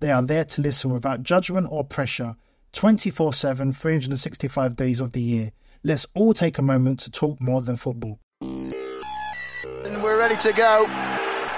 They 0.00 0.10
are 0.10 0.22
there 0.22 0.44
to 0.44 0.60
listen 0.60 0.92
without 0.92 1.22
judgment 1.22 1.68
or 1.70 1.82
pressure 1.84 2.36
24 2.72 3.32
7, 3.32 3.72
365 3.72 4.76
days 4.76 5.00
of 5.00 5.12
the 5.12 5.22
year. 5.22 5.52
Let's 5.82 6.06
all 6.14 6.34
take 6.34 6.58
a 6.58 6.62
moment 6.62 7.00
to 7.00 7.10
talk 7.10 7.40
more 7.40 7.62
than 7.62 7.76
football. 7.76 8.18
And 8.42 10.02
we're 10.02 10.18
ready 10.18 10.36
to 10.36 10.52
go. 10.52 10.86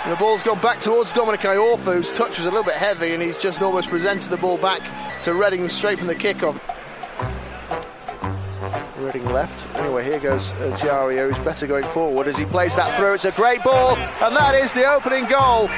The 0.08 0.16
ball's 0.16 0.42
gone 0.42 0.60
back 0.60 0.78
towards 0.80 1.12
Dominic 1.12 1.40
Iorfa, 1.40 1.94
whose 1.94 2.12
touch 2.12 2.38
was 2.38 2.46
a 2.46 2.50
little 2.50 2.64
bit 2.64 2.76
heavy, 2.76 3.12
and 3.12 3.22
he's 3.22 3.36
just 3.36 3.60
almost 3.60 3.88
presented 3.88 4.30
the 4.30 4.36
ball 4.36 4.56
back 4.58 4.80
to 5.22 5.34
Reading 5.34 5.68
straight 5.68 5.98
from 5.98 6.06
the 6.06 6.14
kickoff. 6.14 6.60
Reading 8.96 9.24
left. 9.32 9.66
Anyway, 9.76 10.04
here 10.04 10.20
goes 10.20 10.52
Ejaria, 10.54 11.28
who's 11.28 11.44
better 11.44 11.66
going 11.66 11.86
forward 11.86 12.28
as 12.28 12.38
he 12.38 12.44
plays 12.44 12.76
that 12.76 12.96
through. 12.96 13.14
It's 13.14 13.24
a 13.24 13.32
great 13.32 13.62
ball, 13.64 13.96
and 13.96 14.36
that 14.36 14.54
is 14.54 14.72
the 14.72 14.88
opening 14.88 15.24
goal. 15.26 15.68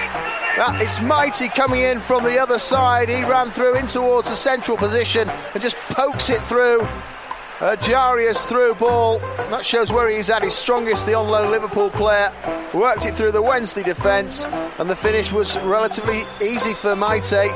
That 0.56 0.82
is 0.82 0.98
Meite 0.98 1.54
coming 1.54 1.82
in 1.82 2.00
from 2.00 2.24
the 2.24 2.38
other 2.38 2.58
side. 2.58 3.08
He 3.08 3.22
ran 3.22 3.50
through 3.50 3.76
in 3.76 3.86
towards 3.86 4.28
the 4.28 4.34
central 4.34 4.76
position 4.76 5.28
and 5.54 5.62
just 5.62 5.76
pokes 5.90 6.28
it 6.28 6.42
through. 6.42 6.82
Uh, 7.60 7.76
Ejaria's 7.76 8.46
through 8.46 8.74
ball. 8.74 9.18
That 9.50 9.64
shows 9.64 9.92
where 9.92 10.08
he's 10.08 10.30
at 10.30 10.42
his 10.42 10.54
strongest, 10.54 11.06
the 11.06 11.14
on 11.14 11.28
loan 11.28 11.50
Liverpool 11.50 11.90
player. 11.90 12.32
Worked 12.74 13.06
it 13.06 13.16
through 13.16 13.32
the 13.32 13.42
Wednesday 13.42 13.82
defence, 13.82 14.46
and 14.78 14.88
the 14.88 14.96
finish 14.96 15.30
was 15.30 15.58
relatively 15.60 16.22
easy 16.42 16.74
for 16.74 16.94
Meite. 16.94 17.50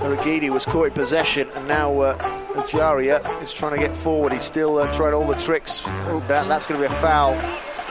Urhoghide 0.00 0.50
was 0.50 0.64
caught 0.64 0.86
in 0.86 0.92
possession, 0.92 1.48
and 1.54 1.66
now 1.66 1.98
uh, 2.00 2.16
Ejaria 2.54 3.42
is 3.42 3.52
trying 3.52 3.72
to 3.72 3.78
get 3.78 3.96
forward. 3.96 4.32
He's 4.32 4.44
still 4.44 4.78
uh, 4.78 4.92
trying 4.92 5.14
all 5.14 5.26
the 5.26 5.34
tricks. 5.34 5.80
That, 5.80 6.46
that's 6.46 6.66
going 6.66 6.80
to 6.80 6.88
be 6.88 6.94
a 6.94 7.00
foul. 7.00 7.34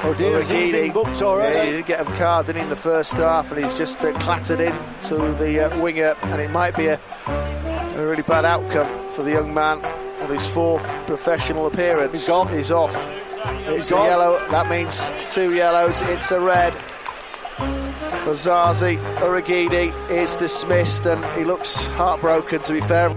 Oh 0.05 0.13
dear, 0.13 0.39
is 0.39 0.49
he 0.49 0.69
being 0.69 0.91
booked 0.91 1.21
already? 1.21 1.55
Yeah, 1.55 1.65
he 1.65 1.71
did 1.71 1.85
get 1.85 2.01
a 2.01 2.05
card 2.15 2.49
in 2.49 2.67
the 2.67 2.75
first 2.75 3.13
half, 3.13 3.51
and 3.51 3.63
he's 3.63 3.77
just 3.77 4.03
uh, 4.03 4.11
clattered 4.19 4.59
in 4.59 4.77
to 5.03 5.33
the 5.33 5.71
uh, 5.71 5.79
winger, 5.79 6.15
and 6.23 6.41
it 6.41 6.51
might 6.51 6.75
be 6.75 6.87
a, 6.87 6.99
a, 7.25 8.05
really 8.05 8.21
bad 8.21 8.43
outcome 8.43 9.09
for 9.11 9.23
the 9.23 9.31
young 9.31 9.53
man 9.53 9.83
on 9.85 10.29
his 10.29 10.45
fourth 10.45 10.85
professional 11.07 11.67
appearance. 11.67 12.11
He's 12.11 12.27
gone. 12.27 12.49
He's 12.49 12.69
off. 12.69 13.11
It's 13.11 13.69
He's 13.69 13.91
a 13.91 13.95
gone. 13.95 14.05
yellow. 14.07 14.39
That 14.49 14.69
means 14.69 15.09
two 15.33 15.55
yellows. 15.55 16.01
It's 16.01 16.31
a 16.31 16.39
red. 16.41 16.73
Osaze 18.25 18.97
Urhoghide 19.19 20.09
is 20.11 20.35
dismissed, 20.35 21.05
and 21.05 21.23
he 21.37 21.45
looks 21.45 21.87
heartbroken. 21.87 22.61
To 22.63 22.73
be 22.73 22.81
fair. 22.81 23.09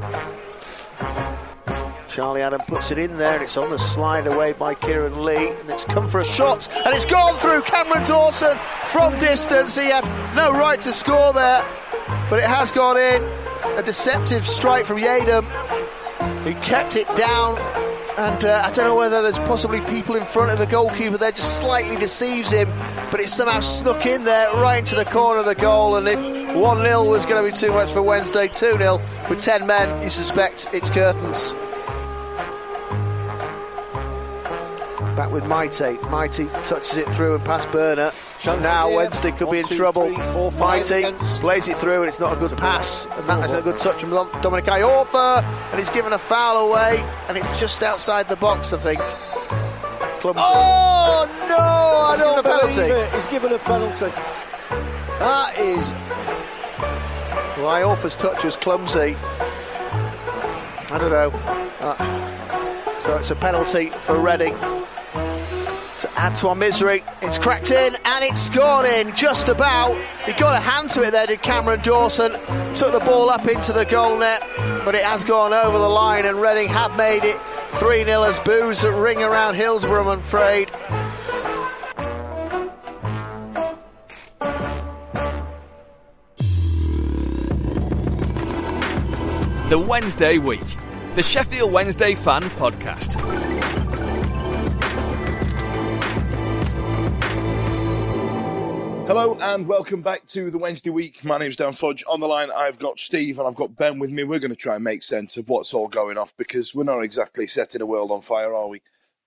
Charlie 2.09 2.43
Adam 2.43 2.61
puts 2.63 2.91
it 2.91 2.99
in 2.99 3.17
there, 3.19 3.35
and 3.35 3.43
it's 3.43 3.57
on 3.57 3.71
the 3.71 3.79
slide 3.79 4.27
away 4.27 4.53
by 4.53 4.75
Kieran 4.75 5.25
Lee, 5.25 5.51
and 5.51 5.71
it's 5.71 5.85
come 5.85 6.09
for 6.09 6.21
a 6.21 6.25
shot, 6.25 6.69
and 6.85 6.95
it's 6.95 7.07
gone 7.07 7.35
through 7.35 7.63
Cameron 7.63 8.07
Dawson 8.07 8.57
from 8.85 9.19
distance. 9.19 9.77
He 9.77 9.87
had 9.87 10.05
no 10.35 10.53
right 10.53 10.81
to 10.81 10.93
score 10.93 11.33
there, 11.33 11.65
but 12.31 12.39
it 12.39 12.45
has 12.45 12.73
gone 12.73 12.97
in. 12.97 13.23
A 13.79 13.83
deceptive 13.83 14.47
strike 14.47 14.85
from 14.85 14.99
Adam. 14.99 15.45
He 16.45 16.55
kept 16.55 16.97
it 16.97 17.07
down, 17.17 17.59
and 18.17 18.45
uh, 18.45 18.63
I 18.65 18.71
don't 18.71 18.87
know 18.87 18.97
whether 18.97 19.21
there's 19.21 19.41
possibly 19.41 19.81
people 19.83 20.15
in 20.15 20.25
front 20.25 20.53
of 20.53 20.59
the 20.59 20.67
goalkeeper 20.67 21.19
there, 21.19 21.33
just 21.33 21.59
slightly 21.59 21.97
deceives 21.97 22.53
him, 22.53 22.69
but 23.11 23.21
it 23.21 23.29
somehow 23.29 23.61
snuck 23.61 24.07
in 24.07 24.25
there 24.25 24.51
right 24.55 24.79
into 24.79 24.95
the 24.95 25.05
corner 25.05 25.41
of 25.41 25.47
the 25.47 25.55
goal. 25.55 25.97
And 25.97 26.09
if 26.09 26.19
1 26.55 26.83
0 26.83 27.05
was 27.05 27.27
going 27.27 27.45
to 27.45 27.51
be 27.51 27.57
too 27.57 27.73
much 27.73 27.93
for 27.93 28.03
Wednesday, 28.03 28.49
2 28.49 28.79
0 28.79 29.01
with 29.29 29.41
10 29.41 29.67
men, 29.67 30.03
you 30.03 30.09
suspect 30.09 30.69
it's 30.73 30.89
curtains. 30.89 31.55
Back 35.17 35.31
with 35.33 35.45
Meite. 35.45 35.99
Meite 36.11 36.47
touches 36.63 36.99
it 36.99 37.07
through 37.09 37.37
and 37.37 37.45
past 37.45 37.69
Börner. 37.69 38.13
Chance 38.39 38.63
now. 38.63 38.95
Wednesday 38.95 39.33
could 39.33 39.51
be 39.51 39.61
in 39.61 39.65
two, 39.65 39.75
trouble. 39.77 40.07
three, 40.13 40.23
four, 40.27 40.53
five 40.53 40.83
Meite 40.83 41.41
plays 41.41 41.69
it 41.69 41.79
through 41.79 42.01
and 42.03 42.09
it's 42.09 42.21
not 42.21 42.35
a 42.35 42.37
good 42.37 42.55
pass. 42.59 43.07
And 43.07 43.27
that 43.27 43.43
isn't 43.47 43.59
a 43.59 43.63
good 43.63 43.79
touch 43.79 44.03
from 44.03 44.11
Dom- 44.11 44.31
Dominic 44.43 44.67
Iorfa. 44.67 45.43
And 45.71 45.79
he's 45.79 45.89
given 45.89 46.13
a 46.13 46.19
foul 46.19 46.69
away. 46.69 46.99
And 47.29 47.37
it's 47.39 47.59
just 47.59 47.83
outside 47.83 48.29
the 48.29 48.37
box, 48.37 48.75
I 48.75 48.79
think. 48.79 49.01
Clumsy. 50.21 50.43
Oh 50.45 51.27
no, 51.49 51.57
I 51.57 52.17
don't 52.19 52.43
believe 52.43 52.91
it. 52.91 53.13
He's 53.15 53.27
given 53.27 53.53
a 53.53 53.59
penalty. 53.59 54.13
That 55.19 55.59
is 55.59 55.93
Well, 57.57 57.73
Iorfa's 57.73 58.19
touch 58.19 58.45
was 58.45 58.59
clumsy. 58.59 59.17
I 60.93 60.99
don't 61.01 61.11
know. 61.11 61.31
Uh, 61.81 62.99
so 62.99 63.17
it's 63.17 63.31
a 63.31 63.35
penalty 63.37 63.87
for 63.91 64.19
Reading. 64.21 64.55
Our 66.19 66.55
misery, 66.55 67.05
it's 67.21 67.39
cracked 67.39 67.71
in 67.71 67.95
and 68.05 68.25
it's 68.25 68.49
gone 68.51 68.87
in 68.87 69.15
just 69.15 69.49
about. 69.49 69.95
He 70.25 70.33
got 70.33 70.57
a 70.57 70.61
hand 70.61 70.89
to 70.91 71.03
it 71.03 71.11
there, 71.11 71.27
did 71.27 71.43
Cameron 71.43 71.81
Dawson. 71.83 72.33
Took 72.75 72.93
the 72.93 73.03
ball 73.05 73.29
up 73.29 73.47
into 73.47 73.73
the 73.73 73.85
goal 73.85 74.19
net, 74.19 74.43
but 74.85 74.95
it 74.95 75.03
has 75.03 75.25
gone 75.25 75.53
over 75.53 75.79
the 75.79 75.89
line 75.89 76.25
and 76.25 76.41
Reading 76.41 76.69
have 76.69 76.97
made 76.97 77.23
it 77.23 77.37
3 77.37 78.05
0 78.05 78.23
as 78.23 78.39
boos 78.41 78.85
ring 78.85 79.23
around 79.23 79.57
Hillsborough, 79.57 80.11
I'm 80.11 80.21
afraid. 80.21 80.71
The 89.69 89.79
Wednesday 89.79 90.39
Week, 90.39 90.65
the 91.15 91.23
Sheffield 91.23 91.73
Wednesday 91.73 92.15
Fan 92.15 92.43
Podcast. 92.43 93.46
Hello 99.07 99.37
and 99.41 99.69
welcome 99.69 100.03
back 100.03 100.27
to 100.27 100.51
the 100.51 100.59
Wednesday 100.59 100.91
week. 100.91 101.25
My 101.25 101.39
name's 101.39 101.55
Dan 101.55 101.75
Fudge. 101.75 102.03
On 102.09 102.19
the 102.19 102.27
line, 102.27 102.51
I've 102.51 102.81
got 102.81 102.99
Steve 102.99 103.39
and 103.39 103.47
I've 103.47 103.55
got 103.55 103.77
Ben 103.77 104.01
with 104.01 104.11
me. 104.11 104.25
We're 104.25 104.41
going 104.41 104.51
to 104.51 104.57
try 104.57 104.75
and 104.75 104.83
make 104.83 105.05
sense 105.05 105.37
of 105.37 105.49
what's 105.49 105.73
all 105.73 105.87
going 105.87 106.19
off 106.19 106.37
because 106.37 106.75
we're 106.75 106.83
not 106.83 107.05
exactly 107.05 107.47
setting 107.47 107.79
the 107.79 107.87
world 107.87 108.11
on 108.11 108.21
fire, 108.21 108.53
are 108.53 108.67
we? 108.67 108.83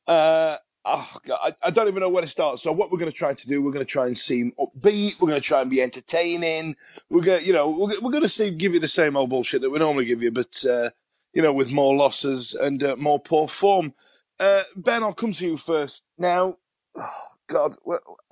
Uh, 0.05 0.57
oh 0.83 1.09
God, 1.25 1.39
I, 1.41 1.67
I 1.67 1.69
don't 1.69 1.87
even 1.87 2.01
know 2.01 2.09
where 2.09 2.21
to 2.21 2.27
start. 2.27 2.59
So 2.59 2.73
what 2.73 2.91
we're 2.91 2.97
going 2.97 3.09
to 3.09 3.17
try 3.17 3.33
to 3.33 3.47
do, 3.47 3.61
we're 3.61 3.71
going 3.71 3.85
to 3.85 3.89
try 3.89 4.07
and 4.07 4.17
seem 4.17 4.51
upbeat. 4.59 5.21
We're 5.21 5.29
going 5.29 5.41
to 5.41 5.47
try 5.47 5.61
and 5.61 5.69
be 5.69 5.81
entertaining. 5.81 6.75
We're 7.09 7.21
going, 7.21 7.39
to 7.39 7.47
you 7.47 7.53
know, 7.53 7.69
we're, 7.69 8.01
we're 8.01 8.11
going 8.11 8.23
to 8.23 8.27
see, 8.27 8.51
give 8.51 8.73
you 8.73 8.81
the 8.81 8.87
same 8.89 9.15
old 9.15 9.29
bullshit 9.29 9.61
that 9.61 9.69
we 9.69 9.79
normally 9.79 10.03
give 10.03 10.21
you, 10.21 10.31
but 10.31 10.61
uh, 10.69 10.89
you 11.31 11.41
know, 11.41 11.53
with 11.53 11.71
more 11.71 11.95
losses 11.95 12.53
and 12.53 12.83
uh, 12.83 12.97
more 12.97 13.19
poor 13.19 13.47
form. 13.47 13.93
Uh, 14.41 14.63
ben, 14.75 15.03
I'll 15.03 15.13
come 15.13 15.31
to 15.31 15.47
you 15.47 15.55
first. 15.55 16.03
Now, 16.17 16.57
oh 16.97 17.23
God, 17.47 17.77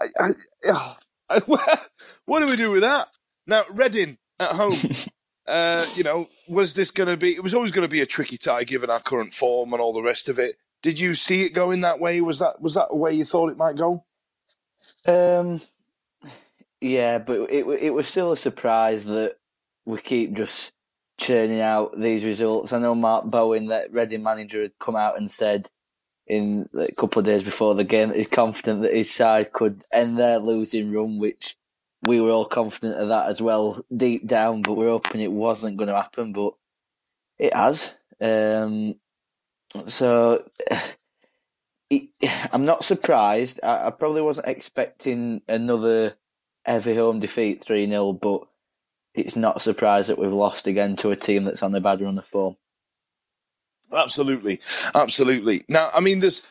I, 0.02 0.08
I, 0.20 0.30
oh, 0.68 0.96
what 1.45 2.39
do 2.39 2.45
we 2.47 2.56
do 2.56 2.71
with 2.71 2.81
that? 2.81 3.09
Now, 3.45 3.63
Reading 3.69 4.18
at 4.39 4.51
home. 4.51 4.74
uh, 5.47 5.85
you 5.95 6.03
know, 6.03 6.29
was 6.47 6.74
this 6.74 6.91
going 6.91 7.09
to 7.09 7.18
be? 7.18 7.33
It 7.33 7.44
was 7.44 7.53
always 7.53 7.71
going 7.71 7.88
to 7.88 7.91
be 7.91 8.01
a 8.01 8.06
tricky 8.06 8.38
tie 8.38 8.63
given 8.63 8.89
our 8.89 9.00
current 9.00 9.33
form 9.33 9.74
and 9.74 9.81
all 9.81 9.94
the 9.94 10.01
rest 10.01 10.29
of 10.29 10.38
it. 10.39 10.57
Did 10.81 11.00
you 11.00 11.15
see 11.15 11.44
it 11.44 11.50
going 11.50 11.81
that 11.81 12.00
way? 12.00 12.21
Was 12.21 12.39
that 12.39 12.62
was 12.62 12.75
that 12.75 12.89
the 12.89 12.95
way 12.95 13.13
you 13.13 13.25
thought 13.25 13.51
it 13.51 13.57
might 13.57 13.77
go? 13.77 14.03
Um, 15.06 15.62
yeah, 16.81 17.18
but 17.18 17.50
it 17.51 17.65
it 17.65 17.89
was 17.91 18.07
still 18.07 18.31
a 18.31 18.38
surprise 18.38 19.06
that 19.06 19.38
we 19.85 20.00
keep 20.00 20.33
just 20.33 20.74
churning 21.18 21.62
out 21.62 22.00
these 22.00 22.24
results. 22.24 22.74
I 22.74 22.79
know 22.79 22.94
Mark 22.94 23.25
Bowen, 23.25 23.68
that 23.68 23.91
Reading 23.91 24.24
manager, 24.24 24.62
had 24.62 24.77
come 24.79 24.95
out 24.95 25.18
and 25.18 25.31
said 25.31 25.69
in 26.27 26.69
a 26.77 26.91
couple 26.91 27.19
of 27.19 27.25
days 27.25 27.44
before 27.44 27.75
the 27.75 27.83
game 27.83 28.09
that 28.09 28.18
he's 28.18 28.27
confident 28.27 28.81
that 28.81 28.94
his 28.94 29.12
side 29.12 29.51
could 29.51 29.83
end 29.91 30.18
their 30.18 30.39
losing 30.39 30.91
run, 30.91 31.19
which 31.19 31.56
we 32.03 32.19
were 32.19 32.29
all 32.29 32.45
confident 32.45 32.95
of 33.00 33.07
that 33.09 33.29
as 33.29 33.41
well 33.41 33.83
deep 33.95 34.27
down, 34.27 34.62
but 34.62 34.75
we're 34.75 34.89
hoping 34.89 35.21
it 35.21 35.31
wasn't 35.31 35.77
going 35.77 35.89
to 35.89 35.95
happen, 35.95 36.33
but 36.33 36.53
it 37.39 37.53
has. 37.53 37.94
Um, 38.19 38.95
so 39.88 40.44
it, 41.89 42.09
I'm 42.51 42.65
not 42.65 42.83
surprised. 42.83 43.59
I, 43.63 43.88
I, 43.88 43.91
probably 43.91 44.21
wasn't 44.21 44.47
expecting 44.47 45.41
another 45.47 46.15
heavy 46.65 46.95
home 46.95 47.19
defeat 47.19 47.63
3 47.63 47.88
0, 47.88 48.13
but 48.13 48.41
it's 49.13 49.35
not 49.35 49.57
a 49.57 49.62
surprise 49.62 50.07
that 50.07 50.19
we've 50.19 50.31
lost 50.31 50.68
again 50.68 50.95
to 50.97 51.12
a 51.12 51.15
team 51.15 51.44
that's 51.45 51.63
on 51.63 51.74
a 51.74 51.81
bad 51.81 52.01
run 52.01 52.18
of 52.18 52.25
form. 52.25 52.56
Absolutely, 53.94 54.60
absolutely. 54.95 55.63
Now, 55.68 55.89
I 55.94 56.00
mean, 56.00 56.19
there's. 56.19 56.44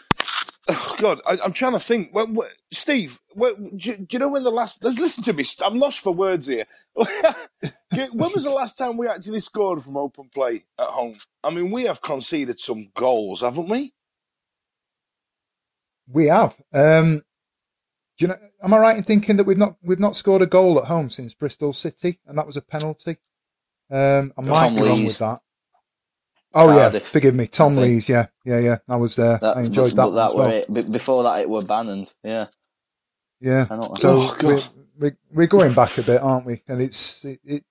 Oh 0.68 0.96
God, 0.98 1.20
I, 1.24 1.38
am 1.44 1.52
trying 1.52 1.72
to 1.72 1.80
think. 1.80 2.12
When, 2.12 2.34
when, 2.34 2.48
Steve, 2.72 3.20
when, 3.34 3.76
do, 3.76 3.96
do, 3.96 4.06
you 4.10 4.18
know 4.18 4.28
when 4.28 4.42
the 4.42 4.50
last? 4.50 4.82
Listen 4.82 5.22
to 5.24 5.32
me. 5.32 5.44
I'm 5.64 5.78
lost 5.78 6.00
for 6.00 6.12
words 6.12 6.48
here. 6.48 6.64
when 6.94 7.30
was 8.16 8.42
the 8.42 8.50
last 8.50 8.76
time 8.76 8.96
we 8.96 9.06
actually 9.06 9.38
scored 9.38 9.82
from 9.82 9.96
open 9.96 10.28
play 10.34 10.64
at 10.78 10.88
home? 10.88 11.18
I 11.44 11.50
mean, 11.50 11.70
we 11.70 11.84
have 11.84 12.02
conceded 12.02 12.58
some 12.58 12.88
goals, 12.94 13.42
haven't 13.42 13.68
we? 13.68 13.94
We 16.08 16.26
have. 16.26 16.56
Um, 16.72 17.22
do 18.18 18.24
you 18.24 18.28
know? 18.28 18.38
Am 18.62 18.74
I 18.74 18.78
right 18.78 18.96
in 18.96 19.04
thinking 19.04 19.36
that 19.36 19.44
we've 19.44 19.56
not 19.58 19.76
we've 19.82 20.00
not 20.00 20.16
scored 20.16 20.42
a 20.42 20.46
goal 20.46 20.78
at 20.78 20.86
home 20.86 21.10
since 21.10 21.34
Bristol 21.34 21.74
City, 21.74 22.18
and 22.26 22.38
that 22.38 22.46
was 22.46 22.56
a 22.56 22.62
penalty? 22.62 23.18
Um, 23.90 24.32
I 24.36 24.40
might 24.40 24.54
Tom 24.54 24.74
be 24.74 24.80
Lees. 24.80 24.90
wrong 24.90 25.04
with 25.04 25.18
that. 25.18 25.40
Oh 26.54 26.66
Cardiff. 26.66 27.02
yeah, 27.02 27.08
forgive 27.08 27.34
me, 27.34 27.46
Tom 27.46 27.76
Lees. 27.76 28.08
Yeah, 28.08 28.26
yeah, 28.44 28.58
yeah. 28.58 28.78
I 28.88 28.96
was 28.96 29.16
there. 29.16 29.38
That, 29.38 29.56
I 29.58 29.62
enjoyed 29.62 29.94
but, 29.94 30.10
that. 30.10 30.32
But 30.34 30.50
that 30.50 30.68
well. 30.68 30.78
it. 30.78 30.92
Before 30.92 31.22
that, 31.24 31.40
it 31.40 31.50
were 31.50 31.62
Bannan's. 31.62 32.14
Yeah. 32.22 32.46
Yeah. 33.40 33.66
So 33.66 33.96
oh, 34.02 34.36
we're, 34.42 34.60
we're, 34.98 35.18
we're 35.30 35.46
going 35.46 35.74
back 35.74 35.98
a 35.98 36.02
bit, 36.02 36.22
aren't 36.22 36.46
we? 36.46 36.62
And 36.66 36.80
it's 36.80 37.24
it, 37.24 37.40
it 37.44 37.64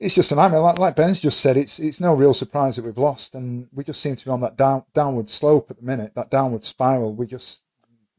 it's 0.00 0.14
just 0.14 0.30
a 0.30 0.34
nightmare. 0.34 0.60
Like, 0.60 0.78
like 0.78 0.96
Ben's 0.96 1.20
just 1.20 1.40
said, 1.40 1.56
it's 1.56 1.78
it's 1.78 2.00
no 2.00 2.14
real 2.14 2.34
surprise 2.34 2.76
that 2.76 2.84
we've 2.84 2.98
lost, 2.98 3.34
and 3.34 3.68
we 3.72 3.84
just 3.84 4.00
seem 4.00 4.16
to 4.16 4.24
be 4.24 4.30
on 4.30 4.40
that 4.42 4.56
down 4.56 4.84
downward 4.94 5.28
slope 5.28 5.70
at 5.70 5.78
the 5.78 5.82
minute, 5.82 6.14
that 6.14 6.30
downward 6.30 6.64
spiral. 6.64 7.14
We 7.14 7.26
just 7.26 7.62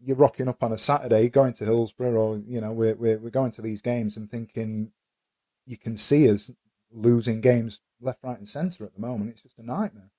you're 0.03 0.17
rocking 0.17 0.47
up 0.47 0.63
on 0.63 0.73
a 0.73 0.77
Saturday, 0.77 1.29
going 1.29 1.53
to 1.53 1.65
Hillsborough, 1.65 2.11
or 2.11 2.37
you 2.47 2.61
know, 2.61 2.71
we're 2.71 2.95
we're, 2.95 3.19
we're 3.19 3.29
going 3.29 3.51
to 3.53 3.61
these 3.61 3.81
games 3.81 4.17
and 4.17 4.29
thinking 4.29 4.91
you 5.65 5.77
can 5.77 5.97
see 5.97 6.29
us 6.29 6.51
losing 6.91 7.41
games 7.41 7.81
left, 8.01 8.19
right, 8.23 8.37
and 8.37 8.47
centre 8.47 8.85
at 8.85 8.93
the 8.93 9.01
moment. 9.01 9.31
It's 9.31 9.41
just 9.41 9.59
a 9.59 9.65
nightmare. 9.65 10.11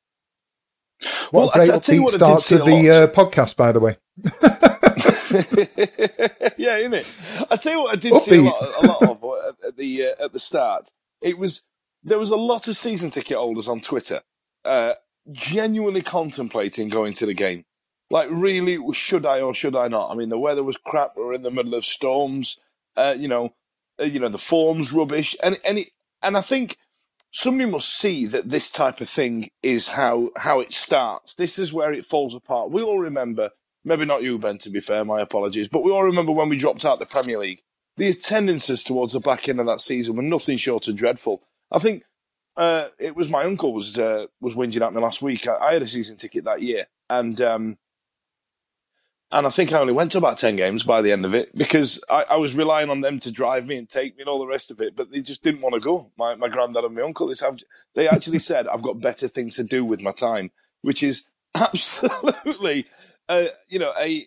What 1.31 1.32
well, 1.32 1.50
a 1.50 1.52
great 1.55 1.70
I, 1.70 1.78
upbeat 1.78 2.11
start 2.11 2.43
to 2.43 2.58
the 2.58 2.90
uh, 2.90 3.06
podcast, 3.08 3.56
by 3.56 3.72
the 3.72 3.81
way. 3.81 3.96
yeah, 6.58 6.76
isn't 6.76 6.94
it? 6.94 7.12
I 7.50 7.56
tell 7.56 7.72
you 7.72 7.81
what, 7.81 7.96
I 7.96 7.99
did 7.99 8.12
upbeat. 8.12 8.20
see 8.20 8.37
a 8.37 8.43
lot, 8.43 8.82
a 8.82 8.87
lot 8.87 9.02
of 9.02 9.25
uh, 9.25 9.69
at 9.69 9.76
the 9.76 10.06
uh, 10.06 10.25
at 10.25 10.32
the 10.32 10.40
start. 10.40 10.90
It 11.22 11.38
was 11.38 11.64
there 12.02 12.19
was 12.19 12.31
a 12.31 12.37
lot 12.37 12.69
of 12.69 12.76
season 12.76 13.11
ticket 13.11 13.37
holders 13.37 13.69
on 13.69 13.81
Twitter, 13.81 14.23
uh, 14.64 14.94
genuinely 15.32 16.02
contemplating 16.02 16.88
going 16.88 17.12
to 17.14 17.26
the 17.26 17.34
game. 17.34 17.64
Like, 18.11 18.28
really, 18.31 18.78
should 18.93 19.25
I 19.25 19.40
or 19.40 19.55
should 19.55 19.76
I 19.76 19.88
not? 19.88 20.11
I 20.11 20.14
mean, 20.14 20.31
the 20.31 20.38
weather 20.38 20.64
was 20.64 20.76
crap. 20.76 21.12
We 21.16 21.23
are 21.23 21.34
in 21.34 21.43
the 21.43 21.50
middle 21.50 21.75
of 21.75 21.84
storms. 21.84 22.58
Uh, 22.96 23.14
you 23.16 23.28
know, 23.28 23.55
uh, 24.00 24.05
you 24.05 24.19
know 24.19 24.28
the 24.28 24.38
form's 24.38 24.93
rubbish, 24.93 25.37
and 25.43 25.58
and 25.64 25.78
it, 25.78 25.90
and 26.22 26.37
I 26.37 26.40
think 26.40 26.76
somebody 27.32 27.70
must 27.70 27.88
see 27.88 28.26
that 28.26 28.49
this 28.49 28.70
type 28.70 29.00
of 29.00 29.08
thing 29.08 29.50
is 29.62 29.88
how 29.88 30.31
how 30.37 30.61
it 30.61 30.72
starts. 30.72 31.34
This 31.34 31.58
is 31.58 31.72
where 31.72 31.93
it 31.93 32.06
falls 32.06 32.34
apart. 32.34 32.70
We 32.70 32.82
all 32.82 32.99
remember, 32.99 33.50
maybe 33.84 34.05
not 34.05 34.22
you, 34.22 34.38
Ben. 34.38 34.58
To 34.58 34.70
be 34.70 34.81
fair, 34.81 35.05
my 35.05 35.20
apologies, 35.20 35.69
but 35.69 35.84
we 35.84 35.93
all 35.93 36.05
remember 36.05 36.32
when 36.32 36.49
we 36.49 36.56
dropped 36.56 36.84
out 36.84 36.99
the 36.99 37.06
Premier 37.06 37.38
League. 37.38 37.62
The 37.96 38.08
attendances 38.08 38.82
towards 38.82 39.12
the 39.12 39.20
back 39.20 39.49
end 39.49 39.61
of 39.61 39.67
that 39.67 39.81
season 39.81 40.17
were 40.17 40.22
nothing 40.22 40.56
short 40.56 40.88
of 40.88 40.96
dreadful. 40.96 41.43
I 41.70 41.78
think 41.78 42.05
uh, 42.56 42.88
it 42.99 43.14
was 43.14 43.28
my 43.28 43.44
uncle 43.44 43.73
was 43.73 43.99
uh, 43.99 44.26
was 44.40 44.55
whinging 44.55 44.84
at 44.84 44.94
me 44.94 45.00
last 45.00 45.23
week. 45.23 45.46
I, 45.46 45.56
I, 45.56 45.73
had 45.75 45.82
a 45.82 45.88
season 45.88 46.16
ticket 46.16 46.44
that 46.44 46.62
year, 46.62 46.87
and 47.08 47.40
um, 47.40 47.78
and 49.32 49.46
I 49.46 49.50
think 49.50 49.72
I 49.72 49.78
only 49.78 49.92
went 49.92 50.12
to 50.12 50.18
about 50.18 50.38
10 50.38 50.56
games 50.56 50.82
by 50.82 51.02
the 51.02 51.12
end 51.12 51.24
of 51.24 51.34
it 51.34 51.56
because 51.56 52.02
I, 52.10 52.24
I, 52.32 52.36
was 52.36 52.56
relying 52.56 52.90
on 52.90 53.00
them 53.00 53.20
to 53.20 53.30
drive 53.30 53.66
me 53.68 53.76
and 53.76 53.88
take 53.88 54.16
me 54.16 54.22
and 54.22 54.28
all 54.28 54.40
the 54.40 54.46
rest 54.46 54.72
of 54.72 54.80
it. 54.80 54.96
But 54.96 55.12
they 55.12 55.20
just 55.20 55.44
didn't 55.44 55.60
want 55.60 55.74
to 55.74 55.80
go. 55.80 56.10
My, 56.18 56.34
my 56.34 56.48
granddad 56.48 56.84
and 56.84 56.94
my 56.96 57.02
uncle, 57.02 57.32
they 57.94 58.08
actually 58.08 58.40
said, 58.40 58.66
I've 58.66 58.82
got 58.82 59.00
better 59.00 59.28
things 59.28 59.54
to 59.56 59.64
do 59.64 59.84
with 59.84 60.00
my 60.00 60.10
time, 60.10 60.50
which 60.82 61.02
is 61.02 61.24
absolutely, 61.54 62.86
uh, 63.28 63.46
you 63.68 63.78
know, 63.78 63.92
a 64.00 64.26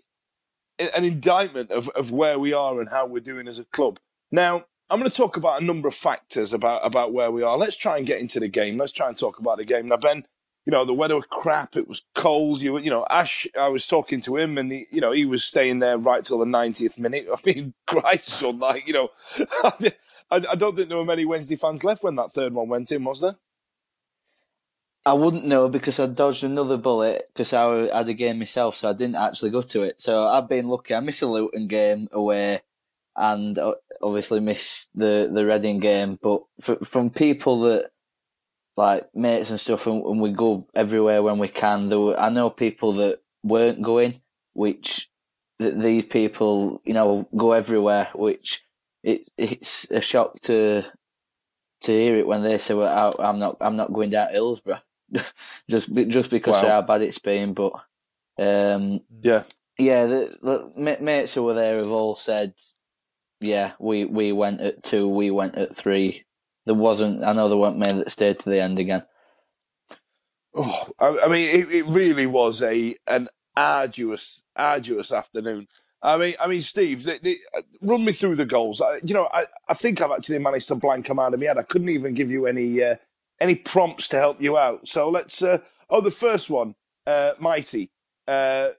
an 0.80 1.04
indictment 1.04 1.70
of, 1.70 1.88
of 1.90 2.12
where 2.12 2.40
we 2.40 2.52
are 2.52 2.80
and 2.80 2.90
how 2.90 3.06
we're 3.06 3.20
doing 3.20 3.48
as 3.48 3.60
a 3.60 3.66
club. 3.66 4.00
Now, 4.32 4.66
I'm 4.90 5.00
going 5.00 5.10
to 5.10 5.16
talk 5.16 5.38
about 5.38 5.62
a 5.62 5.66
number 5.66 5.88
of 5.88 5.94
factors 5.94 6.52
about, 6.52 6.86
about 6.86 7.14
where 7.14 7.32
we 7.32 7.44
are. 7.44 7.58
Let's 7.58 7.78
try 7.78 7.98
and 7.98 8.08
get 8.08 8.20
into 8.20 8.40
the 8.40 8.48
game. 8.48 8.78
Let's 8.78 8.92
try 8.92 9.08
and 9.08 9.18
talk 9.18 9.40
about 9.40 9.58
the 9.58 9.66
game. 9.66 9.88
Now, 9.88 9.98
Ben, 9.98 10.26
you 10.66 10.72
know, 10.72 10.86
the 10.86 10.94
weather 10.94 11.16
was 11.16 11.26
crap. 11.30 11.76
It 11.76 11.88
was 11.88 12.04
cold. 12.16 12.62
You, 12.62 12.78
you 12.78 12.90
know, 12.90 13.06
Ash. 13.10 13.48
I 13.60 13.68
was 13.68 13.86
talking 13.86 14.22
to 14.22 14.38
him, 14.38 14.58
and 14.58 14.72
he, 14.72 14.88
you 14.92 15.02
know, 15.02 15.12
he 15.12 15.26
was 15.26 15.44
staying 15.44 15.80
there 15.80 15.98
right 15.98 16.24
till 16.24 16.40
the 16.40 16.46
90th 16.46 16.98
minute. 16.98 17.28
I 17.34 17.38
mean, 17.46 17.74
Christ, 17.86 18.26
son, 18.26 18.60
like, 18.60 18.88
you 18.88 18.94
know, 18.94 19.10
I, 19.64 19.92
I 20.52 20.56
don't 20.56 20.76
think 20.76 20.88
there 20.88 20.98
were 20.98 21.06
many 21.06 21.26
Wednesday 21.26 21.56
fans 21.56 21.84
left 21.84 22.04
when 22.04 22.16
that 22.16 22.34
third 22.34 22.54
one 22.54 22.70
went 22.70 22.92
in, 22.92 23.04
was 23.04 23.22
there? 23.22 23.36
I 25.06 25.14
wouldn't 25.14 25.46
know 25.46 25.68
because 25.68 26.00
I 26.00 26.06
dodged 26.06 26.46
another 26.46 26.78
bullet 26.78 27.30
because 27.34 27.52
I 27.52 27.94
had 27.96 28.08
a 28.08 28.14
game 28.14 28.40
myself, 28.40 28.78
so 28.78 28.90
I 28.90 28.94
didn't 28.94 29.18
actually 29.18 29.50
go 29.50 29.62
to 29.62 29.82
it. 29.82 30.02
So 30.02 30.24
I've 30.24 30.48
been 30.48 30.70
lucky. 30.70 30.96
I 30.96 31.02
missed 31.02 31.22
a 31.22 31.28
Luton 31.28 31.68
game 31.68 32.08
away, 32.14 32.62
and 33.18 33.58
uh, 33.60 33.76
obviously 34.02 34.40
missed 34.40 34.90
the 34.96 35.30
the 35.32 35.46
Reading 35.46 35.80
game. 35.80 36.18
But 36.22 36.44
for, 36.62 36.78
from 36.86 37.10
people 37.10 37.60
that 37.62 37.92
like 38.76 39.10
mates 39.14 39.50
and 39.50 39.60
stuff, 39.60 39.88
and, 39.88 40.04
and 40.04 40.22
we 40.22 40.32
go 40.32 40.68
everywhere 40.74 41.22
when 41.22 41.38
we 41.38 41.48
can. 41.48 41.90
There 41.90 42.00
were, 42.00 42.20
I 42.20 42.30
know 42.30 42.50
people 42.50 42.94
that 42.94 43.20
weren't 43.44 43.82
going, 43.82 44.22
which 44.54 45.10
th- 45.60 45.76
these 45.76 46.06
people, 46.06 46.82
you 46.86 46.94
know, 46.94 47.28
go 47.36 47.52
everywhere, 47.52 48.10
which 48.14 48.64
it, 49.04 49.30
it's 49.38 49.90
a 49.92 50.02
shock 50.02 50.40
to 50.42 50.84
to 51.82 51.92
hear 51.92 52.16
it 52.16 52.28
when 52.28 52.44
they 52.44 52.58
say, 52.58 52.74
"Well, 52.74 53.16
I, 53.20 53.30
am 53.30 53.40
not, 53.40 53.58
I'm 53.62 53.76
not 53.76 53.94
going 53.94 54.10
down 54.10 54.32
Hillsborough," 54.32 54.82
just 55.70 55.94
just 55.94 56.30
because 56.30 56.56
wow. 56.56 56.62
of 56.62 56.68
how 56.70 56.82
bad 56.82 57.02
it's 57.02 57.20
been. 57.20 57.54
But 57.54 57.74
um, 58.40 59.02
yeah, 59.22 59.44
yeah, 59.78 60.06
the, 60.06 60.38
the 60.76 60.98
mates 61.00 61.34
who 61.34 61.44
were 61.44 61.54
there 61.54 61.78
have 61.78 61.92
all 61.92 62.16
said, 62.16 62.54
"Yeah, 63.40 63.74
we 63.80 64.06
we 64.06 64.32
went 64.32 64.62
at 64.62 64.84
two, 64.84 65.08
we 65.08 65.30
went 65.30 65.56
at 65.56 65.76
three, 65.76 66.23
there 66.66 66.76
wasn't. 66.76 67.24
I 67.26 67.34
know 67.34 67.50
there 67.50 67.58
weren't 67.58 67.78
many 67.78 68.00
that 68.00 68.12
stayed 68.12 68.40
to 68.40 68.50
the 68.50 68.62
end 68.62 68.80
again. 68.80 69.04
Oh, 70.56 70.88
I, 71.00 71.26
I 71.26 71.28
mean, 71.28 71.50
it, 71.50 71.72
it, 71.72 71.86
really 71.88 72.28
was 72.28 72.62
a 72.62 72.96
an 73.08 73.30
arduous, 73.56 74.44
arduous 74.56 75.12
afternoon. 75.12 75.68
I 76.02 76.18
mean, 76.18 76.36
I 76.40 76.48
mean, 76.48 76.62
Steve, 76.62 77.08
uh, 77.08 77.62
run 77.82 78.04
me 78.06 78.12
through 78.12 78.36
the 78.36 78.46
goals. 78.46 78.82
I, 78.82 79.00
you 79.04 79.14
know, 79.14 79.30
I, 79.34 79.46
I 79.70 79.74
think 79.74 80.02
I've 80.02 80.12
actually 80.12 80.40
managed 80.40 80.68
to 80.68 80.76
blank 80.76 81.08
them 81.08 81.18
out 81.18 81.34
of 81.34 81.40
my 81.40 81.46
head. 81.48 81.58
I 81.58 81.64
couldn't 81.64 81.90
even 81.90 82.14
give 82.14 82.30
you 82.30 82.46
any 82.46 82.84
uh, 82.84 82.96
any 83.40 83.56
prompts 83.56 84.08
to 84.10 84.18
help 84.18 84.42
you 84.42 84.58
out. 84.58 84.88
So 84.88 85.10
let's. 85.10 85.42
Uh, 85.42 85.60
oh, 85.90 86.02
the 86.02 86.12
first 86.12 86.50
one, 86.50 86.76
uh, 87.08 87.32
Meite. 87.40 87.90
Uh, 88.28 88.70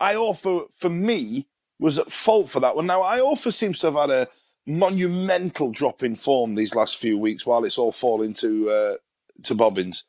Iorfa 0.00 0.64
for 0.76 0.88
me 0.88 1.46
was 1.78 1.98
at 1.98 2.10
fault 2.10 2.50
for 2.50 2.60
that 2.60 2.74
one. 2.76 2.86
Now 2.86 3.02
Iorfa 3.02 3.52
seems 3.52 3.78
to 3.80 3.88
have 3.88 3.94
had 3.94 4.10
a 4.10 4.28
monumental 4.66 5.70
drop 5.72 6.02
in 6.02 6.16
form 6.16 6.54
these 6.54 6.74
last 6.74 6.96
few 6.96 7.18
weeks 7.18 7.44
while 7.46 7.64
it's 7.64 7.78
all 7.78 7.92
falling 7.92 8.32
to 8.34 8.70
uh, 8.70 8.94
to 9.42 9.54
bobbins. 9.54 10.04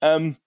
Um, 0.00 0.38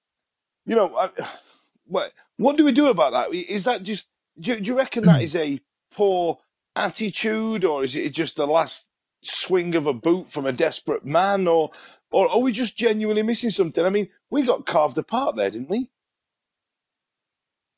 you 0.66 0.76
know, 0.76 0.96
I, 0.96 1.10
what 1.86 2.14
what 2.38 2.58
do 2.58 2.66
we 2.66 2.72
do 2.72 2.88
about 2.88 3.14
that? 3.14 3.34
Is 3.34 3.66
that 3.66 3.84
just 3.84 4.08
do, 4.40 4.60
do 4.60 4.72
you 4.72 4.78
reckon 4.78 5.04
that 5.04 5.22
is 5.22 5.36
a 5.36 5.62
poor 5.94 6.40
attitude, 6.76 7.66
or 7.66 7.84
is 7.84 7.96
it 7.96 8.14
just 8.14 8.38
the 8.38 8.48
last 8.48 8.88
swing 9.24 9.76
of 9.76 9.86
a 9.86 9.94
boot 9.94 10.32
from 10.32 10.46
a 10.46 10.54
desperate 10.54 11.06
man, 11.06 11.48
or 11.48 11.72
or 12.12 12.30
are 12.30 12.40
we 12.40 12.52
just 12.52 12.78
genuinely 12.78 13.24
missing 13.24 13.52
something? 13.52 13.86
I 13.86 13.90
mean, 13.90 14.10
we 14.30 14.44
got 14.44 14.66
carved 14.66 14.98
apart 14.98 15.36
there, 15.36 15.52
didn't 15.52 15.70
we? 15.70 15.90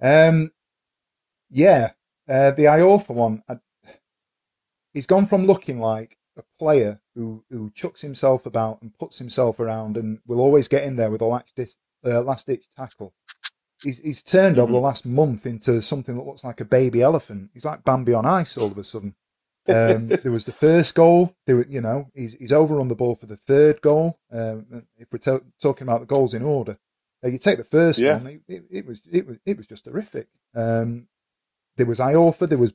Um, 0.01 0.51
yeah, 1.49 1.91
uh, 2.27 2.51
the 2.51 2.65
Iorfa 2.65 3.09
one. 3.09 3.43
I, 3.47 3.57
he's 4.93 5.07
gone 5.07 5.27
from 5.27 5.45
looking 5.45 5.79
like 5.79 6.17
a 6.38 6.43
player 6.57 7.00
who 7.15 7.43
who 7.50 7.71
chucks 7.71 8.01
himself 8.01 8.45
about 8.45 8.81
and 8.81 8.97
puts 8.97 9.19
himself 9.19 9.59
around 9.59 9.97
and 9.97 10.19
will 10.25 10.39
always 10.39 10.67
get 10.67 10.83
in 10.83 10.95
there 10.95 11.12
with 11.12 11.21
a 11.21 11.25
last 11.25 11.55
ditch, 11.55 11.73
uh, 12.05 12.21
last 12.21 12.47
ditch 12.47 12.65
tackle 12.75 13.13
he's, 13.83 14.00
he's 14.00 14.21
turned 14.21 14.55
mm-hmm. 14.55 14.63
over 14.63 14.71
the 14.71 14.79
last 14.79 15.05
month 15.05 15.45
into 15.45 15.81
something 15.81 16.15
that 16.15 16.25
looks 16.25 16.43
like 16.43 16.62
a 16.62 16.65
baby 16.65 17.01
elephant. 17.01 17.51
He's 17.53 17.65
like 17.65 17.83
Bambi 17.83 18.13
on 18.13 18.25
ice 18.25 18.57
all 18.57 18.71
of 18.71 18.77
a 18.77 18.83
sudden. 18.83 19.15
Um, 19.67 20.07
there 20.23 20.31
was 20.31 20.45
the 20.45 20.53
first 20.53 20.95
goal. 20.95 21.35
There 21.45 21.57
were, 21.57 21.67
you 21.69 21.81
know, 21.81 22.09
he's 22.13 22.33
he's 22.33 22.51
over 22.51 22.79
on 22.79 22.88
the 22.88 22.95
ball 22.95 23.15
for 23.15 23.27
the 23.27 23.38
third 23.38 23.81
goal. 23.81 24.19
Um, 24.31 24.85
if 24.97 25.07
we're 25.12 25.19
t- 25.19 25.45
talking 25.62 25.88
about 25.88 26.01
the 26.01 26.05
goals 26.05 26.33
in 26.33 26.43
order, 26.43 26.77
uh, 27.23 27.27
you 27.27 27.38
take 27.38 27.57
the 27.57 27.63
first 27.63 28.00
yeah. 28.00 28.17
one. 28.17 28.27
It, 28.27 28.41
it, 28.47 28.63
it, 28.69 28.85
was 28.85 29.01
it 29.12 29.27
was 29.27 29.38
it 29.45 29.57
was 29.57 29.67
just 29.67 29.85
horrific. 29.85 30.27
Um, 30.55 31.07
there 31.77 31.85
was 31.85 32.00
Iorfa. 32.00 32.50
There 32.50 32.57
was 32.57 32.73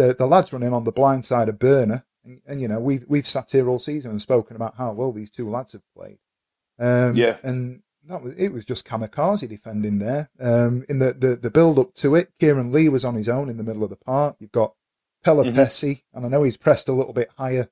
the 0.00 0.14
the 0.14 0.26
lads 0.26 0.52
running 0.52 0.72
on 0.72 0.84
the 0.84 0.92
blind 0.92 1.26
side 1.26 1.48
of 1.48 1.58
Börner, 1.58 2.04
and, 2.24 2.40
and, 2.46 2.60
you 2.60 2.68
know 2.68 2.80
we've 2.80 3.04
we've 3.08 3.28
sat 3.28 3.50
here 3.50 3.68
all 3.68 3.78
season 3.78 4.10
and 4.10 4.22
spoken 4.22 4.56
about 4.56 4.76
how 4.76 4.92
well 4.92 5.12
these 5.12 5.30
two 5.30 5.48
lads 5.48 5.72
have 5.72 5.82
played. 5.96 6.18
Um, 6.78 7.14
yeah, 7.14 7.36
and 7.42 7.82
that 8.08 8.22
was 8.22 8.34
it 8.36 8.52
was 8.52 8.64
just 8.64 8.86
kamikaze 8.86 9.48
defending 9.48 9.98
there. 9.98 10.30
Um, 10.40 10.84
in 10.88 10.98
the, 10.98 11.12
the, 11.12 11.36
the 11.36 11.50
build 11.50 11.78
up 11.78 11.94
to 11.96 12.14
it, 12.14 12.32
Kieran 12.38 12.72
Lee 12.72 12.88
was 12.88 13.04
on 13.04 13.14
his 13.14 13.28
own 13.28 13.48
in 13.48 13.56
the 13.56 13.62
middle 13.62 13.84
of 13.84 13.90
the 13.90 13.96
park. 13.96 14.36
You've 14.40 14.52
got 14.52 14.74
Pella 15.22 15.44
mm-hmm. 15.44 16.16
and 16.16 16.26
I 16.26 16.28
know 16.28 16.42
he's 16.42 16.56
pressed 16.56 16.88
a 16.88 16.92
little 16.92 17.12
bit 17.12 17.30
higher, 17.36 17.68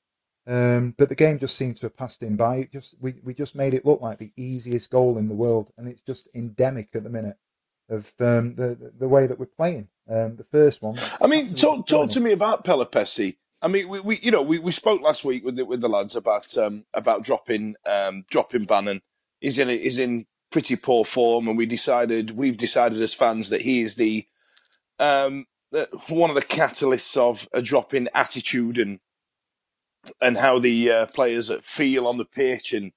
um, 0.47 0.95
but 0.99 1.09
the 1.09 1.15
game 1.15 1.39
just 1.39 1.57
seemed 1.57 1.79
to 1.79 1.87
have 1.87 1.97
passed 1.97 2.23
him 2.23 2.37
by. 2.37 2.57
It 2.57 2.73
just 2.73 2.95
we 3.01 3.15
we 3.25 3.33
just 3.33 3.55
made 3.55 3.75
it 3.75 3.87
look 3.87 4.03
like 4.03 4.19
the 4.19 4.33
easiest 4.37 4.91
goal 4.91 5.17
in 5.17 5.29
the 5.29 5.35
world, 5.35 5.73
and 5.79 5.89
it's 5.89 6.03
just 6.03 6.29
endemic 6.35 6.91
at 6.95 7.05
the 7.05 7.11
minute 7.11 7.39
of 7.89 8.13
um, 8.21 8.55
the 8.55 8.93
the 8.99 9.09
way 9.09 9.27
that 9.27 9.39
we're 9.39 9.47
playing. 9.47 9.89
Um, 10.11 10.37
the 10.37 10.47
first 10.51 10.81
one. 10.83 10.99
I 11.21 11.27
mean, 11.27 11.55
talk 11.55 11.87
talk 11.87 12.11
to 12.11 12.21
me 12.21 12.33
about 12.33 12.65
Pelupessy. 12.65 13.37
I 13.61 13.69
mean, 13.69 13.89
we, 13.89 14.01
we 14.01 14.19
you 14.23 14.31
know 14.31 14.43
we, 14.43 14.59
we 14.59 14.73
spoke 14.73 15.03
last 15.03 15.25
week 15.25 15.45
with 15.45 15.57
the, 15.57 15.65
with 15.65 15.81
the 15.81 15.89
lads 15.89 16.17
about 16.17 16.57
um, 16.57 16.85
about 16.95 17.25
dropping 17.25 17.77
um, 17.87 18.25
dropping 18.31 18.65
Bannan 18.65 19.03
is 19.41 19.59
in 19.59 19.69
is 19.69 19.99
in 19.99 20.27
pretty 20.51 20.77
poor 20.77 21.05
form, 21.05 21.49
and 21.49 21.59
we 21.59 21.67
decided 21.67 22.37
we've 22.37 22.57
decided 22.57 23.01
as 23.03 23.15
fans 23.15 23.51
that 23.51 23.63
he 23.63 23.83
is 23.83 23.97
the 23.97 24.27
um, 24.99 25.47
one 26.09 26.31
of 26.31 26.37
the 26.37 26.43
catalysts 26.43 27.17
of 27.17 27.49
a 27.53 27.61
drop 27.61 27.93
in 27.93 28.09
attitude 28.15 28.79
and 28.79 29.01
and 30.21 30.39
how 30.39 30.59
the 30.59 30.91
uh, 30.91 31.07
players 31.07 31.51
feel 31.63 32.07
on 32.07 32.19
the 32.19 32.25
pitch, 32.25 32.73
and 32.73 32.93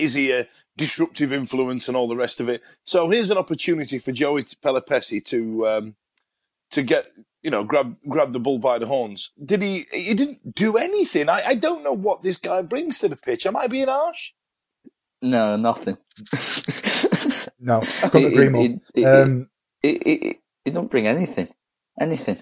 is 0.00 0.14
he 0.14 0.32
a 0.32 0.48
disruptive 0.76 1.32
influence 1.32 1.88
and 1.88 1.96
all 1.96 2.08
the 2.08 2.16
rest 2.16 2.40
of 2.40 2.48
it. 2.48 2.62
So 2.84 3.10
here's 3.10 3.30
an 3.30 3.38
opportunity 3.38 3.98
for 3.98 4.12
Joey 4.12 4.44
Pelupessy 4.44 5.20
to 5.26 5.68
um, 5.68 5.94
to 6.70 6.82
get 6.82 7.06
you 7.42 7.50
know 7.50 7.64
grab 7.64 7.96
grab 8.08 8.32
the 8.32 8.40
bull 8.40 8.58
by 8.58 8.78
the 8.78 8.86
horns. 8.86 9.32
Did 9.44 9.62
he? 9.62 9.86
He 9.92 10.14
didn't 10.14 10.54
do 10.54 10.76
anything. 10.76 11.28
I, 11.28 11.42
I 11.48 11.54
don't 11.54 11.84
know 11.84 11.92
what 11.92 12.22
this 12.22 12.36
guy 12.36 12.62
brings 12.62 12.98
to 13.00 13.08
the 13.08 13.16
pitch. 13.16 13.46
Am 13.46 13.56
I 13.56 13.66
being 13.66 13.88
harsh? 13.88 14.32
No, 15.22 15.56
nothing. 15.56 15.98
no, 17.60 17.82
couldn't 18.10 18.32
agree 18.32 18.48
more. 18.48 18.68
It, 18.94 19.04
um, 19.04 19.50
it, 19.82 20.02
it, 20.06 20.36
it, 20.64 20.70
don't 20.72 20.90
bring 20.90 21.06
anything, 21.06 21.48
anything. 22.00 22.38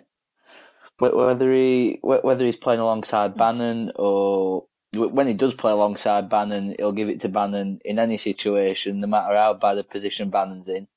Whether 1.00 1.52
he 1.52 1.98
whether 2.02 2.44
he's 2.44 2.56
playing 2.56 2.80
alongside 2.80 3.36
Bannan 3.36 3.92
or 3.96 4.66
when 4.95 5.26
he 5.26 5.35
does 5.35 5.54
play 5.54 5.73
alongside 5.73 6.30
Bannan, 6.30 6.75
he'll 6.78 6.92
give 6.92 7.09
it 7.09 7.21
to 7.21 7.28
Bannan 7.28 7.80
in 7.85 7.99
any 7.99 8.16
situation, 8.16 9.00
no 9.00 9.07
matter 9.07 9.37
how 9.37 9.54
bad 9.54 9.78
a 9.78 9.85
position 9.85 10.30
Bannan's 10.30 10.68
in. 10.68 10.88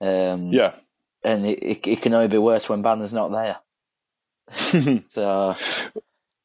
Um, 0.00 0.52
yeah, 0.52 0.74
and 1.22 1.46
it, 1.46 1.58
it, 1.62 1.86
it, 1.86 2.02
can 2.02 2.12
only 2.12 2.28
be 2.28 2.38
worse 2.38 2.68
when 2.68 2.82
Bannan's 2.82 3.12
not 3.12 3.30
there. 3.30 5.02
so 5.08 5.56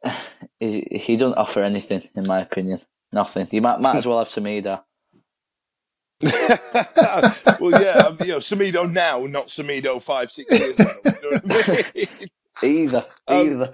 he, 0.60 0.88
he 0.92 1.18
doesn't 1.18 1.38
offer 1.38 1.62
anything, 1.62 2.04
in 2.16 2.26
my 2.26 2.40
opinion. 2.40 2.80
Nothing. 3.12 3.48
You 3.52 3.62
might 3.62 3.82
might 3.82 3.98
as 3.98 4.06
well 4.06 4.20
have 4.20 4.28
Semedo. 4.28 4.84
well, 7.60 7.82
yeah, 7.82 8.08
um, 8.08 8.18
you 8.20 8.28
know, 8.28 8.40
Semedo 8.40 8.92
now, 8.92 9.26
not 9.26 9.48
Semedo 9.48 10.02
five, 10.02 10.32
six 10.32 10.52
years 10.52 10.80
ago. 10.80 10.92
You 11.06 11.32
know 11.32 11.40
I 11.50 11.92
mean? 11.96 12.30
either, 12.64 13.06
um, 13.28 13.74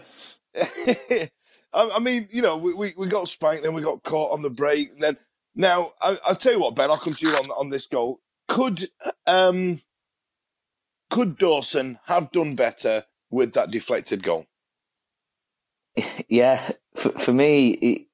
either. 0.55 1.29
I, 1.75 1.99
mean, 1.99 2.27
you 2.31 2.41
know, 2.41 2.55
we, 2.55 2.73
we, 2.73 2.93
we 2.97 3.07
got 3.07 3.27
spanked, 3.27 3.63
then 3.63 3.73
we 3.73 3.81
got 3.81 4.03
caught 4.03 4.31
on 4.31 4.41
the 4.41 4.49
break, 4.49 4.93
and 4.93 5.01
then 5.01 5.17
now 5.55 5.93
I, 6.01 6.17
will 6.27 6.35
tell 6.35 6.53
you 6.53 6.59
what, 6.59 6.75
Ben, 6.75 6.89
I'll 6.89 6.97
come 6.97 7.13
to 7.13 7.27
you 7.27 7.33
on 7.33 7.51
on 7.51 7.69
this 7.69 7.87
goal. 7.87 8.21
Could 8.47 8.89
um 9.27 9.81
could 11.09 11.37
Dawson 11.37 11.99
have 12.05 12.31
done 12.31 12.55
better 12.55 13.05
with 13.29 13.53
that 13.53 13.71
deflected 13.71 14.23
goal? 14.23 14.47
Yeah, 16.27 16.71
for, 16.93 17.11
for 17.11 17.31
me, 17.31 17.69
it, 17.71 18.07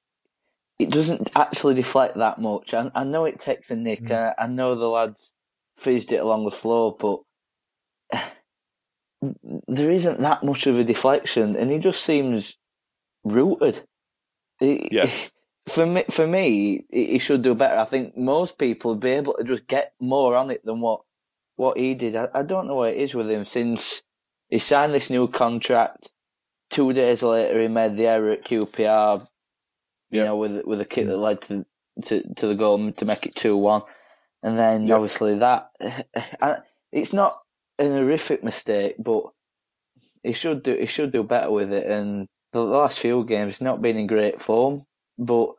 it 0.78 0.90
doesn't 0.90 1.30
actually 1.34 1.74
deflect 1.74 2.16
that 2.16 2.40
much. 2.40 2.74
I, 2.74 2.90
I 2.94 3.04
know 3.04 3.24
it 3.24 3.40
takes 3.40 3.70
a 3.70 3.76
nick. 3.76 4.04
Mm. 4.04 4.34
I, 4.38 4.44
I, 4.44 4.46
know 4.46 4.76
the 4.76 4.86
lads 4.86 5.32
fizzed 5.76 6.12
it 6.12 6.18
along 6.18 6.44
the 6.44 6.52
floor, 6.52 6.96
but 6.98 7.20
there 9.66 9.90
isn't 9.90 10.20
that 10.20 10.44
much 10.44 10.66
of 10.66 10.78
a 10.78 10.84
deflection, 10.84 11.56
and 11.56 11.70
he 11.72 11.78
just 11.78 12.04
seems 12.04 12.56
rooted. 13.24 13.86
yeah. 14.60 15.10
For 15.68 15.86
me, 15.86 16.02
for 16.10 16.26
me, 16.26 16.86
he 16.90 17.20
should 17.20 17.42
do 17.42 17.54
better. 17.54 17.76
I 17.76 17.84
think 17.84 18.16
most 18.16 18.58
people 18.58 18.90
would 18.90 19.00
be 19.00 19.10
able 19.10 19.34
to 19.34 19.44
just 19.44 19.68
get 19.68 19.92
more 20.00 20.34
on 20.34 20.50
it 20.50 20.64
than 20.64 20.80
what 20.80 21.02
what 21.54 21.78
he 21.78 21.94
did. 21.94 22.16
I, 22.16 22.28
I 22.34 22.42
don't 22.42 22.66
know 22.66 22.74
what 22.74 22.94
it 22.94 22.96
is 22.96 23.14
with 23.14 23.30
him 23.30 23.46
since 23.46 24.02
he 24.48 24.58
signed 24.58 24.92
this 24.92 25.08
new 25.08 25.28
contract. 25.28 26.10
Two 26.68 26.92
days 26.92 27.22
later, 27.22 27.62
he 27.62 27.68
made 27.68 27.96
the 27.96 28.08
error 28.08 28.30
at 28.30 28.44
QPR 28.44 29.28
you 30.12 30.22
know, 30.22 30.36
with 30.36 30.64
with 30.64 30.80
a 30.80 30.84
kick 30.84 31.06
that 31.06 31.16
mm. 31.16 31.20
led 31.20 31.40
to 31.42 31.66
to, 32.04 32.34
to 32.34 32.46
the 32.46 32.54
goal 32.54 32.92
to 32.92 33.04
make 33.04 33.26
it 33.26 33.34
two 33.34 33.56
one, 33.56 33.82
and 34.42 34.58
then 34.58 34.86
yep. 34.86 34.96
obviously 34.96 35.38
that 35.38 35.70
it's 36.92 37.12
not 37.12 37.38
an 37.78 37.92
horrific 37.92 38.44
mistake, 38.44 38.96
but 38.98 39.24
he 40.22 40.34
should 40.34 40.62
do 40.62 40.76
he 40.76 40.86
should 40.86 41.10
do 41.10 41.24
better 41.24 41.50
with 41.50 41.72
it. 41.72 41.86
And 41.86 42.28
the 42.52 42.60
last 42.60 42.98
few 42.98 43.24
games, 43.24 43.56
he's 43.56 43.60
not 43.60 43.82
been 43.82 43.96
in 43.96 44.06
great 44.06 44.40
form, 44.40 44.84
but 45.18 45.50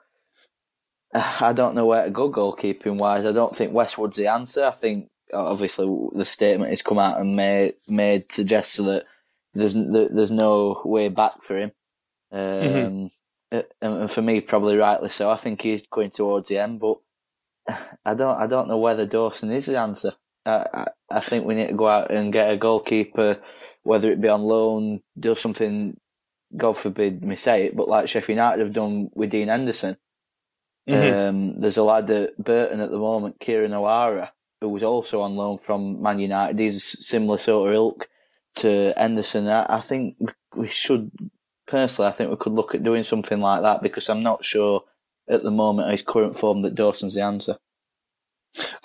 I 1.14 1.54
don't 1.54 1.76
know 1.76 1.86
where 1.86 2.06
to 2.06 2.12
go 2.12 2.32
goalkeeping 2.32 2.98
wise. 2.98 3.26
I 3.26 3.32
don't 3.32 3.56
think 3.56 3.74
Westwood's 3.74 4.18
the 4.18 4.28
answer. 4.28 4.64
I 4.64 4.72
think 4.72 5.10
obviously 5.34 5.88
the 6.14 6.26
statement 6.26 6.70
has 6.70 6.82
come 6.82 7.00
out 7.00 7.20
and 7.20 7.36
made 7.36 7.74
made 7.88 8.32
suggests 8.32 8.78
that 8.78 9.06
there's 9.54 9.74
there's 9.74 10.32
no 10.32 10.82
way 10.86 11.10
back 11.10 11.42
for 11.44 11.58
him. 11.58 11.72
Mm-hmm. 12.34 12.78
Um, 12.78 12.92
mm-hmm 12.94 13.06
and 13.82 14.12
for 14.12 14.22
me, 14.22 14.42
probably 14.42 14.78
rightly 14.78 15.10
so. 15.10 15.30
I 15.30 15.38
think 15.38 15.62
he's 15.62 15.86
going 15.88 16.12
towards 16.12 16.50
the 16.50 16.58
end, 16.58 16.80
but 16.80 16.98
I 18.06 18.14
don't, 18.16 18.40
I 18.40 18.48
don't 18.48 18.68
know 18.68 18.78
whether 18.78 19.06
Dawson 19.06 19.52
is 19.52 19.68
the 19.68 19.80
answer. 19.80 20.14
I, 20.46 20.66
I, 20.74 20.88
I 21.12 21.20
think 21.20 21.46
we 21.46 21.56
need 21.56 21.68
to 21.68 21.74
go 21.74 21.88
out 21.88 22.12
and 22.12 22.34
get 22.34 22.52
a 22.52 22.58
goalkeeper, 22.58 23.40
whether 23.84 24.12
it 24.12 24.22
be 24.22 24.28
on 24.28 24.42
loan, 24.42 25.02
do 25.20 25.36
something. 25.36 25.98
God 26.56 26.78
forbid 26.78 27.24
me 27.24 27.36
say 27.36 27.66
it, 27.66 27.76
but 27.76 27.88
like 27.88 28.08
Sheffield 28.08 28.38
United 28.38 28.62
have 28.62 28.74
done 28.74 29.10
with 29.14 29.32
Dean 29.32 29.48
Henderson. 29.48 29.98
Mm-hmm. 30.88 31.18
Um, 31.30 31.62
there's 31.62 31.78
a 31.78 31.84
lad 31.84 32.10
at 32.10 32.38
Burton 32.38 32.80
at 32.80 32.92
the 32.92 32.98
moment, 32.98 33.40
Kieran 33.40 33.74
O'Hara, 33.74 34.34
who 34.62 34.70
was 34.70 34.84
also 34.84 35.22
on 35.22 35.36
loan 35.36 35.58
from 35.58 36.02
Man 36.02 36.20
United. 36.20 36.60
He's 36.60 36.84
similar 37.06 37.38
sort 37.38 37.70
of 37.70 37.76
ilk 37.76 38.08
to 38.56 38.94
Henderson. 38.98 39.48
I, 39.48 39.66
I 39.70 39.80
think 39.80 40.18
we 40.56 40.68
should 40.68 41.12
personally, 41.68 42.10
I 42.10 42.12
think 42.12 42.30
we 42.30 42.38
could 42.38 42.54
look 42.54 42.76
at 42.76 42.84
doing 42.84 43.04
something 43.04 43.40
like 43.40 43.62
that 43.62 43.82
because 43.82 44.10
I'm 44.10 44.24
not 44.24 44.44
sure 44.44 44.84
at 45.28 45.42
the 45.42 45.52
moment 45.52 45.92
his 45.92 46.02
current 46.02 46.36
form 46.36 46.62
that 46.64 46.76
Dawson's 46.76 47.16
the 47.16 47.22
answer. 47.22 47.58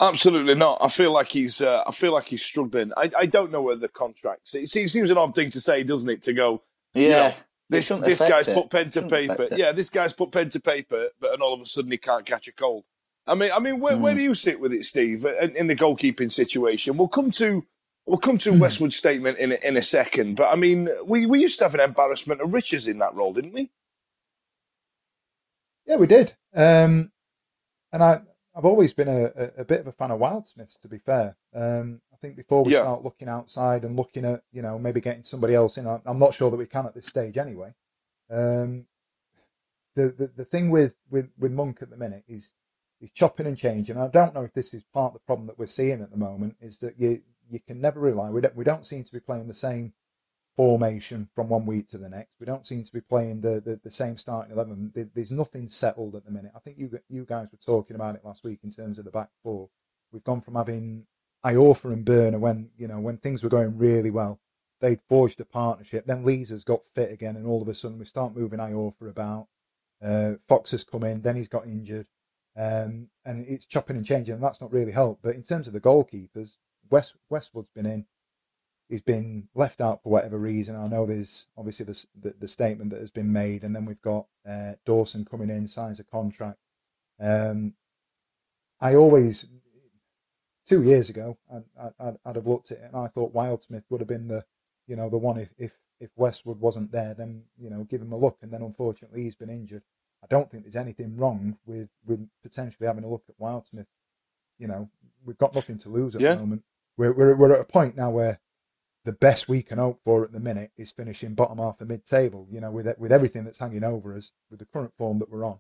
Absolutely 0.01 0.55
not. 0.55 0.79
I 0.81 0.89
feel 0.89 1.13
like 1.13 1.31
he's. 1.31 1.61
Uh, 1.61 1.83
I 1.87 1.93
feel 1.93 2.13
like 2.15 2.27
he's 2.27 2.43
struggling. 2.45 2.93
I, 2.97 3.11
I 3.19 3.27
don't 3.27 3.53
know 3.53 3.61
whether 3.61 3.81
the 3.81 3.89
contracts. 3.89 4.55
It 4.55 4.71
seems, 4.71 4.93
seems 4.93 5.11
an 5.11 5.19
odd 5.19 5.35
thing 5.35 5.51
to 5.51 5.61
say, 5.61 5.83
doesn't 5.83 6.09
it? 6.09 6.23
To 6.23 6.33
go, 6.33 6.63
yeah. 6.95 7.03
You 7.03 7.09
know, 7.11 7.35
this 7.69 7.89
this 7.89 8.21
guy's 8.21 8.49
it. 8.49 8.55
put 8.55 8.71
pen 8.71 8.91
to 8.91 9.03
paper. 9.03 9.49
Yeah, 9.53 9.73
this 9.73 9.91
guy's 9.91 10.13
put 10.13 10.33
pen 10.33 10.49
to 10.51 10.61
paper, 10.61 11.09
but 11.21 11.33
and 11.33 11.43
all 11.43 11.53
of 11.53 11.61
a 11.61 11.67
sudden 11.67 11.91
he 11.91 11.99
can't 11.99 12.25
catch 12.25 12.49
a 12.49 12.53
cold. 12.53 12.87
I 13.27 13.35
mean, 13.35 13.51
I 13.53 13.59
mean, 13.59 13.79
where, 13.79 13.95
mm. 13.95 14.01
where 14.01 14.15
do 14.15 14.23
you 14.23 14.35
sit 14.35 14.59
with 14.59 14.73
it, 14.73 14.87
Steve, 14.87 15.27
in, 15.27 15.55
in 15.55 15.67
the 15.67 15.77
goalkeeping 15.77 16.33
situation? 16.33 16.97
We'll 16.97 17.09
come 17.09 17.31
to 17.33 17.67
We'll 18.09 18.17
come 18.17 18.39
to 18.39 18.59
Westwood's 18.59 18.97
statement 18.97 19.37
in 19.37 19.53
a, 19.53 19.57
in 19.57 19.77
a 19.77 19.83
second, 19.83 20.37
but 20.37 20.49
I 20.49 20.57
mean, 20.57 20.89
we, 21.05 21.27
we 21.27 21.43
used 21.43 21.59
to 21.59 21.67
have 21.67 21.75
an 21.75 21.81
embarrassment 21.81 22.41
of 22.41 22.55
riches 22.55 22.89
in 22.89 23.01
that 23.01 23.15
role, 23.15 23.35
didn't 23.35 23.53
we? 23.53 23.71
Yeah, 25.85 25.97
we 25.97 26.07
did. 26.07 26.35
Um, 26.55 27.13
and 27.93 28.03
I, 28.03 28.23
I've 28.57 28.65
always 28.65 28.95
been 28.95 29.09
a, 29.09 29.25
a, 29.25 29.51
a, 29.59 29.65
bit 29.67 29.81
of 29.81 29.89
a 29.89 29.93
fan 29.93 30.11
of 30.11 30.21
Wildsmiths, 30.21 30.81
to 30.81 30.89
be 30.89 30.97
fair. 30.97 31.37
Um, 31.55 32.01
I 32.19 32.27
think 32.27 32.37
before 32.37 32.65
we 32.65 32.73
yeah. 32.73 32.83
start 32.83 33.05
looking 33.05 33.29
outside 33.29 33.85
and 33.85 33.97
looking 33.97 34.25
at, 34.25 34.43
you 34.53 34.61
know, 34.61 34.79
maybe 34.79 35.01
getting 35.01 35.23
somebody 35.23 35.55
else 35.55 35.77
in, 35.79 35.87
I'm 35.87 36.19
not 36.19 36.35
sure 36.35 36.51
that 36.51 36.57
we 36.57 36.67
can 36.67 36.87
at 36.87 36.95
this 36.95 37.07
stage 37.07 37.37
anyway. 37.39 37.75
Um, 38.31 38.87
the, 39.95 40.09
the 40.11 40.31
the 40.37 40.45
thing 40.45 40.71
with, 40.71 40.97
with, 41.11 41.31
with 41.39 41.53
Monk 41.53 41.79
at 41.81 41.91
the 41.91 41.97
minute 41.97 42.25
is 42.29 42.53
he's 42.99 43.13
chopping 43.13 43.47
and 43.47 43.57
changing. 43.57 43.97
I 43.97 44.09
don't 44.09 44.35
know 44.35 44.43
if 44.43 44.53
this 44.53 44.75
is 44.75 44.85
part 44.93 45.11
of 45.11 45.15
the 45.15 45.27
problem 45.27 45.47
that 45.47 45.59
we're 45.59 45.67
seeing 45.67 46.03
at 46.03 46.11
the 46.11 46.17
moment. 46.17 46.57
Is 46.61 46.79
that 46.79 46.99
you 46.99 47.23
you 47.49 47.61
can 47.61 47.81
never 47.81 48.01
rely. 48.01 48.31
We 48.31 48.41
don't 48.41 48.57
we 48.57 48.65
don't 48.65 48.87
seem 48.87 49.05
to 49.05 49.13
be 49.13 49.21
playing 49.21 49.49
the 49.49 49.55
same 49.55 49.93
formation 50.57 51.29
from 51.35 51.49
one 51.49 51.67
week 51.67 51.89
to 51.89 51.99
the 51.99 52.09
next. 52.09 52.35
We 52.41 52.47
don't 52.47 52.67
seem 52.67 52.83
to 52.83 52.93
be 52.93 53.01
playing 53.01 53.43
the, 53.43 53.61
the, 53.65 53.81
the 53.83 53.91
same 53.91 54.17
starting 54.17 54.53
eleven. 54.53 54.93
There's 55.15 55.31
nothing 55.31 55.69
settled 55.69 56.17
at 56.17 56.25
the 56.25 56.33
minute. 56.33 56.53
I 56.55 56.59
think 56.59 56.79
you 56.79 56.91
you 57.09 57.25
guys 57.25 57.49
were 57.53 57.59
talking 57.65 57.97
about 57.97 58.17
it 58.17 58.25
last 58.25 58.43
week 58.45 58.61
in 58.65 58.73
terms 58.73 58.99
of 58.99 59.05
the 59.05 59.13
back 59.13 59.31
four. 59.43 59.69
We've 60.13 60.25
gone 60.25 60.41
from 60.41 60.57
having 60.57 61.07
Iorfa 61.45 61.93
and 61.93 62.05
Börner, 62.05 62.41
when 62.41 62.71
you 62.77 62.89
know 62.89 63.01
when 63.01 63.19
things 63.19 63.43
were 63.43 63.49
going 63.49 63.77
really 63.79 64.11
well, 64.11 64.41
they'd 64.81 65.01
forged 65.09 65.41
a 65.41 65.45
partnership. 65.45 66.07
Then 66.07 66.25
Leeser's 66.25 66.65
got 66.65 66.83
fit 66.95 67.13
again, 67.13 67.37
and 67.37 67.47
all 67.47 67.63
of 67.63 67.69
a 67.69 67.75
sudden 67.75 67.99
we 67.99 68.05
start 68.05 68.37
moving 68.37 68.59
Iorfa 68.59 69.09
about. 69.09 69.49
Uh, 70.03 70.35
Fox 70.49 70.71
has 70.71 70.85
come 70.85 71.05
in, 71.05 71.23
then 71.23 71.37
he's 71.37 71.49
got 71.49 71.67
injured, 71.67 72.07
um, 72.57 73.09
and 73.25 73.45
it's 73.49 73.67
chopping 73.67 73.97
and 73.97 74.07
changing, 74.07 74.35
and 74.35 74.43
that's 74.43 74.61
not 74.61 74.73
really 74.73 74.93
helped. 74.93 75.23
But 75.23 75.35
in 75.35 75.43
terms 75.43 75.67
of 75.67 75.73
the 75.73 75.81
goalkeepers, 75.81 76.57
West 76.91 77.15
Westwood's 77.31 77.71
been 77.71 77.87
in. 77.87 78.07
He's 78.89 79.03
been 79.03 79.49
left 79.55 79.83
out 79.83 80.03
for 80.03 80.09
whatever 80.09 80.39
reason. 80.39 80.75
I 80.75 80.89
know 80.89 81.05
there's 81.05 81.47
obviously 81.59 81.85
the, 81.85 82.07
the, 82.23 82.35
the 82.41 82.49
statement 82.49 82.91
that 82.91 83.01
has 83.01 83.11
been 83.11 83.31
made, 83.31 83.63
and 83.63 83.77
then 83.77 83.85
we've 83.85 84.01
got 84.01 84.27
uh, 84.49 84.73
Dawson 84.87 85.27
coming 85.27 85.51
in, 85.51 85.69
signs 85.69 86.01
a 86.01 86.05
contract. 86.05 86.59
Um, 87.21 87.75
I 88.81 88.95
always, 88.95 89.45
two 90.69 90.83
years 90.83 91.11
ago, 91.11 91.39
I'd, 91.53 91.65
I'd, 92.01 92.17
I'd, 92.25 92.37
have 92.37 92.47
looked 92.47 92.71
at 92.71 92.79
it 92.79 92.85
and 92.85 92.97
I 92.97 93.09
thought 93.09 93.35
Wildsmith 93.35 93.85
would 93.89 94.01
have 94.01 94.09
been 94.09 94.29
the, 94.29 94.45
you 94.87 94.97
know, 94.97 95.09
the 95.09 95.19
one 95.19 95.39
if, 95.39 95.49
if, 95.59 95.73
if 96.01 96.11
Westwood 96.17 96.61
wasn't 96.61 96.93
there, 96.93 97.15
then, 97.15 97.45
you 97.59 97.71
know, 97.71 97.85
give 97.85 98.01
him 98.01 98.13
a 98.13 98.17
look. 98.17 98.39
And 98.43 98.53
then 98.53 98.63
unfortunately 98.63 99.23
he's 99.23 99.35
been 99.35 99.51
injured. 99.51 99.83
I 100.23 100.27
don't 100.29 100.51
think 100.51 100.65
there's 100.65 100.77
anything 100.77 101.17
wrong 101.17 101.59
with, 101.67 101.89
with 102.05 102.29
potentially 102.43 102.87
having 102.87 103.05
a 103.05 103.09
look 103.09 103.25
at 103.29 103.39
Wildsmith. 103.39 103.87
You 104.59 104.69
know, 104.69 104.91
we've 105.25 105.39
got 105.39 105.55
nothing 105.55 105.79
to 105.79 105.89
lose 105.89 106.15
at 106.15 106.21
yeah. 106.21 106.35
the 106.35 106.41
moment. 106.41 106.65
We're, 106.97 107.13
we're, 107.13 107.37
we're 107.37 107.55
at 107.55 107.61
a 107.61 107.65
point 107.65 107.97
now 107.97 108.11
where 108.11 108.41
the 109.05 109.13
best 109.13 109.49
we 109.49 109.63
can 109.63 109.79
hope 109.79 110.01
for 110.05 110.25
at 110.25 110.33
the 110.33 110.41
minute 110.41 110.73
is 110.77 110.91
finishing 110.91 111.35
bottom 111.35 111.59
half 111.59 111.81
of 111.81 111.89
mid 111.89 112.05
table, 112.05 112.47
you 112.51 112.61
know, 112.61 112.71
with, 112.71 112.87
with 112.99 113.13
everything 113.13 113.45
that's 113.45 113.59
hanging 113.59 113.85
over 113.85 114.15
us, 114.15 114.33
with 114.51 114.59
the 114.59 114.67
current 114.67 114.93
form 114.99 115.21
that 115.21 115.31
we're 115.31 115.45
on. 115.45 115.59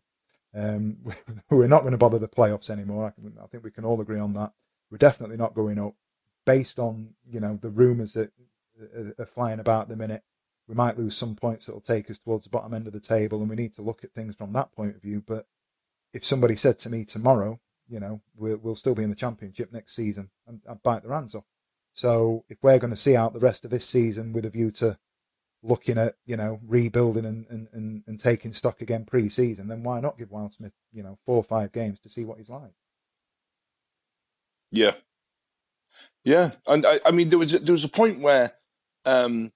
Um, 0.54 0.98
we're 1.50 1.68
not 1.68 1.82
going 1.82 1.92
to 1.92 1.98
bother 1.98 2.18
the 2.18 2.28
playoffs 2.28 2.70
anymore. 2.70 3.06
I, 3.06 3.20
can, 3.20 3.32
I, 3.42 3.46
think 3.46 3.64
we 3.64 3.70
can 3.70 3.84
all 3.84 4.00
agree 4.00 4.18
on 4.18 4.32
that. 4.34 4.52
We're 4.90 4.98
definitely 4.98 5.36
not 5.36 5.54
going 5.54 5.78
up 5.78 5.92
based 6.46 6.78
on 6.78 7.10
you 7.30 7.40
know 7.40 7.58
the 7.60 7.70
rumours 7.70 8.14
that 8.14 8.32
uh, 8.80 9.10
are 9.18 9.26
flying 9.26 9.60
about 9.60 9.82
at 9.82 9.88
the 9.88 9.96
minute. 9.96 10.22
We 10.66 10.74
might 10.74 10.98
lose 10.98 11.16
some 11.16 11.34
points 11.34 11.66
that'll 11.66 11.80
take 11.80 12.10
us 12.10 12.18
towards 12.18 12.44
the 12.44 12.50
bottom 12.50 12.74
end 12.74 12.86
of 12.86 12.92
the 12.92 13.00
table, 13.00 13.40
and 13.40 13.48
we 13.48 13.56
need 13.56 13.74
to 13.74 13.82
look 13.82 14.04
at 14.04 14.12
things 14.12 14.36
from 14.36 14.52
that 14.52 14.72
point 14.72 14.96
of 14.96 15.02
view. 15.02 15.22
But 15.26 15.46
if 16.12 16.24
somebody 16.24 16.56
said 16.56 16.78
to 16.80 16.90
me 16.90 17.04
tomorrow, 17.04 17.58
you 17.88 18.00
know, 18.00 18.20
we'll, 18.36 18.58
we'll 18.58 18.76
still 18.76 18.94
be 18.94 19.02
in 19.02 19.10
the 19.10 19.16
championship 19.16 19.72
next 19.72 19.94
season, 19.96 20.30
I'd 20.68 20.82
bite 20.82 21.02
their 21.02 21.14
hands 21.14 21.34
off. 21.34 21.44
So 21.94 22.44
if 22.48 22.58
we're 22.62 22.78
going 22.78 22.92
to 22.92 22.96
see 22.96 23.16
out 23.16 23.32
the 23.32 23.40
rest 23.40 23.64
of 23.64 23.70
this 23.70 23.86
season 23.86 24.32
with 24.32 24.44
a 24.44 24.50
view 24.50 24.70
to 24.72 24.98
looking 25.62 25.98
at 25.98 26.14
you 26.24 26.36
know 26.36 26.60
rebuilding 26.66 27.24
and, 27.24 27.44
and, 27.50 27.68
and, 27.72 28.04
and 28.06 28.20
taking 28.20 28.52
stock 28.52 28.80
again 28.80 29.04
pre-season, 29.04 29.68
then 29.68 29.82
why 29.82 30.00
not 30.00 30.18
give 30.18 30.28
Wildsmith 30.28 30.72
you 30.92 31.02
know 31.02 31.18
four 31.26 31.36
or 31.36 31.44
five 31.44 31.72
games 31.72 31.98
to 32.00 32.08
see 32.08 32.24
what 32.24 32.38
he's 32.38 32.48
like? 32.48 32.72
Yeah, 34.70 34.92
yeah, 36.24 36.52
and 36.66 36.86
I, 36.86 37.00
I 37.04 37.10
mean 37.10 37.30
there 37.30 37.38
was 37.38 37.54
a, 37.54 37.58
there 37.58 37.72
was 37.72 37.84
a 37.84 37.88
point 37.88 38.20
where 38.20 38.52
um, 39.04 39.52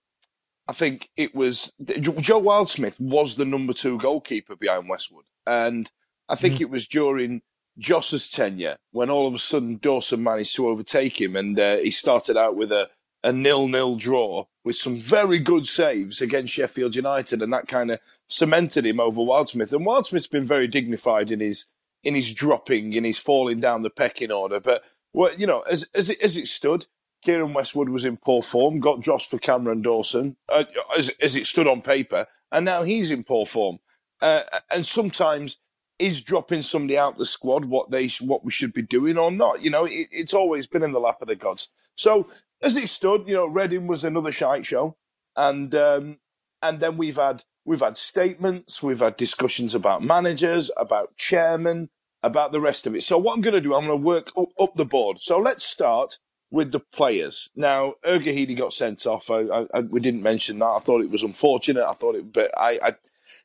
I 0.68 0.72
think 0.72 1.10
it 1.16 1.34
was 1.34 1.72
Joe 1.82 2.40
Wildsmith 2.40 3.00
was 3.00 3.36
the 3.36 3.44
number 3.44 3.72
two 3.72 3.98
goalkeeper 3.98 4.56
behind 4.56 4.88
Westwood, 4.88 5.26
and 5.46 5.90
I 6.28 6.34
think 6.34 6.56
mm. 6.56 6.60
it 6.62 6.70
was 6.70 6.86
during 6.86 7.42
Jos's 7.78 8.28
tenure 8.28 8.78
when 8.90 9.10
all 9.10 9.26
of 9.26 9.34
a 9.34 9.38
sudden 9.38 9.78
Dawson 9.78 10.22
managed 10.22 10.54
to 10.56 10.68
overtake 10.68 11.20
him, 11.20 11.36
and 11.36 11.58
uh, 11.58 11.76
he 11.76 11.90
started 11.90 12.36
out 12.36 12.56
with 12.56 12.72
a 12.72 12.88
a 13.24 13.32
nil-nil 13.32 13.96
draw 13.96 14.46
with 14.64 14.76
some 14.76 14.96
very 14.96 15.38
good 15.38 15.66
saves 15.66 16.20
against 16.20 16.52
Sheffield 16.52 16.96
United, 16.96 17.40
and 17.40 17.52
that 17.52 17.68
kind 17.68 17.90
of 17.90 18.00
cemented 18.28 18.84
him 18.84 18.98
over 18.98 19.20
Wildsmith. 19.20 19.72
And 19.72 19.86
Wildsmith's 19.86 20.26
been 20.26 20.46
very 20.46 20.66
dignified 20.66 21.30
in 21.30 21.40
his 21.40 21.66
in 22.02 22.14
his 22.14 22.32
dropping, 22.32 22.94
in 22.94 23.04
his 23.04 23.18
falling 23.18 23.60
down 23.60 23.82
the 23.82 23.90
pecking 23.90 24.32
order. 24.32 24.58
But 24.58 24.82
well, 25.12 25.34
you 25.36 25.46
know, 25.46 25.60
as 25.60 25.88
as 25.94 26.10
it, 26.10 26.20
as 26.20 26.36
it 26.36 26.48
stood, 26.48 26.86
Keiren 27.24 27.54
Westwood 27.54 27.88
was 27.88 28.04
in 28.04 28.16
poor 28.16 28.42
form, 28.42 28.80
got 28.80 29.00
dropped 29.00 29.26
for 29.26 29.38
Cameron 29.38 29.82
Dawson, 29.82 30.36
uh, 30.48 30.64
as 30.96 31.10
as 31.20 31.36
it 31.36 31.46
stood 31.46 31.66
on 31.66 31.82
paper, 31.82 32.26
and 32.50 32.64
now 32.64 32.82
he's 32.82 33.10
in 33.10 33.24
poor 33.24 33.46
form. 33.46 33.78
Uh, 34.20 34.42
and 34.70 34.86
sometimes 34.86 35.58
is 35.98 36.20
dropping 36.20 36.62
somebody 36.62 36.98
out 36.98 37.18
the 37.18 37.26
squad 37.26 37.64
what 37.64 37.90
they 37.90 38.08
what 38.20 38.44
we 38.44 38.50
should 38.50 38.72
be 38.72 38.82
doing 38.82 39.18
or 39.18 39.30
not. 39.30 39.62
You 39.62 39.70
know, 39.70 39.84
it, 39.84 40.08
it's 40.10 40.34
always 40.34 40.66
been 40.66 40.82
in 40.82 40.92
the 40.92 41.00
lap 41.00 41.22
of 41.22 41.28
the 41.28 41.36
gods. 41.36 41.68
So 41.96 42.28
as 42.62 42.76
it 42.76 42.88
stood, 42.88 43.26
you 43.26 43.34
know, 43.34 43.46
Reading 43.46 43.86
was 43.86 44.04
another 44.04 44.32
shite 44.32 44.66
show, 44.66 44.96
and 45.36 45.74
um, 45.74 46.18
and 46.60 46.80
then 46.80 46.96
we've 46.96 47.16
had 47.16 47.44
we've 47.64 47.80
had 47.80 47.98
statements, 47.98 48.82
we've 48.82 49.00
had 49.00 49.16
discussions 49.16 49.74
about 49.74 50.02
managers, 50.02 50.70
about 50.76 51.16
chairmen, 51.16 51.90
about 52.22 52.52
the 52.52 52.60
rest 52.60 52.86
of 52.86 52.94
it. 52.94 53.04
So 53.04 53.18
what 53.18 53.34
I'm 53.34 53.40
going 53.40 53.54
to 53.54 53.60
do, 53.60 53.74
I'm 53.74 53.86
going 53.86 53.98
to 53.98 54.04
work 54.04 54.32
up, 54.36 54.74
the 54.76 54.84
board. 54.84 55.18
So 55.20 55.38
let's 55.38 55.64
start 55.64 56.18
with 56.50 56.72
the 56.72 56.80
players. 56.80 57.50
Now, 57.56 57.94
Urhoghide 58.04 58.56
got 58.56 58.74
sent 58.74 59.06
off. 59.06 59.30
I, 59.30 59.40
I, 59.40 59.66
I, 59.74 59.80
we 59.80 60.00
didn't 60.00 60.22
mention 60.22 60.58
that. 60.60 60.66
I 60.66 60.78
thought 60.78 61.02
it 61.02 61.10
was 61.10 61.22
unfortunate. 61.22 61.84
I 61.84 61.94
thought 61.94 62.14
it, 62.14 62.32
but 62.32 62.50
I, 62.56 62.94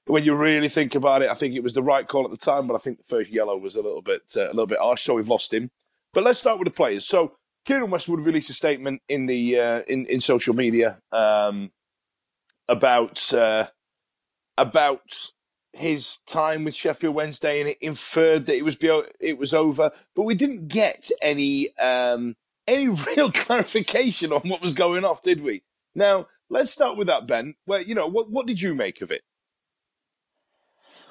when 0.07 0.23
you 0.23 0.35
really 0.35 0.69
think 0.69 0.95
about 0.95 1.21
it, 1.21 1.29
I 1.29 1.33
think 1.33 1.55
it 1.55 1.63
was 1.63 1.73
the 1.73 1.83
right 1.83 2.07
call 2.07 2.25
at 2.25 2.31
the 2.31 2.37
time. 2.37 2.67
But 2.67 2.75
I 2.75 2.79
think 2.79 2.97
the 2.97 3.03
first 3.03 3.29
yellow 3.29 3.57
was 3.57 3.75
a 3.75 3.81
little 3.81 4.01
bit 4.01 4.21
uh, 4.35 4.45
a 4.45 4.53
little 4.53 4.67
bit 4.67 4.79
harsh, 4.79 5.03
so 5.03 5.15
we've 5.15 5.29
lost 5.29 5.53
him. 5.53 5.69
But 6.13 6.23
let's 6.23 6.39
start 6.39 6.59
with 6.59 6.67
the 6.67 6.73
players. 6.73 7.07
So 7.07 7.33
Keiren 7.67 7.89
Westwood 7.89 8.25
released 8.25 8.49
a 8.49 8.53
statement 8.53 9.01
in 9.09 9.25
the 9.25 9.59
uh, 9.59 9.81
in 9.87 10.05
in 10.05 10.21
social 10.21 10.55
media 10.55 10.99
um, 11.11 11.71
about 12.67 13.33
uh, 13.33 13.67
about 14.57 15.31
his 15.77 16.19
time 16.25 16.63
with 16.63 16.75
Sheffield 16.75 17.15
Wednesday, 17.15 17.59
and 17.59 17.69
it 17.69 17.77
inferred 17.81 18.45
that 18.45 18.55
it 18.55 18.65
was 18.65 18.77
it 19.19 19.37
was 19.37 19.53
over, 19.53 19.91
but 20.15 20.23
we 20.23 20.35
didn't 20.35 20.67
get 20.67 21.09
any 21.21 21.75
um, 21.77 22.35
any 22.67 22.87
real 23.15 23.31
clarification 23.31 24.31
on 24.31 24.41
what 24.41 24.61
was 24.61 24.73
going 24.73 25.05
off, 25.05 25.21
did 25.21 25.41
we? 25.41 25.63
Now 25.95 26.27
let's 26.49 26.71
start 26.71 26.97
with 26.97 27.07
that, 27.07 27.27
Ben. 27.27 27.55
Well, 27.65 27.81
you 27.81 27.95
know 27.95 28.07
what 28.07 28.29
what 28.29 28.47
did 28.47 28.61
you 28.61 28.75
make 28.75 29.01
of 29.01 29.11
it? 29.11 29.21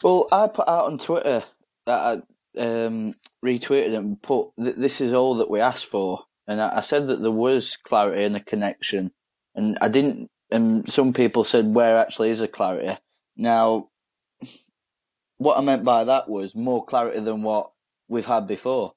Well, 0.02 0.28
I 0.30 0.48
put 0.48 0.68
out 0.68 0.86
on 0.86 0.98
Twitter 0.98 1.44
that 1.86 2.22
I 2.58 2.60
um, 2.60 3.14
retweeted 3.44 3.94
and 3.94 4.20
put 4.20 4.50
this 4.56 5.00
is 5.00 5.12
all 5.12 5.36
that 5.36 5.50
we 5.50 5.60
asked 5.60 5.86
for 5.86 6.26
and 6.46 6.60
I, 6.60 6.78
I 6.78 6.80
said 6.80 7.08
that 7.08 7.20
there 7.22 7.30
was 7.30 7.76
clarity 7.76 8.24
and 8.24 8.36
a 8.36 8.40
connection, 8.40 9.12
and 9.54 9.76
I 9.80 9.88
didn't. 9.88 10.30
And 10.50 10.88
some 10.88 11.12
people 11.12 11.44
said, 11.44 11.74
"Where 11.74 11.98
actually 11.98 12.30
is 12.30 12.40
a 12.40 12.48
clarity?" 12.48 12.96
Now, 13.36 13.88
what 15.38 15.58
I 15.58 15.60
meant 15.60 15.84
by 15.84 16.04
that 16.04 16.28
was 16.28 16.54
more 16.54 16.84
clarity 16.84 17.20
than 17.20 17.42
what 17.42 17.70
we've 18.08 18.26
had 18.26 18.46
before. 18.46 18.94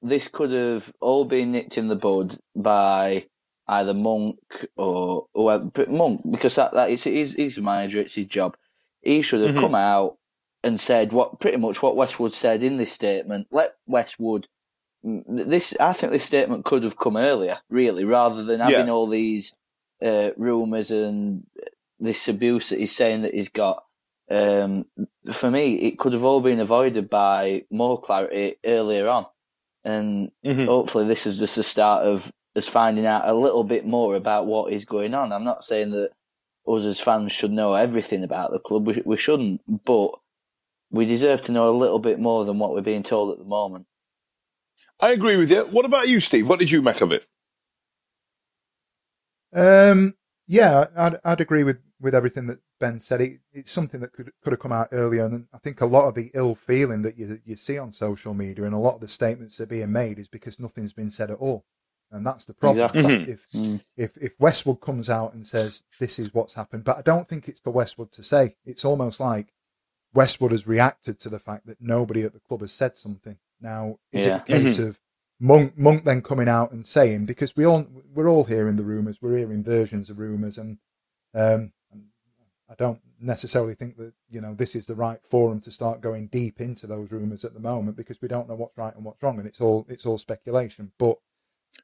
This 0.00 0.28
could 0.28 0.50
have 0.50 0.92
all 1.00 1.24
been 1.24 1.52
nipped 1.52 1.78
in 1.78 1.88
the 1.88 1.96
bud 1.96 2.36
by 2.56 3.26
either 3.68 3.94
Monk 3.94 4.38
or 4.76 5.26
or 5.32 5.70
Monk 5.88 6.22
because 6.30 6.56
that 6.56 6.72
that 6.72 6.90
is 6.90 7.04
he's, 7.04 7.34
he's 7.34 7.58
a 7.58 7.62
manager, 7.62 8.00
it's 8.00 8.14
his 8.14 8.26
job. 8.26 8.56
He 9.00 9.22
should 9.22 9.40
have 9.40 9.50
mm-hmm. 9.50 9.60
come 9.60 9.74
out 9.74 10.18
and 10.64 10.78
said 10.80 11.12
what 11.12 11.40
pretty 11.40 11.56
much 11.56 11.82
what 11.82 11.96
Westwood 11.96 12.32
said 12.32 12.62
in 12.62 12.76
this 12.76 12.92
statement. 12.92 13.48
Let 13.50 13.74
Westwood 13.86 14.48
this 15.04 15.74
I 15.80 15.92
think 15.92 16.12
this 16.12 16.24
statement 16.24 16.64
could 16.64 16.84
have 16.84 16.98
come 16.98 17.16
earlier, 17.16 17.58
really, 17.68 18.04
rather 18.04 18.44
than 18.44 18.60
having 18.60 18.86
yeah. 18.86 18.92
all 18.92 19.06
these 19.06 19.54
uh, 20.00 20.30
rumours 20.36 20.90
and 20.90 21.44
this 21.98 22.28
abuse 22.28 22.68
that 22.70 22.78
he's 22.78 22.94
saying 22.94 23.22
that 23.22 23.34
he's 23.34 23.48
got. 23.48 23.84
Um, 24.32 24.86
for 25.32 25.50
me, 25.50 25.74
it 25.74 25.98
could 25.98 26.14
have 26.14 26.24
all 26.24 26.40
been 26.40 26.60
avoided 26.60 27.10
by 27.10 27.64
more 27.70 28.00
clarity 28.00 28.56
earlier 28.64 29.06
on, 29.08 29.26
and 29.84 30.30
mm-hmm. 30.44 30.64
hopefully, 30.64 31.06
this 31.06 31.26
is 31.26 31.38
just 31.38 31.56
the 31.56 31.62
start 31.62 32.04
of 32.04 32.32
us 32.56 32.66
finding 32.66 33.04
out 33.04 33.28
a 33.28 33.34
little 33.34 33.64
bit 33.64 33.86
more 33.86 34.14
about 34.14 34.46
what 34.46 34.72
is 34.72 34.86
going 34.86 35.14
on. 35.14 35.32
I'm 35.32 35.44
not 35.44 35.64
saying 35.64 35.90
that 35.90 36.10
us 36.66 36.86
as 36.86 36.98
fans 36.98 37.32
should 37.32 37.52
know 37.52 37.74
everything 37.74 38.24
about 38.24 38.52
the 38.52 38.58
club. 38.58 38.86
We, 38.86 39.02
we 39.04 39.16
shouldn't, 39.16 39.60
but 39.84 40.12
we 40.90 41.04
deserve 41.04 41.42
to 41.42 41.52
know 41.52 41.68
a 41.68 41.76
little 41.76 41.98
bit 41.98 42.18
more 42.18 42.44
than 42.44 42.58
what 42.58 42.72
we're 42.72 42.82
being 42.82 43.02
told 43.02 43.32
at 43.32 43.38
the 43.38 43.44
moment. 43.44 43.86
I 45.00 45.10
agree 45.10 45.36
with 45.36 45.50
you. 45.50 45.64
What 45.64 45.84
about 45.84 46.08
you, 46.08 46.20
Steve? 46.20 46.48
What 46.48 46.58
did 46.58 46.70
you 46.70 46.80
make 46.80 47.00
of 47.00 47.12
it? 47.12 47.26
Um, 49.54 50.14
yeah, 50.46 50.86
I'd, 50.96 51.18
I'd 51.24 51.40
agree 51.40 51.64
with, 51.64 51.78
with 52.00 52.14
everything 52.14 52.46
that 52.46 52.60
Ben 52.82 52.98
said. 52.98 53.20
It, 53.20 53.40
it's 53.52 53.70
something 53.70 54.00
that 54.00 54.12
could 54.12 54.32
could 54.42 54.52
have 54.52 54.60
come 54.60 54.72
out 54.72 54.88
earlier, 54.90 55.24
and 55.24 55.46
I 55.54 55.58
think 55.58 55.80
a 55.80 55.86
lot 55.86 56.08
of 56.08 56.16
the 56.16 56.32
ill 56.34 56.56
feeling 56.56 57.02
that 57.02 57.16
you 57.16 57.40
you 57.44 57.54
see 57.54 57.78
on 57.78 57.92
social 57.92 58.34
media 58.34 58.64
and 58.64 58.74
a 58.74 58.78
lot 58.78 58.96
of 58.96 59.00
the 59.00 59.08
statements 59.08 59.56
that 59.56 59.64
are 59.64 59.66
being 59.66 59.92
made 59.92 60.18
is 60.18 60.26
because 60.26 60.58
nothing's 60.58 60.92
been 60.92 61.12
said 61.12 61.30
at 61.30 61.38
all, 61.38 61.64
and 62.10 62.26
that's 62.26 62.44
the 62.44 62.54
problem. 62.54 62.84
Exactly. 62.84 63.16
Mm-hmm. 63.16 63.30
If 63.30 63.46
mm. 63.50 63.84
if 63.96 64.16
if 64.16 64.32
Westwood 64.40 64.80
comes 64.80 65.08
out 65.08 65.32
and 65.32 65.46
says 65.46 65.84
this 66.00 66.18
is 66.18 66.34
what's 66.34 66.54
happened, 66.54 66.82
but 66.82 66.98
I 66.98 67.02
don't 67.02 67.28
think 67.28 67.48
it's 67.48 67.60
for 67.60 67.70
Westwood 67.70 68.10
to 68.12 68.24
say. 68.24 68.56
It's 68.64 68.84
almost 68.84 69.20
like 69.20 69.54
Westwood 70.12 70.50
has 70.50 70.66
reacted 70.66 71.20
to 71.20 71.28
the 71.28 71.38
fact 71.38 71.66
that 71.66 71.80
nobody 71.80 72.24
at 72.24 72.32
the 72.32 72.40
club 72.40 72.62
has 72.62 72.72
said 72.72 72.96
something. 72.96 73.38
Now, 73.60 74.00
is 74.10 74.26
yeah. 74.26 74.36
it 74.36 74.42
a 74.42 74.44
case 74.44 74.76
mm-hmm. 74.78 74.88
of 74.88 75.00
Monk, 75.38 75.78
Monk 75.78 76.04
then 76.04 76.20
coming 76.20 76.48
out 76.48 76.72
and 76.72 76.84
saying 76.84 77.26
because 77.26 77.54
we 77.54 77.64
all 77.64 77.86
we're 78.12 78.28
all 78.28 78.44
hearing 78.44 78.74
the 78.74 78.82
rumours, 78.82 79.22
we're 79.22 79.38
hearing 79.38 79.62
versions 79.62 80.10
of 80.10 80.18
rumours, 80.18 80.58
and 80.58 80.78
um, 81.32 81.72
I 82.72 82.76
don't 82.76 83.00
necessarily 83.20 83.74
think 83.74 83.98
that 83.98 84.14
you 84.30 84.40
know 84.40 84.54
this 84.54 84.74
is 84.74 84.86
the 84.86 84.96
right 84.96 85.20
forum 85.30 85.60
to 85.62 85.70
start 85.70 86.00
going 86.00 86.28
deep 86.28 86.60
into 86.60 86.86
those 86.86 87.12
rumours 87.12 87.44
at 87.44 87.54
the 87.54 87.60
moment 87.60 87.96
because 87.98 88.22
we 88.22 88.28
don't 88.28 88.48
know 88.48 88.56
what's 88.56 88.78
right 88.78 88.94
and 88.96 89.04
what's 89.04 89.22
wrong, 89.22 89.38
and 89.38 89.46
it's 89.46 89.60
all 89.60 89.86
it's 89.88 90.06
all 90.06 90.18
speculation. 90.18 90.92
But 90.98 91.18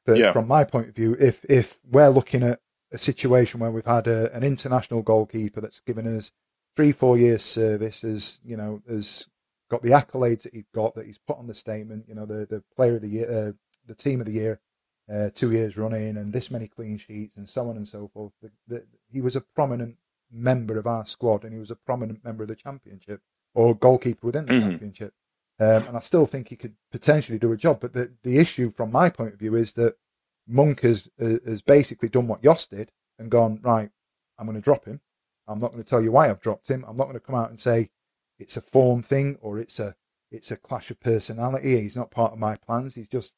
But 0.05 0.17
yeah. 0.17 0.31
from 0.31 0.47
my 0.47 0.63
point 0.63 0.89
of 0.89 0.95
view, 0.95 1.15
if 1.19 1.45
if 1.45 1.79
we're 1.89 2.09
looking 2.09 2.43
at 2.43 2.61
a 2.91 2.97
situation 2.97 3.59
where 3.59 3.71
we've 3.71 3.85
had 3.85 4.07
a, 4.07 4.33
an 4.33 4.43
international 4.43 5.03
goalkeeper 5.03 5.61
that's 5.61 5.81
given 5.81 6.17
us 6.17 6.31
three, 6.75 6.91
four 6.91 7.17
years 7.17 7.43
service, 7.43 8.03
as 8.03 8.39
you 8.43 8.57
know, 8.57 8.81
has 8.89 9.27
got 9.69 9.83
the 9.83 9.91
accolades 9.91 10.43
that 10.43 10.53
he's 10.53 10.69
got, 10.73 10.95
that 10.95 11.05
he's 11.05 11.19
put 11.19 11.37
on 11.37 11.47
the 11.47 11.53
statement, 11.53 12.05
you 12.07 12.15
know, 12.15 12.25
the 12.25 12.47
the 12.49 12.63
player 12.75 12.95
of 12.95 13.01
the 13.01 13.09
year, 13.09 13.49
uh, 13.49 13.51
the 13.85 13.95
team 13.95 14.19
of 14.19 14.25
the 14.25 14.33
year, 14.33 14.59
uh, 15.13 15.29
two 15.33 15.51
years 15.51 15.77
running, 15.77 16.17
and 16.17 16.33
this 16.33 16.49
many 16.49 16.67
clean 16.67 16.97
sheets, 16.97 17.37
and 17.37 17.47
so 17.47 17.69
on 17.69 17.77
and 17.77 17.87
so 17.87 18.09
forth. 18.13 18.33
The, 18.41 18.51
the, 18.67 18.85
he 19.11 19.21
was 19.21 19.35
a 19.35 19.41
prominent 19.41 19.97
member 20.31 20.77
of 20.77 20.87
our 20.87 21.05
squad, 21.05 21.43
and 21.43 21.53
he 21.53 21.59
was 21.59 21.71
a 21.71 21.75
prominent 21.75 22.23
member 22.23 22.43
of 22.43 22.49
the 22.49 22.55
championship 22.55 23.21
or 23.53 23.75
goalkeeper 23.75 24.27
within 24.27 24.45
the 24.45 24.53
mm-hmm. 24.53 24.69
championship. 24.69 25.13
Um, 25.59 25.87
and 25.87 25.97
I 25.97 25.99
still 25.99 26.25
think 26.25 26.47
he 26.47 26.55
could 26.55 26.75
potentially 26.91 27.37
do 27.37 27.51
a 27.51 27.57
job. 27.57 27.79
But 27.81 27.93
the, 27.93 28.11
the 28.23 28.37
issue 28.37 28.71
from 28.71 28.91
my 28.91 29.09
point 29.09 29.33
of 29.33 29.39
view 29.39 29.55
is 29.55 29.73
that 29.73 29.95
Monk 30.47 30.81
has, 30.81 31.09
uh, 31.21 31.37
has 31.45 31.61
basically 31.61 32.09
done 32.09 32.27
what 32.27 32.41
Jos 32.41 32.65
did 32.67 32.91
and 33.17 33.29
gone, 33.29 33.59
right, 33.61 33.89
I'm 34.37 34.45
going 34.45 34.55
to 34.55 34.63
drop 34.63 34.85
him. 34.85 35.01
I'm 35.47 35.59
not 35.59 35.71
going 35.71 35.83
to 35.83 35.89
tell 35.89 36.01
you 36.01 36.11
why 36.11 36.29
I've 36.29 36.41
dropped 36.41 36.69
him. 36.69 36.85
I'm 36.87 36.95
not 36.95 37.05
going 37.05 37.15
to 37.15 37.19
come 37.19 37.35
out 37.35 37.49
and 37.49 37.59
say 37.59 37.89
it's 38.37 38.55
a 38.55 38.61
form 38.61 39.01
thing 39.01 39.37
or 39.41 39.59
it's 39.59 39.79
a 39.79 39.95
it's 40.31 40.51
a 40.51 40.57
clash 40.57 40.91
of 40.91 40.99
personality. 40.99 41.81
He's 41.81 41.95
not 41.95 42.11
part 42.11 42.33
of 42.33 42.39
my 42.39 42.55
plans. 42.55 42.93
He's 42.93 43.09
just 43.09 43.33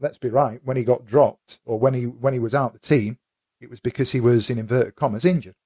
let's 0.00 0.18
be 0.18 0.28
right. 0.28 0.60
When 0.62 0.76
he 0.76 0.84
got 0.84 1.04
dropped 1.04 1.58
or 1.64 1.78
when 1.78 1.94
he 1.94 2.04
when 2.04 2.32
he 2.32 2.38
was 2.38 2.54
out 2.54 2.72
the 2.72 2.78
team, 2.78 3.18
it 3.60 3.68
was 3.68 3.80
because 3.80 4.12
he 4.12 4.20
was 4.20 4.48
in 4.48 4.58
inverted 4.58 4.94
commas 4.94 5.24
injured. 5.24 5.56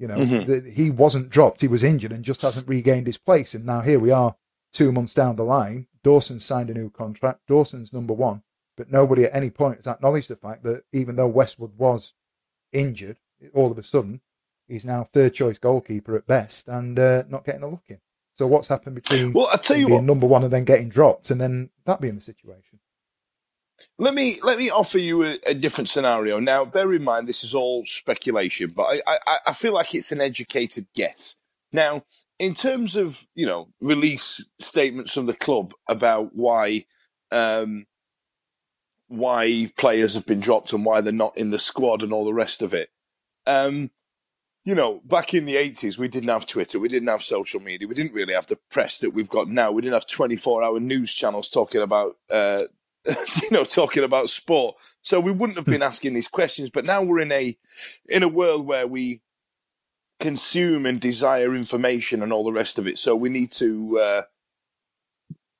You 0.00 0.08
know, 0.08 0.16
mm-hmm. 0.16 0.50
the, 0.50 0.70
he 0.70 0.90
wasn't 0.90 1.28
dropped. 1.28 1.60
He 1.60 1.68
was 1.68 1.84
injured 1.84 2.10
and 2.10 2.24
just 2.24 2.40
hasn't 2.40 2.66
regained 2.66 3.06
his 3.06 3.18
place. 3.18 3.52
And 3.52 3.66
now 3.66 3.82
here 3.82 4.00
we 4.00 4.10
are, 4.10 4.34
two 4.72 4.92
months 4.92 5.12
down 5.12 5.36
the 5.36 5.44
line. 5.44 5.88
Dawson 6.02 6.40
signed 6.40 6.70
a 6.70 6.74
new 6.74 6.88
contract. 6.88 7.40
Dawson's 7.46 7.92
number 7.92 8.14
one, 8.14 8.42
but 8.78 8.90
nobody 8.90 9.24
at 9.24 9.34
any 9.34 9.50
point 9.50 9.76
has 9.76 9.86
acknowledged 9.86 10.28
the 10.28 10.36
fact 10.36 10.62
that 10.64 10.84
even 10.90 11.16
though 11.16 11.28
Westwood 11.28 11.76
was 11.76 12.14
injured, 12.72 13.18
all 13.52 13.70
of 13.70 13.76
a 13.76 13.82
sudden 13.82 14.22
he's 14.66 14.86
now 14.86 15.04
third 15.04 15.34
choice 15.34 15.58
goalkeeper 15.58 16.16
at 16.16 16.26
best 16.26 16.66
and 16.66 16.98
uh, 16.98 17.24
not 17.28 17.44
getting 17.44 17.62
a 17.62 17.68
look 17.68 17.84
in. 17.88 17.98
So 18.38 18.46
what's 18.46 18.68
happened 18.68 18.94
between 18.94 19.34
well, 19.34 19.50
I 19.52 19.58
tell 19.58 19.76
you 19.76 19.86
being 19.86 19.98
what, 19.98 20.04
number 20.04 20.26
one 20.26 20.42
and 20.44 20.52
then 20.52 20.64
getting 20.64 20.88
dropped, 20.88 21.30
and 21.30 21.38
then 21.38 21.68
that 21.84 22.00
being 22.00 22.14
the 22.14 22.22
situation? 22.22 22.80
Let 23.98 24.14
me 24.14 24.38
let 24.42 24.58
me 24.58 24.70
offer 24.70 24.98
you 24.98 25.24
a, 25.24 25.38
a, 25.46 25.54
different 25.54 25.88
scenario. 25.88 26.38
Now, 26.38 26.64
bear 26.64 26.92
in 26.92 27.04
mind 27.04 27.28
this 27.28 27.44
is 27.44 27.54
all 27.54 27.84
speculation, 27.86 28.72
but 28.74 28.84
I, 29.06 29.18
I, 29.26 29.38
I 29.48 29.52
feel 29.52 29.74
like 29.74 29.94
it's 29.94 30.12
an 30.12 30.20
educated 30.20 30.86
guess. 30.94 31.36
Now, 31.72 32.04
in 32.38 32.54
terms 32.54 32.96
of 32.96 33.26
you 33.34 33.46
know 33.46 33.68
release 33.80 34.44
statements 34.58 35.12
from 35.12 35.26
the 35.26 35.34
club 35.34 35.72
about 35.88 36.34
why 36.34 36.84
um, 37.30 37.86
why 39.10 39.70
players 39.76 40.14
have 40.14 40.24
been 40.24 40.40
dropped 40.40 40.72
and 40.72 40.84
why 40.84 41.00
they're 41.00 41.12
not 41.12 41.36
in 41.36 41.50
the 41.50 41.58
squad 41.58 42.02
and 42.02 42.12
all 42.12 42.24
the 42.24 42.32
rest 42.32 42.62
of 42.62 42.72
it. 42.72 42.90
Um, 43.46 43.90
you 44.64 44.74
know, 44.74 45.00
back 45.04 45.34
in 45.34 45.46
the 45.46 45.56
80s, 45.56 45.98
we 45.98 46.06
didn't 46.06 46.28
have 46.28 46.46
Twitter, 46.46 46.78
we 46.78 46.88
didn't 46.88 47.08
have 47.08 47.22
social 47.22 47.60
media, 47.60 47.88
we 47.88 47.94
didn't 47.94 48.12
really 48.12 48.34
have 48.34 48.46
the 48.46 48.58
press 48.70 48.98
that 48.98 49.10
we've 49.10 49.28
got 49.28 49.48
now. 49.48 49.72
We 49.72 49.82
didn't 49.82 49.94
have 49.94 50.06
24 50.06 50.62
hour 50.62 50.78
news 50.78 51.12
channels 51.12 51.48
talking 51.48 51.80
about, 51.80 52.16
uh, 52.30 52.64
you 53.42 53.50
know, 53.50 53.64
talking 53.64 54.04
about 54.04 54.30
sport. 54.30 54.76
So 55.02 55.20
we 55.20 55.32
wouldn't 55.32 55.58
have 55.58 55.66
been 55.66 55.82
asking 55.82 56.14
these 56.14 56.28
questions. 56.28 56.70
But 56.70 56.84
now 56.84 57.02
we're 57.02 57.20
in 57.20 57.32
a, 57.32 57.56
in 58.08 58.22
a 58.22 58.28
world 58.28 58.66
where 58.66 58.86
we 58.86 59.22
consume 60.18 60.84
and 60.86 61.00
desire 61.00 61.54
information 61.54 62.22
and 62.22 62.32
all 62.32 62.44
the 62.44 62.52
rest 62.52 62.78
of 62.78 62.86
it. 62.86 62.98
So 62.98 63.16
we 63.16 63.30
need 63.30 63.52
to, 63.52 63.98
uh, 63.98 64.22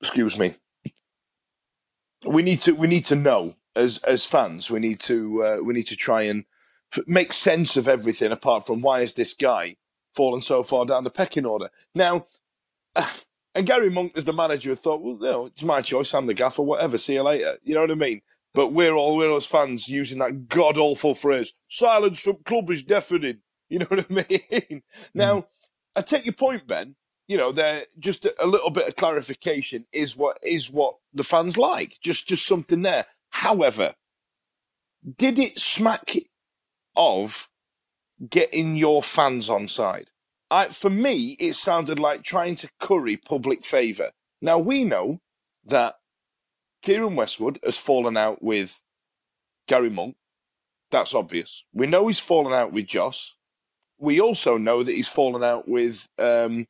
excuse 0.01 0.39
me, 0.39 0.55
we 2.27 2.43
need 2.43 2.61
to, 2.63 2.73
we 2.73 2.87
need 2.87 3.07
to 3.07 3.17
know 3.17 3.57
as, 3.75 3.99
as 3.99 4.27
fans, 4.27 4.71
we 4.71 4.81
need 4.81 5.01
to, 5.01 5.43
uh, 5.43 5.57
we 5.65 5.73
need 5.73 5.87
to 5.87 5.97
try 5.97 6.23
and, 6.23 6.45
make 7.07 7.33
sense 7.33 7.77
of 7.77 7.87
everything 7.87 8.33
apart 8.33 8.67
from 8.67 8.81
why 8.81 9.01
is 9.01 9.13
this 9.13 9.35
guy 9.35 9.77
fallen 10.15 10.43
so 10.43 10.63
far 10.63 10.85
down 10.85 11.05
the 11.05 11.11
pecking 11.11 11.47
order. 11.47 11.71
Now, 11.95 12.27
and 13.55 13.67
Gary 13.67 13.91
Monk 13.91 14.13
as 14.17 14.25
the 14.25 14.33
manager 14.33 14.75
thought, 14.75 15.03
well, 15.03 15.19
you 15.21 15.31
know, 15.31 15.47
it's 15.47 15.63
my 15.63 15.83
choice. 15.83 16.15
I'm 16.15 16.27
the 16.27 16.35
gaffer. 16.35 16.63
Whatever. 16.63 16.99
See 16.99 17.15
you 17.15 17.23
later. 17.23 17.59
You 17.65 17.75
know 17.75 17.83
what 17.83 17.91
I 17.91 17.95
mean? 17.95 18.23
But 18.55 18.73
we're 18.73 18.95
all 18.95 19.17
we're 19.17 19.37
as 19.37 19.47
fans 19.47 19.89
using 19.89 20.19
that 20.19 20.49
god 20.49 20.77
awful 20.77 21.15
phrase. 21.15 21.55
Silence 21.69 22.21
from 22.21 22.37
club 22.45 22.71
is 22.71 22.83
deafening. 22.83 23.39
You 23.69 23.81
know 23.81 23.87
what 23.89 24.07
I 24.11 24.13
mean? 24.13 24.83
now, 25.15 25.41
mm. 25.41 25.47
I 25.95 26.03
take 26.03 26.25
your 26.25 26.35
point, 26.35 26.67
Ben. 26.67 26.97
You 27.29 27.37
know, 27.37 27.53
there 27.53 27.87
just 27.99 28.25
a, 28.25 28.35
a 28.45 28.47
little 28.47 28.71
bit 28.71 28.89
of 28.89 28.97
clarification 28.97 29.87
is 29.93 30.17
what 30.17 30.39
is 30.43 30.71
what 30.71 30.97
the 31.15 31.25
fans 31.25 31.57
like. 31.57 31.99
Just 32.03 32.29
just 32.29 32.47
something 32.47 32.83
there. 32.83 33.07
However, 33.31 33.95
did 35.17 35.39
it 35.39 35.59
smack 35.59 36.17
of 36.97 37.49
getting 38.29 38.77
your 38.77 39.03
fans 39.03 39.49
on 39.49 39.69
side. 39.69 40.10
I, 40.51 40.69
for 40.69 40.91
me, 40.91 41.37
it 41.39 41.55
sounded 41.55 41.99
like 41.99 42.23
trying 42.23 42.57
to 42.57 42.69
curry 42.81 43.17
public 43.17 43.65
favour. 43.65 44.11
Now, 44.41 44.59
we 44.59 44.85
know 44.85 45.21
that 45.65 45.97
Keiren 46.85 47.15
Westwood 47.15 47.61
has 47.65 47.79
fallen 47.79 48.17
out 48.17 48.43
with 48.43 48.81
Gary 49.69 49.91
Monk. 49.91 50.17
That's 50.91 51.15
obvious. 51.15 51.65
We 51.73 51.87
know 51.87 52.09
he's 52.09 52.19
fallen 52.19 52.53
out 52.53 52.73
with 52.73 52.87
Jos. 52.87 53.37
We 53.99 54.21
also 54.21 54.57
know 54.57 54.83
that 54.83 54.93
he's 54.93 55.09
fallen 55.09 55.45
out 55.45 55.69
with 55.69 56.09
um, 56.19 56.67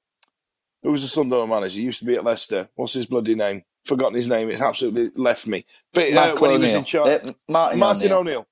who 0.82 0.90
was 0.90 1.02
the 1.02 1.08
Sunderland 1.08 1.50
manager? 1.50 1.78
He 1.78 1.84
used 1.84 2.00
to 2.00 2.04
be 2.04 2.16
at 2.16 2.24
Leicester. 2.24 2.68
What's 2.74 2.94
his 2.94 3.06
bloody 3.06 3.34
name? 3.34 3.62
Forgotten 3.84 4.14
his 4.14 4.28
name. 4.28 4.50
It 4.50 4.60
absolutely 4.60 5.10
left 5.14 5.46
me. 5.46 5.64
But 5.94 6.12
uh, 6.12 6.36
when 6.36 6.50
he 6.52 6.58
was 6.58 6.74
in 6.74 6.84
charge, 6.84 7.26
uh, 7.26 7.32
Martin, 7.48 7.78
Martin 7.78 8.12
O'Neill. 8.12 8.46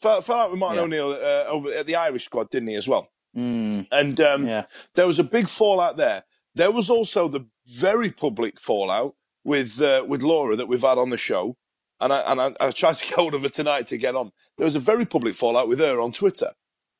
Fell, 0.00 0.20
fell 0.20 0.36
out 0.36 0.50
with 0.50 0.58
Martin 0.58 0.78
yeah. 0.78 0.84
O'Neill 0.84 1.12
uh, 1.12 1.44
over 1.48 1.72
at 1.72 1.86
the 1.86 1.96
Irish 1.96 2.24
squad, 2.24 2.50
didn't 2.50 2.68
he, 2.68 2.74
as 2.74 2.88
well? 2.88 3.08
Mm. 3.36 3.86
And 3.90 4.20
um, 4.20 4.46
yeah. 4.46 4.64
there 4.94 5.06
was 5.06 5.18
a 5.18 5.24
big 5.24 5.48
fallout 5.48 5.96
there. 5.96 6.24
There 6.54 6.70
was 6.70 6.88
also 6.88 7.28
the 7.28 7.46
very 7.66 8.10
public 8.10 8.60
fallout 8.60 9.14
with 9.44 9.80
uh, 9.80 10.04
with 10.06 10.22
Laura 10.22 10.56
that 10.56 10.68
we've 10.68 10.80
had 10.80 10.98
on 10.98 11.10
the 11.10 11.16
show, 11.16 11.56
and 12.00 12.12
I 12.12 12.20
and 12.20 12.40
I, 12.40 12.54
I 12.60 12.70
tried 12.70 12.94
to 12.94 13.04
get 13.04 13.14
hold 13.14 13.34
of 13.34 13.42
her 13.42 13.48
tonight 13.48 13.86
to 13.88 13.98
get 13.98 14.14
on. 14.14 14.32
There 14.56 14.64
was 14.64 14.76
a 14.76 14.80
very 14.80 15.04
public 15.04 15.34
fallout 15.34 15.68
with 15.68 15.80
her 15.80 16.00
on 16.00 16.12
Twitter 16.12 16.52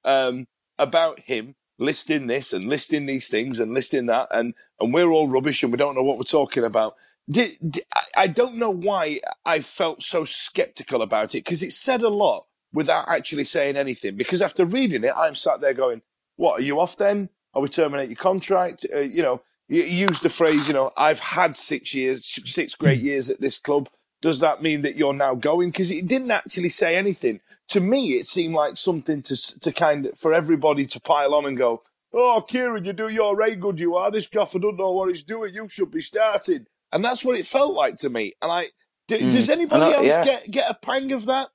um, 0.04 0.46
about 0.78 1.20
him 1.20 1.54
listing 1.78 2.28
this 2.28 2.52
and 2.52 2.66
listing 2.66 3.06
these 3.06 3.28
things 3.28 3.60
and 3.60 3.72
listing 3.72 4.06
that, 4.06 4.28
and 4.30 4.54
and 4.80 4.92
we're 4.92 5.10
all 5.10 5.28
rubbish 5.28 5.62
and 5.62 5.72
we 5.72 5.78
don't 5.78 5.94
know 5.94 6.02
what 6.02 6.18
we're 6.18 6.24
talking 6.24 6.64
about. 6.64 6.96
Did, 7.30 7.56
did, 7.66 7.84
I 8.14 8.26
don't 8.26 8.56
know 8.56 8.70
why 8.70 9.20
I 9.46 9.60
felt 9.60 10.02
so 10.02 10.26
skeptical 10.26 11.00
about 11.00 11.34
it 11.34 11.44
because 11.44 11.62
it 11.62 11.72
said 11.72 12.02
a 12.02 12.08
lot 12.08 12.46
without 12.72 13.08
actually 13.08 13.46
saying 13.46 13.76
anything. 13.76 14.16
Because 14.16 14.42
after 14.42 14.66
reading 14.66 15.04
it, 15.04 15.14
I'm 15.16 15.34
sat 15.34 15.62
there 15.62 15.72
going, 15.72 16.02
"What 16.36 16.60
are 16.60 16.62
you 16.62 16.80
off 16.80 16.96
then? 16.96 17.30
Are 17.54 17.62
we 17.62 17.68
terminate 17.68 18.08
your 18.08 18.16
contract?" 18.16 18.86
Uh, 18.92 19.00
you 19.00 19.22
know, 19.22 19.42
you, 19.68 19.82
you 19.82 20.06
use 20.08 20.20
the 20.20 20.28
phrase, 20.28 20.68
"You 20.68 20.74
know, 20.74 20.90
I've 20.96 21.20
had 21.20 21.56
six 21.56 21.94
years, 21.94 22.40
six 22.44 22.74
great 22.74 23.00
hmm. 23.00 23.06
years 23.06 23.30
at 23.30 23.40
this 23.40 23.58
club." 23.58 23.88
Does 24.22 24.38
that 24.38 24.62
mean 24.62 24.80
that 24.82 24.96
you're 24.96 25.12
now 25.12 25.34
going? 25.34 25.68
Because 25.68 25.90
it 25.90 26.08
didn't 26.08 26.30
actually 26.30 26.70
say 26.70 26.96
anything. 26.96 27.40
To 27.68 27.80
me, 27.80 28.12
it 28.14 28.26
seemed 28.26 28.54
like 28.54 28.78
something 28.78 29.20
to 29.22 29.36
to 29.60 29.72
kind 29.72 30.06
of 30.06 30.18
for 30.18 30.32
everybody 30.32 30.86
to 30.86 31.00
pile 31.00 31.34
on 31.34 31.44
and 31.44 31.58
go, 31.58 31.82
"Oh, 32.12 32.44
Keiren, 32.48 32.86
you 32.86 32.94
do 32.94 33.08
your 33.08 33.36
right 33.36 33.60
good. 33.60 33.78
You 33.78 33.96
are. 33.96 34.10
This 34.10 34.26
gaffer 34.26 34.58
don't 34.58 34.78
know 34.78 34.92
what 34.92 35.10
he's 35.10 35.22
doing. 35.22 35.54
You 35.54 35.68
should 35.68 35.90
be 35.90 36.00
starting." 36.00 36.66
And 36.90 37.04
that's 37.04 37.24
what 37.24 37.36
it 37.36 37.46
felt 37.46 37.74
like 37.74 37.96
to 37.98 38.08
me. 38.08 38.34
And 38.40 38.52
I, 38.52 38.66
do, 39.08 39.18
mm. 39.18 39.32
does 39.32 39.50
anybody 39.50 39.92
else 39.92 40.06
yeah. 40.06 40.24
get 40.24 40.50
get 40.50 40.70
a 40.70 40.74
pang 40.74 41.12
of 41.12 41.26
that? 41.26 41.48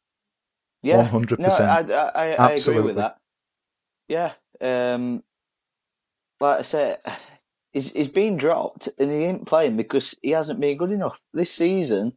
Yeah, 0.83 0.97
one 0.97 1.05
hundred 1.05 1.39
percent. 1.39 1.91
I, 1.91 1.93
I, 1.93 2.31
I 2.33 2.51
agree 2.51 2.81
with 2.81 2.97
that. 2.97 3.17
Yeah, 4.07 4.33
um, 4.61 5.23
like 6.39 6.59
I 6.59 6.61
said, 6.63 6.99
he's 7.71 7.91
he's 7.91 8.07
been 8.07 8.37
dropped 8.37 8.89
and 8.97 9.11
he 9.11 9.25
ain't 9.25 9.47
playing 9.47 9.77
because 9.77 10.15
he 10.21 10.31
hasn't 10.31 10.59
been 10.59 10.77
good 10.77 10.91
enough 10.91 11.19
this 11.33 11.51
season. 11.51 12.13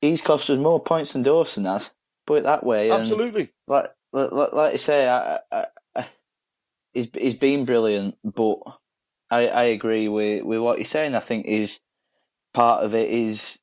He's 0.00 0.20
cost 0.20 0.50
us 0.50 0.58
more 0.58 0.80
points 0.80 1.12
than 1.14 1.22
Dawson 1.22 1.64
has. 1.64 1.90
Put 2.26 2.40
it 2.40 2.44
that 2.44 2.64
way. 2.64 2.90
Absolutely. 2.90 3.50
like, 3.66 3.90
like 4.12 4.52
like 4.52 4.72
you 4.72 4.78
say, 4.78 5.08
I, 5.08 5.40
I, 5.50 5.66
I, 5.94 6.06
he's 6.92 7.08
he's 7.14 7.34
been 7.34 7.64
brilliant, 7.64 8.16
but 8.22 8.58
I 9.30 9.48
I 9.48 9.64
agree 9.64 10.08
with 10.08 10.44
with 10.44 10.60
what 10.60 10.78
you're 10.78 10.84
saying. 10.84 11.14
I 11.14 11.20
think 11.20 11.46
is 11.46 11.80
part 12.52 12.84
of 12.84 12.94
it 12.94 13.10
is 13.10 13.58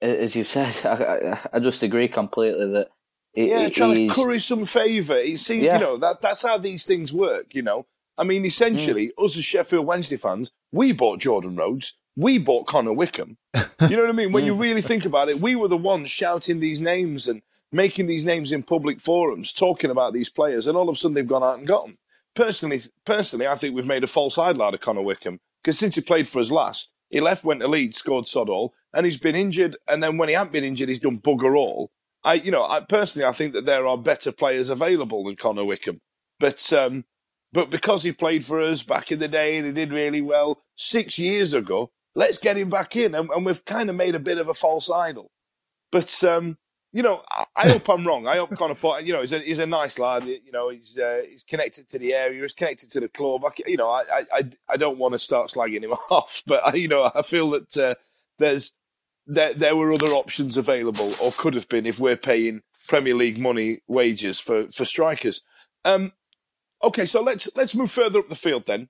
as 0.00 0.36
you've 0.36 0.48
said, 0.48 0.74
I, 0.84 1.40
I, 1.52 1.58
just 1.60 1.82
agree 1.82 2.08
completely 2.08 2.70
that 2.72 2.90
it, 3.36 3.50
yeah, 3.50 3.60
it, 3.60 3.74
trying 3.74 4.08
to 4.08 4.14
curry 4.14 4.40
some 4.40 4.64
favour. 4.64 5.16
It 5.16 5.38
seems, 5.38 5.62
yeah. 5.62 5.78
you 5.78 5.84
know, 5.84 5.96
that 5.98 6.22
that's 6.22 6.42
how 6.42 6.58
these 6.58 6.84
things 6.84 7.12
work, 7.12 7.54
you 7.54 7.62
know. 7.62 7.86
I 8.18 8.24
mean, 8.24 8.46
essentially, 8.46 9.08
mm. 9.08 9.24
us 9.24 9.36
as 9.36 9.44
Sheffield 9.44 9.86
Wednesday 9.86 10.16
fans, 10.16 10.50
we 10.72 10.92
bought 10.92 11.20
Jordan 11.20 11.54
Rhodes, 11.54 11.94
we 12.16 12.38
bought 12.38 12.66
Connor 12.66 12.94
Wickham. 12.94 13.36
You 13.54 13.96
know 13.96 14.02
what 14.02 14.08
I 14.08 14.12
mean? 14.12 14.32
When 14.32 14.46
you 14.46 14.54
mm. 14.56 14.60
really 14.60 14.82
think 14.82 15.04
about 15.04 15.28
it, 15.28 15.38
we 15.40 15.54
were 15.54 15.68
the 15.68 15.76
ones 15.76 16.10
shouting 16.10 16.60
these 16.60 16.80
names 16.80 17.28
and 17.28 17.42
making 17.70 18.06
these 18.06 18.24
names 18.24 18.52
in 18.52 18.62
public 18.62 19.00
forums, 19.00 19.52
talking 19.52 19.90
about 19.90 20.14
these 20.14 20.30
players, 20.30 20.66
and 20.66 20.76
all 20.76 20.88
of 20.88 20.94
a 20.94 20.98
sudden 20.98 21.14
they've 21.14 21.28
gone 21.28 21.42
out 21.42 21.58
and 21.58 21.68
got 21.68 21.84
them. 21.84 21.98
Personally, 22.34 22.80
personally, 23.04 23.46
I 23.46 23.54
think 23.54 23.74
we've 23.74 23.84
made 23.84 24.04
a 24.04 24.08
false 24.08 24.38
idol 24.38 24.62
out 24.62 24.74
of 24.74 24.80
Connor 24.80 25.02
Wickham 25.02 25.40
because 25.62 25.78
since 25.78 25.94
he 25.94 26.00
played 26.00 26.28
for 26.28 26.40
us 26.40 26.50
last, 26.50 26.92
He 27.10 27.20
left, 27.20 27.44
went 27.44 27.60
to 27.60 27.68
Leeds, 27.68 27.98
scored 27.98 28.28
sod 28.28 28.48
all, 28.48 28.74
and 28.94 29.04
he's 29.04 29.18
been 29.18 29.36
injured. 29.36 29.76
And 29.86 30.02
then 30.02 30.16
when 30.16 30.28
he 30.28 30.34
hasn't 30.34 30.52
been 30.52 30.64
injured, 30.64 30.88
he's 30.88 30.98
done 30.98 31.18
bugger 31.18 31.56
all. 31.56 31.90
I, 32.26 32.34
you 32.34 32.50
know, 32.50 32.64
I 32.64 32.80
personally, 32.80 33.24
I 33.24 33.32
think 33.32 33.54
that 33.54 33.66
there 33.66 33.86
are 33.86 33.96
better 33.96 34.32
players 34.32 34.68
available 34.68 35.24
than 35.24 35.36
Connor 35.36 35.64
Wickham. 35.64 36.00
But, 36.40 36.72
um, 36.72 37.04
but 37.52 37.70
because 37.70 38.02
he 38.02 38.12
played 38.12 38.44
for 38.44 38.60
us 38.60 38.82
back 38.82 39.12
in 39.12 39.20
the 39.20 39.28
day 39.28 39.56
and 39.56 39.64
he 39.64 39.72
did 39.72 39.92
really 39.92 40.20
well 40.20 40.60
six 40.74 41.18
years 41.18 41.54
ago, 41.54 41.92
let's 42.16 42.38
get 42.38 42.58
him 42.58 42.68
back 42.68 42.96
in. 42.96 43.14
And, 43.14 43.30
and 43.30 43.46
we've 43.46 43.64
kind 43.64 43.88
of 43.88 43.96
made 43.96 44.16
a 44.16 44.18
bit 44.18 44.38
of 44.38 44.48
a 44.48 44.54
false 44.54 44.90
idol. 44.90 45.30
But 45.92 46.24
um, 46.24 46.58
you 46.92 47.02
know, 47.02 47.22
I, 47.30 47.44
I 47.54 47.68
hope 47.72 47.88
I'm 47.88 48.06
wrong. 48.06 48.26
I 48.26 48.36
hope 48.36 48.56
Connor 48.56 48.74
Potter, 48.74 49.04
you 49.04 49.12
know, 49.12 49.20
he's 49.20 49.32
a, 49.32 49.38
he's 49.38 49.58
a 49.58 49.66
nice 49.66 49.98
lad. 49.98 50.24
You 50.24 50.50
know, 50.52 50.70
he's 50.70 50.98
uh, 50.98 51.22
he's 51.28 51.44
connected 51.44 51.88
to 51.90 51.98
the 51.98 52.12
area. 52.12 52.42
He's 52.42 52.52
connected 52.52 52.90
to 52.90 53.00
the 53.00 53.08
club. 53.08 53.44
I, 53.44 53.50
you 53.66 53.76
know, 53.76 53.90
I, 53.90 54.24
I, 54.32 54.42
I 54.68 54.76
don't 54.76 54.98
want 54.98 55.14
to 55.14 55.18
start 55.18 55.48
slagging 55.50 55.84
him 55.84 55.92
off, 56.10 56.42
but 56.46 56.66
I, 56.66 56.74
you 56.74 56.88
know, 56.88 57.10
I 57.14 57.22
feel 57.22 57.50
that 57.50 57.76
uh, 57.76 57.94
there's 58.38 58.72
there 59.26 59.54
there 59.54 59.76
were 59.76 59.92
other 59.92 60.08
options 60.08 60.56
available, 60.56 61.12
or 61.22 61.32
could 61.32 61.54
have 61.54 61.68
been, 61.68 61.86
if 61.86 61.98
we're 61.98 62.16
paying 62.16 62.62
Premier 62.88 63.14
League 63.14 63.38
money 63.38 63.80
wages 63.86 64.40
for 64.40 64.70
for 64.70 64.84
strikers. 64.84 65.42
Um, 65.84 66.12
okay, 66.82 67.06
so 67.06 67.22
let's 67.22 67.48
let's 67.56 67.74
move 67.74 67.90
further 67.90 68.20
up 68.20 68.28
the 68.28 68.34
field 68.34 68.66
then. 68.66 68.88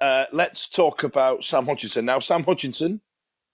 Uh, 0.00 0.24
let's 0.32 0.68
talk 0.68 1.04
about 1.04 1.44
Sam 1.44 1.66
Hutchinson. 1.66 2.04
Now, 2.04 2.18
Sam 2.18 2.42
Hutchinson, 2.42 3.02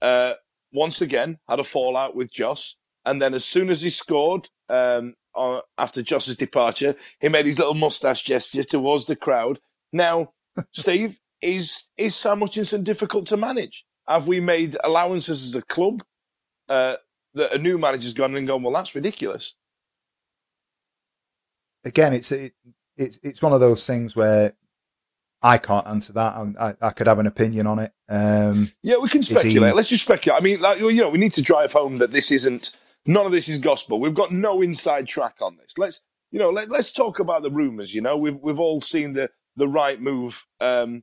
uh, 0.00 0.34
once 0.72 1.02
again, 1.02 1.38
had 1.46 1.60
a 1.60 1.64
fallout 1.64 2.16
with 2.16 2.32
Jos. 2.32 2.76
And 3.04 3.20
then 3.20 3.34
as 3.34 3.44
soon 3.44 3.68
as 3.68 3.82
he 3.82 3.90
scored, 3.90 4.48
um, 4.68 5.14
uh, 5.34 5.60
after 5.76 6.02
Jos's 6.02 6.36
departure, 6.36 6.96
he 7.20 7.28
made 7.28 7.46
his 7.46 7.58
little 7.58 7.74
mustache 7.74 8.22
gesture 8.22 8.64
towards 8.64 9.06
the 9.06 9.16
crowd. 9.16 9.60
Now, 9.92 10.32
Steve, 10.72 11.20
is 11.40 11.84
is 11.96 12.16
Sam 12.16 12.40
Hutchinson 12.40 12.82
difficult 12.82 13.26
to 13.28 13.36
manage? 13.36 13.84
Have 14.08 14.26
we 14.26 14.40
made 14.40 14.76
allowances 14.82 15.44
as 15.46 15.54
a 15.54 15.62
club 15.62 16.02
uh, 16.68 16.96
that 17.34 17.52
a 17.52 17.58
new 17.58 17.78
manager's 17.78 18.14
gone 18.14 18.34
and 18.34 18.46
gone? 18.46 18.62
Well, 18.62 18.72
that's 18.72 18.94
ridiculous. 18.94 19.54
Again, 21.84 22.12
it's 22.12 22.32
it, 22.32 22.54
it's 22.96 23.18
it's 23.22 23.42
one 23.42 23.52
of 23.52 23.60
those 23.60 23.86
things 23.86 24.16
where 24.16 24.54
I 25.42 25.58
can't 25.58 25.86
answer 25.86 26.12
that. 26.14 26.34
I, 26.58 26.74
I, 26.80 26.90
could 26.90 27.06
have 27.06 27.20
an 27.20 27.26
opinion 27.26 27.66
on 27.66 27.78
it. 27.78 27.92
Um, 28.08 28.72
yeah, 28.82 28.96
we 28.96 29.08
can 29.08 29.22
speculate. 29.22 29.70
He... 29.70 29.76
Let's 29.76 29.88
just 29.88 30.04
speculate. 30.04 30.40
I 30.40 30.42
mean, 30.42 30.60
like, 30.60 30.80
you 30.80 30.92
know, 30.94 31.10
we 31.10 31.18
need 31.18 31.34
to 31.34 31.42
drive 31.42 31.72
home 31.72 31.98
that 31.98 32.10
this 32.10 32.32
isn't 32.32 32.76
none 33.06 33.26
of 33.26 33.32
this 33.32 33.48
is 33.48 33.58
gospel. 33.58 34.00
We've 34.00 34.14
got 34.14 34.32
no 34.32 34.60
inside 34.60 35.06
track 35.06 35.36
on 35.40 35.56
this. 35.56 35.74
Let's 35.78 36.02
you 36.30 36.38
know 36.38 36.50
let, 36.50 36.70
us 36.72 36.90
talk 36.90 37.20
about 37.20 37.42
the 37.42 37.50
rumors. 37.50 37.94
You 37.94 38.02
know, 38.02 38.16
we've 38.16 38.36
we've 38.36 38.60
all 38.60 38.80
seen 38.80 39.12
the 39.12 39.30
the 39.56 39.68
right 39.68 40.00
move 40.00 40.44
um, 40.60 41.02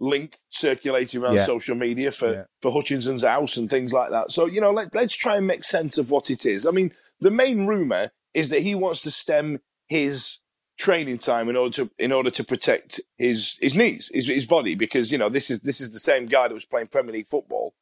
link 0.00 0.36
circulating 0.50 1.22
around 1.22 1.36
yeah. 1.36 1.44
social 1.44 1.74
media 1.74 2.10
for 2.10 2.32
yeah. 2.32 2.44
for 2.60 2.70
Hutchinson's 2.70 3.24
house 3.24 3.56
and 3.56 3.70
things 3.70 3.92
like 3.92 4.10
that. 4.10 4.32
So 4.32 4.46
you 4.46 4.60
know, 4.60 4.70
let 4.70 4.94
let's 4.94 5.16
try 5.16 5.36
and 5.36 5.46
make 5.46 5.64
sense 5.64 5.98
of 5.98 6.10
what 6.10 6.30
it 6.30 6.46
is. 6.46 6.66
I 6.66 6.70
mean, 6.70 6.92
the 7.20 7.30
main 7.30 7.66
rumor 7.66 8.12
is 8.32 8.48
that 8.48 8.62
he 8.62 8.74
wants 8.74 9.02
to 9.02 9.10
stem 9.10 9.60
his 9.88 10.40
training 10.76 11.18
time 11.18 11.48
in 11.48 11.56
order 11.56 11.72
to 11.72 11.90
in 11.98 12.12
order 12.12 12.30
to 12.30 12.44
protect 12.44 13.00
his 13.16 13.58
his 13.60 13.74
knees, 13.74 14.10
his, 14.12 14.26
his 14.26 14.46
body, 14.46 14.74
because 14.74 15.12
you 15.12 15.18
know 15.18 15.28
this 15.28 15.50
is 15.50 15.60
this 15.60 15.80
is 15.80 15.92
the 15.92 16.00
same 16.00 16.26
guy 16.26 16.48
that 16.48 16.54
was 16.54 16.64
playing 16.64 16.88
Premier 16.88 17.12
League 17.12 17.28
football, 17.28 17.74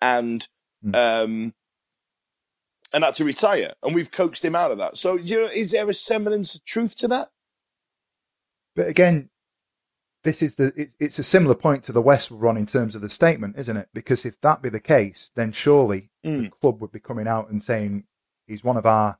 and 0.00 0.46
mm. 0.84 0.94
um, 0.94 1.54
and 2.92 3.04
had 3.04 3.14
to 3.14 3.24
retire, 3.24 3.74
and 3.82 3.94
we've 3.94 4.10
coaxed 4.10 4.44
him 4.44 4.54
out 4.54 4.70
of 4.70 4.78
that. 4.78 4.96
So, 4.96 5.16
you 5.16 5.36
know, 5.36 5.46
is 5.46 5.72
there 5.72 5.88
a 5.88 5.94
semblance 5.94 6.54
of 6.54 6.64
truth 6.64 6.96
to 6.96 7.08
that? 7.08 7.30
But 8.74 8.88
again, 8.88 9.30
this 10.26 10.42
is 10.42 10.56
the 10.56 10.72
it, 10.76 10.94
it's 10.98 11.18
a 11.18 11.22
similar 11.22 11.54
point 11.54 11.84
to 11.84 11.92
the 11.92 12.02
Westwood 12.02 12.40
run 12.40 12.56
in 12.56 12.66
terms 12.66 12.94
of 12.94 13.00
the 13.00 13.08
statement, 13.08 13.56
isn't 13.56 13.76
it? 13.76 13.88
Because 13.94 14.24
if 14.24 14.40
that 14.40 14.60
be 14.60 14.68
the 14.68 14.80
case, 14.80 15.30
then 15.34 15.52
surely 15.52 16.10
mm. 16.24 16.42
the 16.42 16.50
club 16.50 16.80
would 16.80 16.92
be 16.92 17.00
coming 17.00 17.28
out 17.28 17.48
and 17.48 17.62
saying 17.62 18.04
he's 18.46 18.64
one 18.64 18.76
of 18.76 18.84
our. 18.84 19.18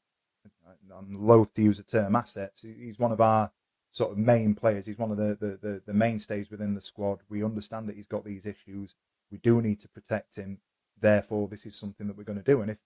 I'm 0.94 1.26
loath 1.26 1.52
to 1.54 1.62
use 1.62 1.76
the 1.76 1.82
term 1.82 2.16
assets. 2.16 2.62
He's 2.62 2.98
one 2.98 3.12
of 3.12 3.20
our 3.20 3.52
sort 3.90 4.12
of 4.12 4.18
main 4.18 4.54
players. 4.54 4.86
He's 4.86 4.98
one 4.98 5.10
of 5.10 5.18
the, 5.18 5.36
the, 5.38 5.58
the, 5.60 5.82
the 5.86 5.92
mainstays 5.92 6.50
within 6.50 6.74
the 6.74 6.80
squad. 6.80 7.18
We 7.28 7.44
understand 7.44 7.86
that 7.88 7.96
he's 7.96 8.06
got 8.06 8.24
these 8.24 8.46
issues. 8.46 8.94
We 9.30 9.36
do 9.36 9.60
need 9.60 9.78
to 9.80 9.88
protect 9.88 10.36
him. 10.36 10.58
Therefore, 10.98 11.48
this 11.48 11.66
is 11.66 11.76
something 11.76 12.06
that 12.06 12.16
we're 12.16 12.24
going 12.24 12.42
to 12.42 12.44
do. 12.44 12.62
And 12.62 12.70
if 12.70 12.78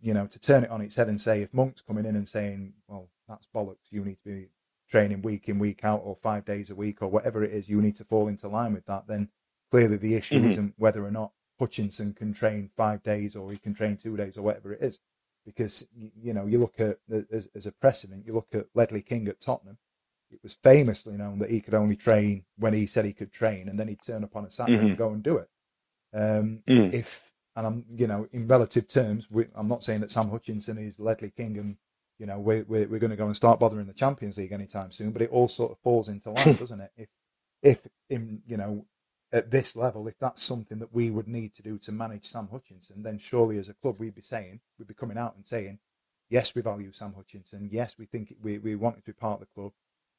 you 0.00 0.14
know, 0.14 0.26
to 0.26 0.38
turn 0.38 0.64
it 0.64 0.70
on 0.70 0.80
its 0.80 0.96
head 0.96 1.08
and 1.08 1.20
say 1.20 1.42
if 1.42 1.54
Monk's 1.54 1.82
coming 1.82 2.06
in 2.06 2.16
and 2.16 2.28
saying, 2.28 2.72
well, 2.88 3.08
that's 3.28 3.48
bollocks, 3.54 3.90
you 3.90 4.04
need 4.04 4.18
to 4.24 4.24
be 4.24 4.48
training 4.90 5.22
week 5.22 5.48
in, 5.48 5.58
week 5.58 5.84
out, 5.84 6.00
or 6.04 6.16
five 6.22 6.44
days 6.44 6.70
a 6.70 6.74
week, 6.74 7.02
or 7.02 7.08
whatever 7.08 7.44
it 7.44 7.52
is, 7.52 7.68
you 7.68 7.80
need 7.80 7.96
to 7.96 8.04
fall 8.04 8.28
into 8.28 8.48
line 8.48 8.72
with 8.74 8.86
that, 8.86 9.06
then 9.06 9.28
clearly 9.70 9.96
the 9.96 10.14
issue 10.14 10.36
mm-hmm. 10.36 10.50
isn't 10.50 10.74
whether 10.76 11.04
or 11.04 11.10
not 11.10 11.32
Hutchinson 11.58 12.12
can 12.12 12.32
train 12.32 12.70
five 12.76 13.02
days 13.02 13.36
or 13.36 13.50
he 13.50 13.58
can 13.58 13.74
train 13.74 13.96
two 13.96 14.16
days 14.16 14.36
or 14.36 14.42
whatever 14.42 14.72
it 14.72 14.82
is. 14.82 15.00
Because, 15.44 15.86
you 15.96 16.34
know, 16.34 16.46
you 16.46 16.58
look 16.58 16.78
at, 16.78 16.98
as, 17.32 17.48
as 17.54 17.66
a 17.66 17.72
precedent, 17.72 18.26
you 18.26 18.34
look 18.34 18.48
at 18.52 18.66
Ledley 18.74 19.00
King 19.00 19.28
at 19.28 19.40
Tottenham, 19.40 19.78
it 20.30 20.40
was 20.42 20.54
famously 20.62 21.16
known 21.16 21.38
that 21.38 21.50
he 21.50 21.60
could 21.60 21.72
only 21.72 21.96
train 21.96 22.44
when 22.58 22.74
he 22.74 22.86
said 22.86 23.06
he 23.06 23.14
could 23.14 23.32
train, 23.32 23.66
and 23.66 23.78
then 23.78 23.88
he'd 23.88 24.02
turn 24.02 24.24
up 24.24 24.36
on 24.36 24.44
a 24.44 24.50
Saturday 24.50 24.76
mm-hmm. 24.76 24.86
and 24.88 24.98
go 24.98 25.10
and 25.10 25.22
do 25.22 25.38
it. 25.38 25.48
Um, 26.12 26.62
mm. 26.68 26.92
If 26.92 27.32
and 27.56 27.66
I'm, 27.66 27.84
you 27.90 28.06
know, 28.06 28.26
in 28.32 28.46
relative 28.46 28.86
terms, 28.86 29.26
we, 29.30 29.46
I'm 29.56 29.68
not 29.68 29.82
saying 29.82 30.00
that 30.00 30.12
Sam 30.12 30.28
Hutchinson 30.28 30.78
is 30.78 31.00
Ledley 31.00 31.32
King 31.36 31.58
and, 31.58 31.76
you 32.18 32.26
know, 32.26 32.38
we're, 32.38 32.64
we're, 32.64 32.88
we're 32.88 32.98
going 32.98 33.10
to 33.10 33.16
go 33.16 33.26
and 33.26 33.36
start 33.36 33.60
bothering 33.60 33.86
the 33.86 33.92
Champions 33.92 34.36
League 34.38 34.52
anytime 34.52 34.90
soon, 34.90 35.12
but 35.12 35.22
it 35.22 35.30
all 35.30 35.48
sort 35.48 35.72
of 35.72 35.78
falls 35.78 36.08
into 36.08 36.30
line, 36.30 36.56
doesn't 36.58 36.80
it? 36.80 36.92
If, 36.96 37.08
if 37.62 37.86
in, 38.10 38.42
you 38.46 38.56
know, 38.56 38.86
at 39.32 39.50
this 39.50 39.76
level, 39.76 40.08
if 40.08 40.18
that's 40.18 40.42
something 40.42 40.78
that 40.78 40.92
we 40.92 41.10
would 41.10 41.28
need 41.28 41.54
to 41.54 41.62
do 41.62 41.78
to 41.78 41.92
manage 41.92 42.26
Sam 42.26 42.48
Hutchinson, 42.50 43.02
then 43.02 43.18
surely 43.18 43.58
as 43.58 43.68
a 43.68 43.74
club 43.74 43.96
we'd 43.98 44.14
be 44.14 44.22
saying, 44.22 44.60
we'd 44.78 44.88
be 44.88 44.94
coming 44.94 45.18
out 45.18 45.36
and 45.36 45.46
saying, 45.46 45.78
yes, 46.30 46.54
we 46.54 46.62
value 46.62 46.92
Sam 46.92 47.14
Hutchinson. 47.14 47.68
Yes, 47.70 47.96
we 47.98 48.06
think 48.06 48.34
we, 48.42 48.58
we 48.58 48.74
want 48.74 48.96
him 48.96 49.02
to 49.02 49.06
be 49.06 49.12
part 49.12 49.40
of 49.40 49.46
the 49.46 49.54
club. 49.54 49.72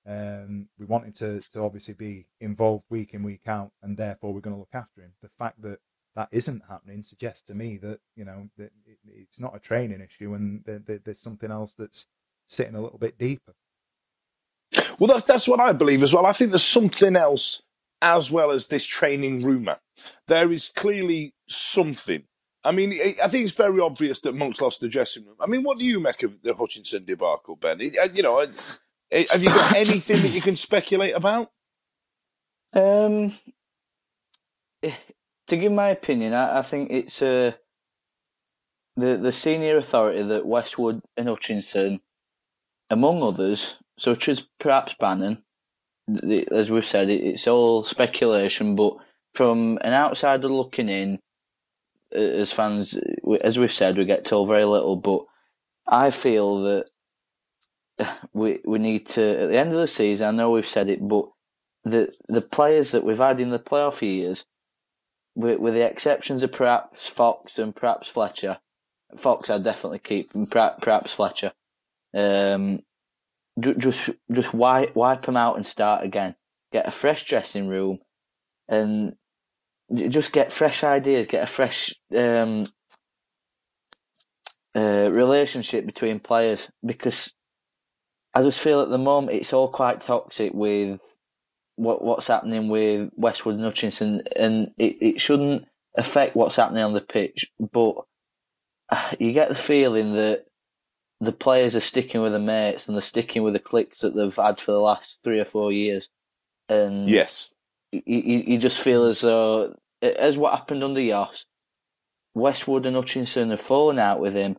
Um, 0.08 0.68
we 0.78 0.86
want 0.86 1.06
him 1.06 1.14
to, 1.14 1.42
to 1.52 1.64
obviously 1.64 1.94
be 1.94 2.28
involved 2.40 2.86
week 2.90 3.14
in, 3.14 3.24
week 3.24 3.48
out, 3.48 3.72
and 3.82 3.98
therefore 3.98 4.34
we're 4.34 4.40
going 4.42 4.56
to 4.56 4.60
look 4.60 4.74
after 4.74 5.02
him. 5.02 5.14
The 5.22 5.30
fact 5.38 5.62
that 5.64 5.80
that 6.19 6.27
isn't 6.34 6.63
happening 6.67 7.01
suggests 7.01 7.43
to 7.43 7.55
me 7.55 7.77
that 7.77 7.97
you 8.17 8.25
know 8.25 8.49
that 8.58 8.73
it, 8.86 8.97
it's 9.08 9.39
not 9.39 9.55
a 9.55 9.60
training 9.60 10.01
issue 10.01 10.34
and 10.34 10.62
there's 10.65 11.21
something 11.21 11.49
else 11.49 11.73
that's 11.77 12.08
sitting 12.49 12.75
a 12.75 12.82
little 12.82 12.97
bit 12.97 13.17
deeper. 13.17 13.53
Well, 14.99 15.08
that's 15.08 15.23
that's 15.23 15.47
what 15.47 15.62
I 15.62 15.71
believe 15.71 16.03
as 16.03 16.13
well. 16.13 16.25
I 16.25 16.34
think 16.34 16.51
there's 16.51 16.62
something 16.65 17.15
else 17.15 17.62
as 18.01 18.29
well 18.34 18.51
as 18.51 18.67
this 18.67 18.86
training 18.86 19.45
rumour. 19.45 19.77
There 20.27 20.51
is 20.51 20.67
clearly 20.75 21.36
something. 21.47 22.23
I 22.65 22.73
mean, 22.73 22.91
I 23.23 23.29
think 23.29 23.45
it's 23.45 23.53
very 23.53 23.79
obvious 23.79 24.19
that 24.21 24.36
Monk's 24.36 24.60
lost 24.60 24.82
the 24.82 24.89
dressing 24.89 25.25
room. 25.25 25.38
I 25.39 25.47
mean, 25.47 25.63
what 25.63 25.79
do 25.79 25.86
you 25.86 26.01
make 26.01 26.23
of 26.23 26.41
the 26.41 26.53
Hutchinson 26.53 27.05
debacle, 27.05 27.55
Ben? 27.55 27.79
You 27.79 28.23
know, 28.23 28.39
have 28.39 29.41
you 29.41 29.47
got 29.47 29.75
anything 29.77 30.21
that 30.21 30.34
you 30.34 30.41
can 30.41 30.58
speculate 30.58 31.15
about? 31.15 31.49
Um, 32.73 33.34
to 35.50 35.58
give 35.58 35.72
my 35.72 35.90
opinion, 35.90 36.34
I, 36.34 36.60
I 36.60 36.62
think 36.62 36.92
it's 36.92 37.22
uh, 37.22 37.54
the 38.96 39.18
the 39.18 39.32
senior 39.32 39.78
authority 39.78 40.24
that 40.24 40.46
Westwood 40.46 41.02
and 41.18 41.28
Hutchinson, 41.28 42.02
among 42.90 43.22
others, 43.22 43.76
such 43.98 44.30
as 44.30 44.46
perhaps 44.60 44.96
Bannan, 45.00 45.44
the, 46.08 46.48
as 46.52 46.72
we've 46.72 46.88
said, 46.88 47.10
it, 47.10 47.22
it's 47.22 47.48
all 47.48 47.84
speculation. 47.84 48.76
But 48.76 48.98
from 49.34 49.78
an 49.82 49.94
outsider 49.94 50.48
looking 50.48 50.90
in, 50.90 51.20
as 52.12 52.52
fans, 52.52 52.98
as 53.42 53.60
we've 53.60 53.74
said, 53.74 53.98
we 53.98 54.06
get 54.06 54.26
told 54.26 54.48
very 54.48 54.66
little. 54.66 54.96
But 54.96 55.26
I 55.88 56.12
feel 56.12 56.62
that 56.64 56.86
we 58.34 58.60
we 58.66 58.80
need 58.80 59.08
to 59.08 59.42
at 59.42 59.50
the 59.50 59.58
end 59.58 59.72
of 59.72 59.78
the 59.78 59.88
season. 59.88 60.28
I 60.28 60.32
know 60.32 60.52
we've 60.52 60.68
said 60.68 60.90
it, 60.90 61.06
but 61.08 61.26
the 61.84 62.14
the 62.28 62.42
players 62.42 62.92
that 62.92 63.04
we've 63.04 63.18
had 63.18 63.40
in 63.40 63.50
the 63.50 63.60
playoff 63.60 64.02
years 64.02 64.46
with, 65.39 65.60
with 65.60 65.73
the 65.73 65.86
exceptions 65.86 66.43
of 66.43 66.52
perhaps 66.52 67.08
Fox 67.08 67.58
and 67.58 67.73
perhaps 67.75 68.10
Fletcher. 68.10 68.58
Fox 69.17 69.49
I'd 69.49 69.63
definitely 69.63 69.99
keep, 69.99 70.36
and 70.36 70.52
perhaps 70.52 71.13
Fletcher. 71.13 71.54
Um, 72.13 72.80
just 73.60 74.10
just 74.32 74.54
wipe 74.54 74.95
wipe 74.95 75.25
them 75.25 75.38
out 75.38 75.56
and 75.56 75.65
start 75.65 76.04
again. 76.04 76.36
Get 76.71 76.88
a 76.88 76.91
fresh 76.91 77.25
dressing 77.25 77.67
room, 77.67 77.99
and 78.67 79.13
just 80.10 80.32
get 80.32 80.54
fresh 80.54 80.84
ideas. 80.84 81.28
Get 81.28 81.43
a 81.43 81.52
fresh 81.52 81.95
um, 82.15 82.67
uh, 84.75 85.10
relationship 85.12 85.86
between 85.86 86.19
players 86.19 86.69
because 86.86 87.34
I 88.34 88.43
just 88.43 88.60
feel 88.60 88.82
at 88.82 88.89
the 88.89 88.97
moment 88.97 89.38
it's 89.38 89.54
all 89.54 89.69
quite 89.69 90.02
toxic 90.02 90.54
with 90.54 90.99
what 91.80 92.04
what's 92.04 92.28
happening 92.28 92.68
with 92.68 93.10
Westwood 93.15 93.56
and 93.56 93.63
Hutchinson, 93.63 94.24
and 94.36 94.72
it, 94.78 94.98
it 95.02 95.22
shouldn't 95.22 95.65
affect 95.96 96.36
what's 96.36 96.58
happening 96.58 96.84
on 96.84 96.94
the 96.94 97.02
pitch. 97.02 97.52
But 97.60 97.96
you 99.20 99.32
get 99.32 99.50
the 99.50 99.56
feeling 99.56 100.13
that 100.13 100.46
the 101.22 101.32
players 101.32 101.76
are 101.76 101.82
sticking 101.82 102.22
with 102.22 102.34
the 102.34 102.39
mates 102.39 102.88
and 102.88 102.96
they're 102.96 103.02
sticking 103.02 103.44
with 103.44 103.54
the 103.54 103.60
cliques 103.60 104.00
that 104.00 104.15
they've 104.15 104.36
had 104.36 104.60
for 104.60 104.72
the 104.72 104.80
last 104.80 105.20
three 105.24 105.39
or 105.39 105.46
four 105.46 105.72
years. 105.72 106.10
And 106.68 107.10
yes, 107.10 107.52
you, 107.92 108.04
you, 108.06 108.58
just 108.58 108.80
feel 108.80 109.06
as 109.06 109.22
though 109.22 109.76
as 110.02 110.38
what 110.38 110.54
happened 110.54 110.84
under 110.84 111.02
Jos, 111.02 111.46
Westwood 112.36 112.86
and 112.86 112.96
Hutchinson 112.96 113.50
have 113.52 113.62
fallen 113.62 114.00
out 114.00 114.20
with 114.20 114.34
him, 114.34 114.58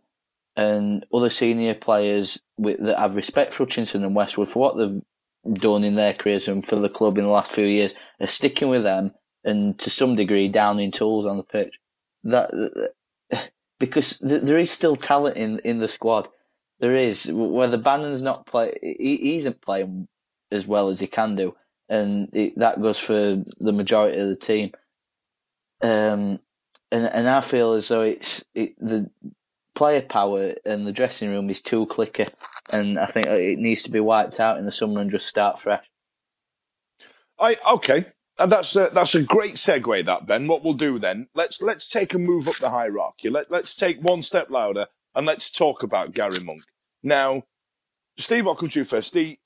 and 0.57 1.07
other 1.13 1.31
senior 1.31 1.75
players 1.75 2.41
with, 2.59 2.83
that 2.83 2.99
have 2.99 3.15
respect 3.15 3.55
for 3.55 3.65
Hutchinson 3.65 4.05
and 4.05 4.15
Westwood 4.15 4.49
for 4.49 4.59
what 4.59 4.79
they've 4.79 5.03
done 5.53 5.85
in 5.85 5.95
their 5.95 6.15
careers 6.15 6.49
and 6.49 6.67
for 6.67 6.77
the 6.77 6.89
club 6.89 7.19
in 7.19 7.25
the 7.25 7.31
last 7.31 7.51
few 7.51 7.65
years 7.65 7.95
are 8.21 8.27
sticking 8.27 8.69
with 8.69 8.83
them 8.83 9.13
and 9.45 9.79
to 9.79 9.91
some 9.91 10.17
degree 10.17 10.49
downing 10.49 10.93
tools 10.93 11.27
on 11.27 11.37
the 11.37 11.43
pitch. 11.43 11.79
That 12.25 12.51
because 13.79 14.19
there 14.21 14.59
is 14.59 14.71
still 14.71 14.97
talent 14.97 15.37
in 15.37 15.59
in 15.61 15.79
the 15.79 15.89
squad. 15.89 16.29
There 16.79 16.95
is 16.95 17.27
whether 17.31 17.77
Bannan's 17.77 18.23
not 18.23 18.47
play, 18.47 18.73
he, 18.83 19.37
isn't 19.37 19.61
playing 19.61 20.09
as 20.51 20.67
well 20.67 20.89
as 20.89 21.01
he 21.01 21.07
can 21.07 21.37
do, 21.37 21.55
and 21.89 22.29
it, 22.33 22.59
that 22.59 22.81
goes 22.81 22.99
for 22.99 23.43
the 23.59 23.73
majority 23.73 24.19
of 24.19 24.29
the 24.29 24.37
team. 24.37 24.73
Um, 25.83 26.41
and 26.91 27.07
and 27.07 27.29
I 27.29 27.41
feel 27.41 27.73
as 27.73 27.89
though 27.89 28.03
it's 28.03 28.45
it, 28.55 28.79
the 28.79 29.11
player 29.75 30.03
power 30.03 30.55
in 30.65 30.85
the 30.85 30.93
dressing 30.93 31.31
room 31.31 31.51
is 31.51 31.61
too 31.61 31.87
clicky, 31.87 32.33
and 32.73 32.99
I 32.99 33.07
think 33.07 33.27
it 33.27 33.59
needs 33.59 33.83
to 33.85 33.91
be 33.91 34.01
wiped 34.01 34.41
out 34.41 34.59
in 34.59 34.65
the 34.65 34.73
summer 34.73 35.01
and 35.01 35.11
just 35.11 35.27
start 35.27 35.59
fresh. 35.59 35.85
I 37.39 37.57
okay, 37.73 38.07
and 38.39 38.53
that's 38.53 38.77
a, 38.77 38.91
that's 38.93 39.15
a 39.15 39.23
great 39.23 39.55
segue. 39.55 40.05
That 40.05 40.27
Ben, 40.27 40.47
what 40.47 40.63
we'll 40.63 40.75
do 40.75 40.99
then? 40.99 41.29
Let's 41.35 41.63
let's 41.63 41.89
take 41.89 42.15
a 42.15 42.19
move 42.19 42.49
up 42.49 42.57
the 42.57 42.71
hierarchy. 42.71 43.31
Let 43.31 43.51
let's 43.51 43.75
take 43.75 44.01
one 44.03 44.23
step 44.23 44.51
louder 44.51 44.87
and 45.15 45.27
let's 45.27 45.51
talk 45.51 45.83
about 45.83 46.13
Gary 46.13 46.41
Monk. 46.45 46.63
Now, 47.03 47.45
Steve, 48.19 48.47
I'll 48.47 48.55
come 48.55 48.69
to 48.69 48.81
you 48.81 48.85
first. 48.85 49.09
Steve, 49.09 49.39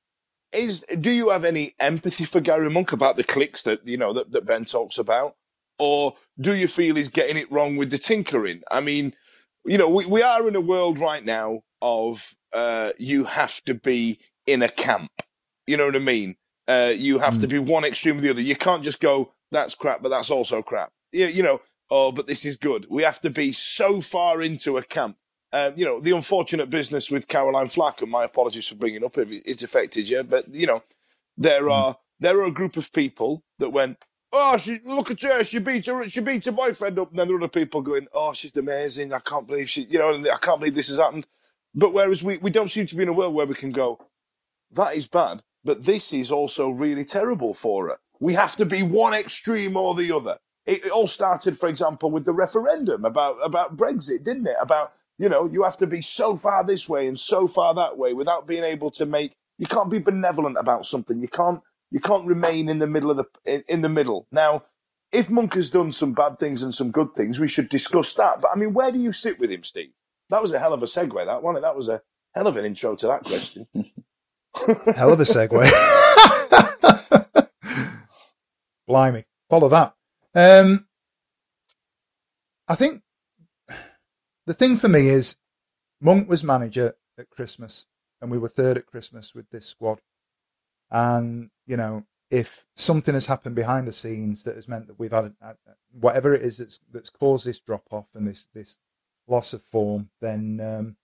is 0.52 0.84
do 1.00 1.10
you 1.10 1.30
have 1.30 1.44
any 1.44 1.74
empathy 1.80 2.24
for 2.24 2.40
Gary 2.40 2.70
Monk 2.70 2.92
about 2.92 3.16
the 3.16 3.24
clicks 3.24 3.62
that 3.62 3.86
you 3.86 3.96
know 3.96 4.12
that, 4.12 4.32
that 4.32 4.46
Ben 4.46 4.64
talks 4.64 4.98
about, 4.98 5.36
or 5.78 6.14
do 6.40 6.54
you 6.54 6.68
feel 6.68 6.96
he's 6.96 7.08
getting 7.08 7.36
it 7.36 7.50
wrong 7.50 7.76
with 7.76 7.90
the 7.90 7.98
tinkering? 7.98 8.62
I 8.70 8.80
mean, 8.80 9.14
you 9.64 9.78
know, 9.78 9.88
we, 9.88 10.06
we 10.06 10.22
are 10.22 10.46
in 10.46 10.56
a 10.56 10.60
world 10.60 10.98
right 10.98 11.24
now 11.24 11.62
of 11.80 12.34
uh, 12.52 12.90
you 12.98 13.24
have 13.24 13.62
to 13.64 13.74
be 13.74 14.18
in 14.46 14.62
a 14.62 14.68
camp. 14.68 15.10
You 15.66 15.76
know 15.76 15.86
what 15.86 15.96
I 15.96 16.00
mean? 16.00 16.36
Uh, 16.66 16.92
you 16.94 17.18
have 17.18 17.34
mm. 17.34 17.40
to 17.42 17.46
be 17.46 17.58
one 17.58 17.84
extreme 17.84 18.18
or 18.18 18.20
the 18.20 18.30
other. 18.30 18.40
You 18.40 18.56
can't 18.56 18.82
just 18.82 19.00
go, 19.00 19.32
that's 19.50 19.74
crap, 19.74 20.02
but 20.02 20.08
that's 20.08 20.30
also 20.30 20.62
crap. 20.62 20.92
You, 21.12 21.26
you 21.26 21.42
know, 21.42 21.60
oh, 21.90 22.12
but 22.12 22.26
this 22.26 22.44
is 22.44 22.56
good. 22.56 22.86
We 22.88 23.02
have 23.02 23.20
to 23.20 23.30
be 23.30 23.52
so 23.52 24.00
far 24.00 24.42
into 24.42 24.78
a 24.78 24.82
camp. 24.82 25.16
Uh, 25.52 25.70
you 25.76 25.84
know, 25.84 26.00
the 26.00 26.10
unfortunate 26.10 26.68
business 26.68 27.10
with 27.10 27.28
Caroline 27.28 27.68
Flack, 27.68 28.02
and 28.02 28.10
my 28.10 28.24
apologies 28.24 28.66
for 28.68 28.74
bringing 28.74 29.04
up 29.04 29.16
if 29.18 29.30
it's 29.30 29.62
affected 29.62 30.08
you, 30.08 30.22
but, 30.24 30.52
you 30.52 30.66
know, 30.66 30.82
there 31.36 31.62
mm. 31.62 31.72
are 31.72 31.98
there 32.20 32.38
are 32.40 32.46
a 32.46 32.50
group 32.50 32.76
of 32.76 32.92
people 32.92 33.42
that 33.58 33.70
went, 33.70 33.98
oh, 34.34 34.58
she 34.58 34.80
look 34.84 35.10
at 35.10 35.22
her, 35.22 35.44
she 35.44 35.60
beat 35.60 35.86
her, 35.86 36.08
she 36.08 36.20
beat 36.20 36.44
her 36.44 36.52
boyfriend 36.52 36.98
up, 36.98 37.10
and 37.10 37.18
then 37.18 37.28
there 37.28 37.36
are 37.36 37.40
other 37.40 37.48
people 37.48 37.80
going, 37.80 38.06
oh, 38.12 38.32
she's 38.32 38.56
amazing, 38.56 39.12
I 39.12 39.20
can't 39.20 39.46
believe 39.46 39.70
she, 39.70 39.84
you 39.84 39.98
know, 39.98 40.12
I 40.12 40.38
can't 40.38 40.58
believe 40.58 40.74
this 40.74 40.88
has 40.88 40.98
happened. 40.98 41.26
But 41.74 41.92
whereas 41.92 42.22
we, 42.22 42.38
we 42.38 42.50
don't 42.50 42.70
seem 42.70 42.86
to 42.88 42.96
be 42.96 43.04
in 43.04 43.08
a 43.08 43.12
world 43.12 43.34
where 43.34 43.46
we 43.46 43.54
can 43.54 43.70
go, 43.70 44.06
that 44.72 44.96
is 44.96 45.06
bad, 45.06 45.42
but 45.64 45.84
this 45.84 46.12
is 46.12 46.32
also 46.32 46.68
really 46.68 47.04
terrible 47.04 47.54
for 47.54 47.88
her. 47.88 47.98
We 48.20 48.34
have 48.34 48.56
to 48.56 48.66
be 48.66 48.82
one 48.82 49.14
extreme 49.14 49.76
or 49.76 49.94
the 49.94 50.12
other. 50.12 50.38
It, 50.66 50.86
it 50.86 50.92
all 50.92 51.06
started, 51.06 51.58
for 51.58 51.68
example, 51.68 52.10
with 52.10 52.24
the 52.24 52.32
referendum 52.32 53.04
about, 53.04 53.36
about 53.42 53.76
Brexit, 53.76 54.24
didn't 54.24 54.46
it? 54.46 54.56
About, 54.60 54.92
you 55.18 55.28
know, 55.28 55.46
you 55.46 55.62
have 55.62 55.78
to 55.78 55.86
be 55.86 56.02
so 56.02 56.34
far 56.36 56.64
this 56.64 56.88
way 56.88 57.06
and 57.06 57.18
so 57.18 57.46
far 57.46 57.74
that 57.74 57.96
way 57.96 58.14
without 58.14 58.46
being 58.46 58.64
able 58.64 58.90
to 58.92 59.06
make, 59.06 59.32
you 59.58 59.66
can't 59.66 59.90
be 59.90 59.98
benevolent 59.98 60.56
about 60.58 60.86
something. 60.86 61.20
You 61.20 61.28
can't, 61.28 61.60
you 61.94 62.00
can't 62.00 62.26
remain 62.26 62.68
in 62.68 62.80
the 62.80 62.88
middle 62.88 63.12
of 63.12 63.18
the, 63.18 63.64
in, 63.68 63.80
the 63.80 63.88
middle. 63.88 64.26
Now, 64.32 64.64
if 65.12 65.30
Monk 65.30 65.54
has 65.54 65.70
done 65.70 65.92
some 65.92 66.12
bad 66.12 66.40
things 66.40 66.60
and 66.60 66.74
some 66.74 66.90
good 66.90 67.14
things, 67.14 67.38
we 67.38 67.46
should 67.46 67.68
discuss 67.68 68.12
that. 68.14 68.40
But 68.40 68.50
I 68.52 68.58
mean, 68.58 68.74
where 68.74 68.90
do 68.90 68.98
you 68.98 69.12
sit 69.12 69.38
with 69.38 69.48
him, 69.48 69.62
Steve? 69.62 69.92
That 70.28 70.42
was 70.42 70.52
a 70.52 70.58
hell 70.58 70.72
of 70.72 70.82
a 70.82 70.86
segue, 70.86 71.24
that 71.24 71.40
one. 71.40 71.54
That 71.62 71.76
was 71.76 71.88
a 71.88 72.02
hell 72.34 72.48
of 72.48 72.56
an 72.56 72.64
intro 72.64 72.96
to 72.96 73.06
that 73.06 73.22
question. 73.22 73.68
hell 74.96 75.12
of 75.12 75.20
a 75.20 75.22
segue. 75.22 75.70
Blimey. 78.88 79.24
Follow 79.48 79.68
that. 79.68 79.94
Um, 80.34 80.88
I 82.66 82.74
think 82.74 83.02
the 84.46 84.54
thing 84.54 84.76
for 84.76 84.88
me 84.88 85.10
is 85.10 85.36
Monk 86.00 86.28
was 86.28 86.42
manager 86.42 86.96
at 87.16 87.30
Christmas 87.30 87.86
and 88.20 88.32
we 88.32 88.38
were 88.38 88.48
third 88.48 88.78
at 88.78 88.86
Christmas 88.86 89.32
with 89.32 89.48
this 89.50 89.66
squad. 89.66 90.00
And, 90.90 91.50
you 91.66 91.76
know, 91.76 92.04
if 92.30 92.66
something 92.74 93.14
has 93.14 93.26
happened 93.26 93.54
behind 93.54 93.86
the 93.86 93.92
scenes 93.92 94.44
that 94.44 94.56
has 94.56 94.68
meant 94.68 94.86
that 94.86 94.98
we've 94.98 95.12
had 95.12 95.34
whatever 95.92 96.34
it 96.34 96.42
is 96.42 96.56
that's, 96.56 96.80
that's 96.92 97.10
caused 97.10 97.46
this 97.46 97.60
drop 97.60 97.84
off 97.90 98.06
and 98.14 98.26
this, 98.26 98.48
this 98.54 98.78
loss 99.28 99.52
of 99.52 99.62
form, 99.62 100.10
then 100.20 100.60
um, 100.60 100.96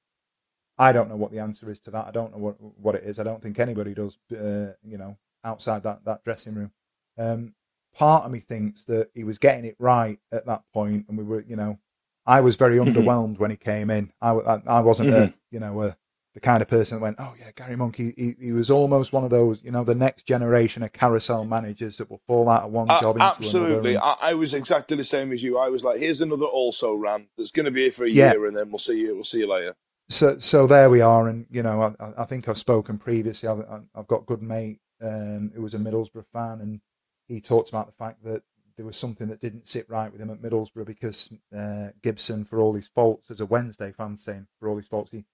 I 0.79 0.93
don't 0.93 1.09
know 1.09 1.17
what 1.17 1.31
the 1.31 1.39
answer 1.39 1.71
is 1.71 1.79
to 1.81 1.91
that. 1.91 2.07
I 2.07 2.11
don't 2.11 2.33
know 2.33 2.39
what 2.39 2.57
what 2.59 2.95
it 2.95 3.05
is. 3.05 3.19
I 3.19 3.23
don't 3.23 3.43
think 3.43 3.59
anybody 3.59 3.93
does. 3.93 4.19
Uh, 4.33 4.73
you 4.83 4.97
know, 4.97 5.19
outside 5.45 5.83
that 5.83 6.05
that 6.05 6.25
dressing 6.25 6.55
room. 6.55 6.73
Um, 7.19 7.55
part 7.95 8.25
of 8.25 8.33
me 8.33 8.41
thinks 8.41 8.85
that 8.85 9.11
he 9.15 9.23
was 9.23 9.39
getting 9.39 9.67
it 9.67 9.77
right 9.79 10.19
at 10.33 10.47
that 10.47 10.63
point, 10.73 11.07
and 11.09 11.19
we 11.19 11.25
were, 11.25 11.43
you 11.43 11.57
know, 11.57 11.79
I 12.27 12.41
was 12.41 12.57
very 12.57 12.77
mm-hmm. 12.77 12.97
underwhelmed 12.97 13.39
when 13.39 13.51
he 13.51 13.57
came 13.57 13.91
in. 13.91 14.13
I, 14.21 14.31
I, 14.31 14.63
I 14.67 14.81
wasn't, 14.81 15.11
mm-hmm. 15.11 15.23
a, 15.25 15.35
you 15.51 15.61
know, 15.61 15.83
a, 15.83 15.97
the 16.41 16.47
kind 16.47 16.63
of 16.63 16.69
person 16.69 16.99
that 16.99 17.03
went, 17.03 17.17
oh 17.19 17.35
yeah, 17.39 17.51
Gary 17.55 17.77
Monkey. 17.77 18.15
He, 18.17 18.35
he, 18.41 18.53
was 18.53 18.71
almost 18.71 19.13
one 19.13 19.25
of 19.25 19.31
those, 19.31 19.63
you 19.63 19.71
know, 19.71 19.85
the 19.85 19.95
next 19.95 20.27
generation 20.27 20.83
of 20.83 20.93
carousel 20.93 21.45
managers 21.45 21.97
that 21.99 22.11
will 22.11 22.23
fall 22.27 22.49
out 22.49 22.63
of 22.65 22.73
one 22.73 22.91
uh, 22.91 23.01
job 23.01 23.17
into 23.17 23.27
absolutely. 23.27 23.95
another. 23.95 24.17
I, 24.23 24.31
I, 24.31 24.35
was 24.35 24.55
exactly 24.55 24.97
the 24.97 25.05
same 25.05 25.33
as 25.33 25.43
you. 25.43 25.59
I 25.59 25.69
was 25.69 25.85
like, 25.85 25.99
here's 25.99 26.21
another 26.21 26.47
also 26.47 26.95
ran 26.95 27.29
that's 27.37 27.51
going 27.51 27.67
to 27.67 27.71
be 27.71 27.83
here 27.83 27.93
for 27.93 28.05
a 28.05 28.11
yeah. 28.11 28.33
year, 28.33 28.47
and 28.47 28.57
then 28.57 28.71
we'll 28.71 28.79
see 28.79 28.99
you. 28.99 29.15
We'll 29.15 29.25
see 29.25 29.41
you 29.41 29.51
later 29.51 29.77
so 30.11 30.39
so 30.41 30.67
there 30.67 30.91
we 30.91 31.01
are, 31.01 31.29
and 31.29 31.47
you 31.51 31.63
know 31.63 31.95
I, 31.99 32.23
I 32.23 32.25
think 32.25 32.49
I've 32.49 32.59
spoken 32.59 32.99
previously. 32.99 33.49
I've, 33.49 33.65
I've 33.95 34.09
got 34.09 34.23
a 34.23 34.27
good 34.27 34.43
mate 34.43 34.81
um, 35.01 35.53
who 35.55 35.63
was 35.63 35.75
a 35.75 35.79
Middlesbrough 35.79 36.27
fan, 36.33 36.61
and 36.61 36.81
he 37.29 37.41
talked 37.41 37.69
about 37.69 37.87
the 37.87 37.93
fact 37.93 38.23
that 38.25 38.43
there 38.77 38.85
was 38.85 38.97
something 38.97 39.29
that 39.29 39.41
didn't 39.41 39.67
sit 39.67 39.89
right 39.89 40.11
with 40.11 40.21
him 40.21 40.31
at 40.31 40.43
Middlesbrough 40.43 40.87
because 40.87 41.31
uh, 41.57 41.89
Gibson, 42.03 42.45
for 42.45 42.59
all 42.59 42.75
his 42.75 42.89
faults, 42.89 43.31
as 43.31 43.41
a 43.41 43.47
Wednesday 43.47 43.93
fan 43.93 44.17
saying, 44.17 44.47
for 44.59 44.69
all 44.69 44.77
his 44.77 44.89
faults, 44.89 45.11
he 45.11 45.25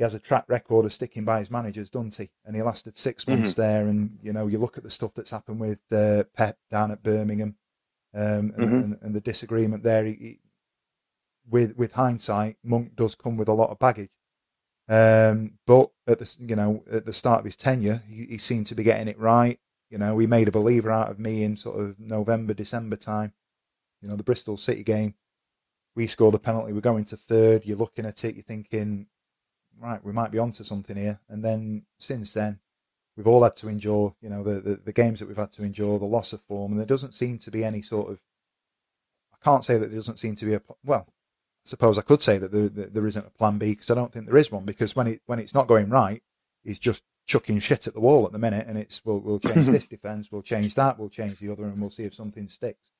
he 0.00 0.04
has 0.04 0.14
a 0.14 0.18
track 0.18 0.46
record 0.48 0.86
of 0.86 0.94
sticking 0.94 1.26
by 1.26 1.40
his 1.40 1.50
managers, 1.50 1.90
doesn't 1.90 2.16
he? 2.16 2.30
And 2.46 2.56
he 2.56 2.62
lasted 2.62 2.96
six 2.96 3.28
months 3.28 3.50
mm-hmm. 3.50 3.60
there, 3.60 3.86
and 3.86 4.18
you 4.22 4.32
know 4.32 4.46
you 4.46 4.58
look 4.58 4.78
at 4.78 4.82
the 4.82 4.88
stuff 4.88 5.12
that's 5.14 5.30
happened 5.30 5.60
with 5.60 5.80
uh, 5.92 6.24
Pep 6.34 6.56
down 6.70 6.90
at 6.90 7.02
Birmingham, 7.02 7.56
um, 8.14 8.22
and, 8.22 8.52
mm-hmm. 8.54 8.74
and, 8.76 8.98
and, 9.02 9.14
the 9.14 9.20
disagreement 9.20 9.82
there. 9.82 10.06
He, 10.06 10.40
with 11.46 11.76
with 11.76 11.92
hindsight, 11.92 12.56
Monk 12.64 12.96
does 12.96 13.14
come 13.14 13.36
with 13.36 13.48
a 13.48 13.52
lot 13.52 13.68
of 13.68 13.78
baggage. 13.78 14.08
Um, 14.88 15.58
but 15.66 15.90
at 16.06 16.18
the 16.18 16.34
you 16.48 16.56
know 16.56 16.82
at 16.90 17.04
the 17.04 17.12
start 17.12 17.40
of 17.40 17.44
his 17.44 17.56
tenure, 17.56 18.02
he, 18.08 18.24
he, 18.24 18.38
seemed 18.38 18.68
to 18.68 18.74
be 18.74 18.82
getting 18.82 19.06
it 19.06 19.18
right. 19.18 19.60
You 19.90 19.98
know, 19.98 20.16
he 20.16 20.26
made 20.26 20.48
a 20.48 20.50
believer 20.50 20.90
out 20.90 21.10
of 21.10 21.18
me 21.18 21.42
in 21.42 21.58
sort 21.58 21.78
of 21.78 22.00
November, 22.00 22.54
December 22.54 22.96
time. 22.96 23.34
You 24.00 24.08
know, 24.08 24.16
the 24.16 24.22
Bristol 24.22 24.56
City 24.56 24.82
game, 24.82 25.16
we 25.94 26.06
score 26.06 26.32
the 26.32 26.38
penalty. 26.38 26.72
We're 26.72 26.80
going 26.80 27.04
to 27.04 27.18
third. 27.18 27.66
You're 27.66 27.76
looking 27.76 28.06
at 28.06 28.24
it, 28.24 28.34
you're 28.34 28.44
thinking, 28.44 29.08
right, 29.80 30.04
we 30.04 30.12
might 30.12 30.30
be 30.30 30.38
onto 30.38 30.64
something 30.64 30.96
here. 30.96 31.20
And 31.28 31.44
then 31.44 31.82
since 31.98 32.32
then, 32.32 32.60
we've 33.16 33.26
all 33.26 33.42
had 33.42 33.56
to 33.56 33.68
endure, 33.68 34.14
you 34.20 34.28
know, 34.28 34.42
the, 34.42 34.60
the, 34.60 34.76
the 34.76 34.92
games 34.92 35.20
that 35.20 35.28
we've 35.28 35.36
had 35.36 35.52
to 35.52 35.64
endure, 35.64 35.98
the 35.98 36.04
loss 36.04 36.32
of 36.32 36.42
form, 36.42 36.72
and 36.72 36.78
there 36.78 36.86
doesn't 36.86 37.14
seem 37.14 37.38
to 37.38 37.50
be 37.50 37.64
any 37.64 37.82
sort 37.82 38.10
of. 38.10 38.20
I 39.32 39.42
can't 39.42 39.64
say 39.64 39.78
that 39.78 39.86
there 39.86 39.98
doesn't 39.98 40.18
seem 40.18 40.36
to 40.36 40.44
be 40.44 40.54
a 40.54 40.62
well 40.84 41.06
suppose 41.64 41.98
I 41.98 42.02
could 42.02 42.22
say 42.22 42.38
that 42.38 42.52
there, 42.52 42.68
there 42.68 43.06
isn't 43.06 43.26
a 43.26 43.30
plan 43.30 43.58
B 43.58 43.70
because 43.70 43.90
I 43.90 43.94
don't 43.94 44.12
think 44.12 44.26
there 44.26 44.36
is 44.36 44.50
one 44.50 44.64
because 44.64 44.96
when 44.96 45.06
it 45.06 45.22
when 45.26 45.38
it's 45.38 45.54
not 45.54 45.66
going 45.66 45.88
right, 45.88 46.22
he's 46.62 46.78
just 46.78 47.02
chucking 47.26 47.60
shit 47.60 47.86
at 47.86 47.94
the 47.94 48.00
wall 48.00 48.26
at 48.26 48.32
the 48.32 48.38
minute, 48.38 48.66
and 48.66 48.78
it's 48.78 49.04
we'll, 49.04 49.20
we'll 49.20 49.40
change 49.40 49.66
this 49.66 49.86
defence, 49.96 50.30
we'll 50.30 50.42
change 50.42 50.74
that, 50.74 50.98
we'll 50.98 51.08
change 51.08 51.38
the 51.38 51.50
other, 51.50 51.64
and 51.64 51.80
we'll 51.80 51.90
see 51.90 52.04
if 52.04 52.14
something 52.14 52.48
sticks. 52.48 52.90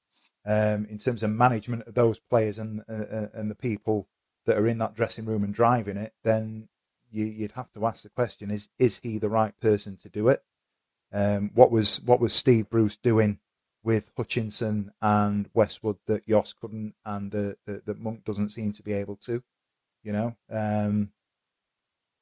Um, 0.46 0.86
in 0.88 0.98
terms 0.98 1.22
of 1.22 1.30
management 1.30 1.86
of 1.86 1.94
those 1.94 2.18
players 2.18 2.58
and 2.58 2.82
uh, 2.88 2.92
uh, 2.92 3.28
and 3.34 3.50
the 3.50 3.54
people 3.54 4.08
that 4.50 4.58
are 4.58 4.66
in 4.66 4.78
that 4.78 4.96
dressing 4.96 5.26
room 5.26 5.44
and 5.44 5.54
driving 5.54 5.96
it, 5.96 6.12
then 6.24 6.66
you, 7.12 7.32
would 7.38 7.52
have 7.52 7.72
to 7.72 7.86
ask 7.86 8.02
the 8.02 8.08
question: 8.08 8.50
Is 8.50 8.68
is 8.80 8.98
he 8.98 9.16
the 9.16 9.28
right 9.28 9.54
person 9.60 9.96
to 9.98 10.08
do 10.08 10.26
it? 10.26 10.42
Um, 11.12 11.52
what 11.54 11.70
was 11.70 12.00
what 12.00 12.18
was 12.18 12.32
Steve 12.32 12.68
Bruce 12.68 12.96
doing 12.96 13.38
with 13.84 14.10
Hutchinson 14.16 14.90
and 15.00 15.48
Westwood 15.54 15.98
that 16.06 16.26
Jos 16.26 16.52
couldn't 16.52 16.94
and 17.04 17.30
that, 17.30 17.58
that, 17.64 18.00
Monk 18.00 18.24
doesn't 18.24 18.50
seem 18.50 18.72
to 18.72 18.82
be 18.82 18.92
able 18.92 19.16
to. 19.24 19.40
You 20.02 20.12
know, 20.12 20.36
um, 20.50 21.10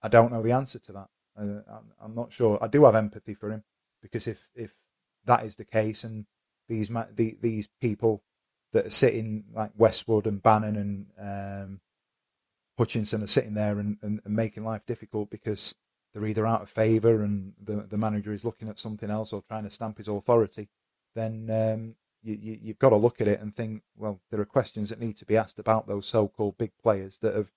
I 0.03 0.09
don't 0.09 0.31
know 0.31 0.43
the 0.43 0.53
answer 0.53 0.79
to 0.81 0.93
that. 0.93 1.09
Uh, 1.35 1.63
I'm, 1.73 1.93
I'm, 1.99 2.15
not 2.15 2.31
sure. 2.31 2.59
I 2.61 2.69
do 2.69 2.85
have 2.85 2.95
empathy 2.95 3.33
for 3.33 3.51
him 3.51 3.65
because 4.03 4.27
if 4.27 4.51
if 4.55 4.75
that 5.25 5.47
is 5.47 5.55
the 5.55 5.65
case 5.65 6.05
and 6.05 6.27
these 6.69 6.89
the, 6.89 7.39
these 7.41 7.69
people 7.81 8.23
that 8.75 8.87
are 8.87 8.91
sitting 8.91 9.45
like 9.55 9.71
Westwood 9.79 10.27
and 10.27 10.43
Bannan 10.43 10.77
and 10.77 11.07
um, 11.19 11.81
Hutchinson 12.79 13.23
are 13.23 13.27
sitting 13.27 13.55
there 13.55 13.79
and, 13.79 13.99
and, 14.03 14.21
and, 14.25 14.35
making 14.35 14.65
life 14.65 14.87
difficult 14.87 15.31
because 15.31 15.75
they're 16.15 16.25
either 16.25 16.47
out 16.47 16.63
of 16.63 16.71
favour 16.71 17.23
and 17.23 17.53
the 17.63 17.87
the 17.89 17.99
manager 17.99 18.33
is 18.33 18.45
looking 18.45 18.69
at 18.69 18.79
something 18.79 19.11
else 19.11 19.33
or 19.33 19.43
trying 19.43 19.65
to 19.65 19.71
stamp 19.71 19.99
his 19.99 20.09
authority 20.09 20.69
then 21.15 21.51
um, 21.51 21.95
you, 22.23 22.39
you, 22.41 22.59
you've 22.63 22.79
got 22.79 22.91
to 22.91 22.97
look 22.97 23.21
at 23.21 23.29
it 23.29 23.41
and 23.41 23.55
think, 23.55 23.83
well, 23.97 24.21
there 24.31 24.41
are 24.41 24.47
questions 24.47 24.91
that 24.91 25.01
need 25.01 25.17
to 25.19 25.25
be 25.25 25.37
asked 25.37 25.59
about 25.59 25.87
those 25.87 26.07
so-called 26.07 26.59
big 26.59 26.73
players 26.83 27.19
that 27.19 27.35
have, 27.35 27.51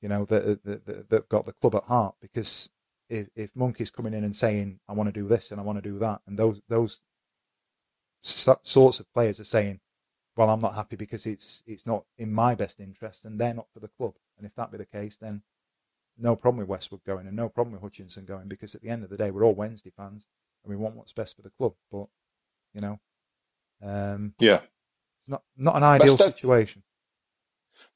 you 0.00 0.08
know, 0.08 0.24
that 0.26 0.64
that, 0.64 0.86
that, 0.86 1.10
that 1.10 1.28
got 1.28 1.46
the 1.46 1.52
club 1.52 1.74
at 1.74 1.84
heart. 1.84 2.14
Because 2.20 2.70
if 3.08 3.28
if 3.34 3.50
Monkey's 3.54 3.90
coming 3.90 4.14
in 4.14 4.24
and 4.24 4.36
saying, 4.36 4.80
I 4.88 4.92
want 4.92 5.08
to 5.12 5.20
do 5.20 5.28
this 5.28 5.50
and 5.50 5.60
I 5.60 5.64
want 5.64 5.82
to 5.82 5.88
do 5.88 5.98
that, 5.98 6.20
and 6.26 6.38
those 6.38 6.60
those 6.68 7.00
sorts 8.20 9.00
of 9.00 9.12
players 9.12 9.40
are 9.40 9.44
saying, 9.44 9.80
well, 10.38 10.50
I'm 10.50 10.60
not 10.60 10.76
happy 10.76 10.94
because 10.94 11.26
it's 11.26 11.64
it's 11.66 11.84
not 11.84 12.04
in 12.16 12.32
my 12.32 12.54
best 12.54 12.78
interest 12.78 13.24
and 13.24 13.40
they're 13.40 13.52
not 13.52 13.66
for 13.74 13.80
the 13.80 13.88
club. 13.88 14.14
And 14.38 14.46
if 14.46 14.54
that 14.54 14.70
be 14.70 14.78
the 14.78 14.84
case, 14.84 15.16
then 15.16 15.42
no 16.16 16.36
problem 16.36 16.60
with 16.60 16.68
Westwood 16.68 17.02
going 17.04 17.26
and 17.26 17.34
no 17.34 17.48
problem 17.48 17.72
with 17.72 17.82
Hutchinson 17.82 18.24
going 18.24 18.46
because 18.46 18.76
at 18.76 18.80
the 18.80 18.88
end 18.88 19.02
of 19.02 19.10
the 19.10 19.16
day, 19.16 19.32
we're 19.32 19.44
all 19.44 19.56
Wednesday 19.56 19.90
fans 19.90 20.28
and 20.62 20.70
we 20.70 20.76
want 20.76 20.94
what's 20.94 21.12
best 21.12 21.34
for 21.34 21.42
the 21.42 21.50
club. 21.50 21.74
But 21.90 22.06
you 22.72 22.80
know, 22.80 23.00
um, 23.82 24.34
yeah, 24.38 24.60
not 25.26 25.42
not 25.56 25.74
an 25.74 25.82
ideal 25.82 26.16
situation. 26.16 26.84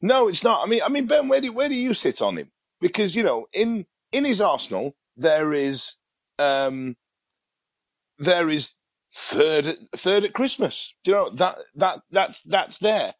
No, 0.01 0.27
it's 0.27 0.43
not. 0.43 0.67
I 0.67 0.69
mean, 0.69 0.81
I 0.85 0.89
mean, 0.89 1.07
Ben, 1.07 1.29
where 1.29 1.41
do 1.41 1.53
where 1.53 1.69
do 1.69 1.77
you 1.77 1.95
sit 1.95 2.21
on 2.21 2.39
him? 2.39 2.51
Because 2.81 3.15
you 3.15 3.23
know, 3.23 3.47
in 3.53 3.87
in 4.11 4.25
his 4.25 4.41
Arsenal, 4.41 4.97
there 5.17 5.55
is 5.55 5.95
um, 6.41 6.97
there 8.19 8.51
is 8.51 8.75
third 9.13 9.77
third 9.95 10.25
at 10.25 10.33
Christmas. 10.33 10.95
Do 11.05 11.11
you 11.11 11.17
know 11.17 11.31
that 11.31 11.59
that 11.75 12.03
that's 12.11 12.41
that's 12.43 12.79
there. 12.79 13.15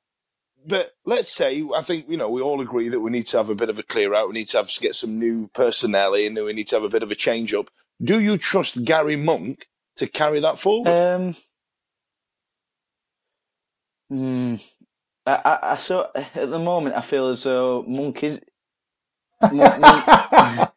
But 0.65 0.93
let's 1.05 1.31
say 1.33 1.65
I 1.75 1.83
think 1.83 2.07
you 2.09 2.17
know 2.17 2.31
we 2.31 2.41
all 2.41 2.61
agree 2.61 2.89
that 2.89 3.01
we 3.01 3.11
need 3.11 3.27
to 3.29 3.37
have 3.37 3.51
a 3.51 3.55
bit 3.55 3.69
of 3.69 3.79
a 3.79 3.83
clear 3.83 4.15
out. 4.15 4.29
We 4.29 4.35
need 4.35 4.49
to 4.49 4.59
have 4.59 4.71
to 4.71 4.81
get 4.81 4.97
some 4.97 5.19
new 5.19 5.49
personnel 5.49 6.15
in. 6.15 6.35
We 6.35 6.53
need 6.53 6.69
to 6.69 6.77
have 6.77 6.85
a 6.85 6.89
bit 6.89 7.03
of 7.03 7.11
a 7.11 7.17
change 7.17 7.53
up. 7.53 7.71
Do 8.01 8.21
you 8.21 8.39
trust 8.39 8.85
Gary 8.85 9.17
Monk 9.17 9.67
to 9.97 10.07
carry 10.07 10.41
that 10.41 10.59
forward? 10.59 10.89
Um, 10.89 11.37
mm, 14.11 14.61
I, 15.27 15.33
I, 15.33 15.73
I 15.73 15.77
so 15.79 16.11
at 16.15 16.51
the 16.51 16.59
moment 16.59 16.97
I 16.97 17.03
feel 17.03 17.29
as 17.29 17.43
though 17.43 17.85
Monk 17.87 18.23
is. 18.23 18.41
Monk, 19.51 19.81
Monk, 19.81 20.71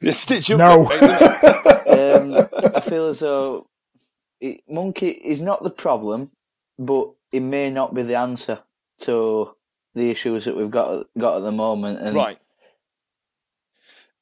yeah, 0.00 0.12
stitch 0.12 0.50
up. 0.50 0.58
No. 0.58 0.88
I 0.90 1.71
feel 2.92 3.06
as 3.06 3.20
though 3.20 3.68
it, 4.40 4.60
Monkey 4.68 5.08
is 5.08 5.40
not 5.40 5.62
the 5.62 5.70
problem, 5.70 6.30
but 6.78 7.10
it 7.32 7.40
may 7.40 7.70
not 7.70 7.94
be 7.94 8.02
the 8.02 8.16
answer 8.16 8.58
to 9.00 9.54
the 9.94 10.10
issues 10.10 10.44
that 10.44 10.56
we've 10.56 10.70
got 10.70 11.06
got 11.18 11.38
at 11.38 11.42
the 11.42 11.52
moment. 11.52 12.00
And 12.00 12.14
right. 12.14 12.38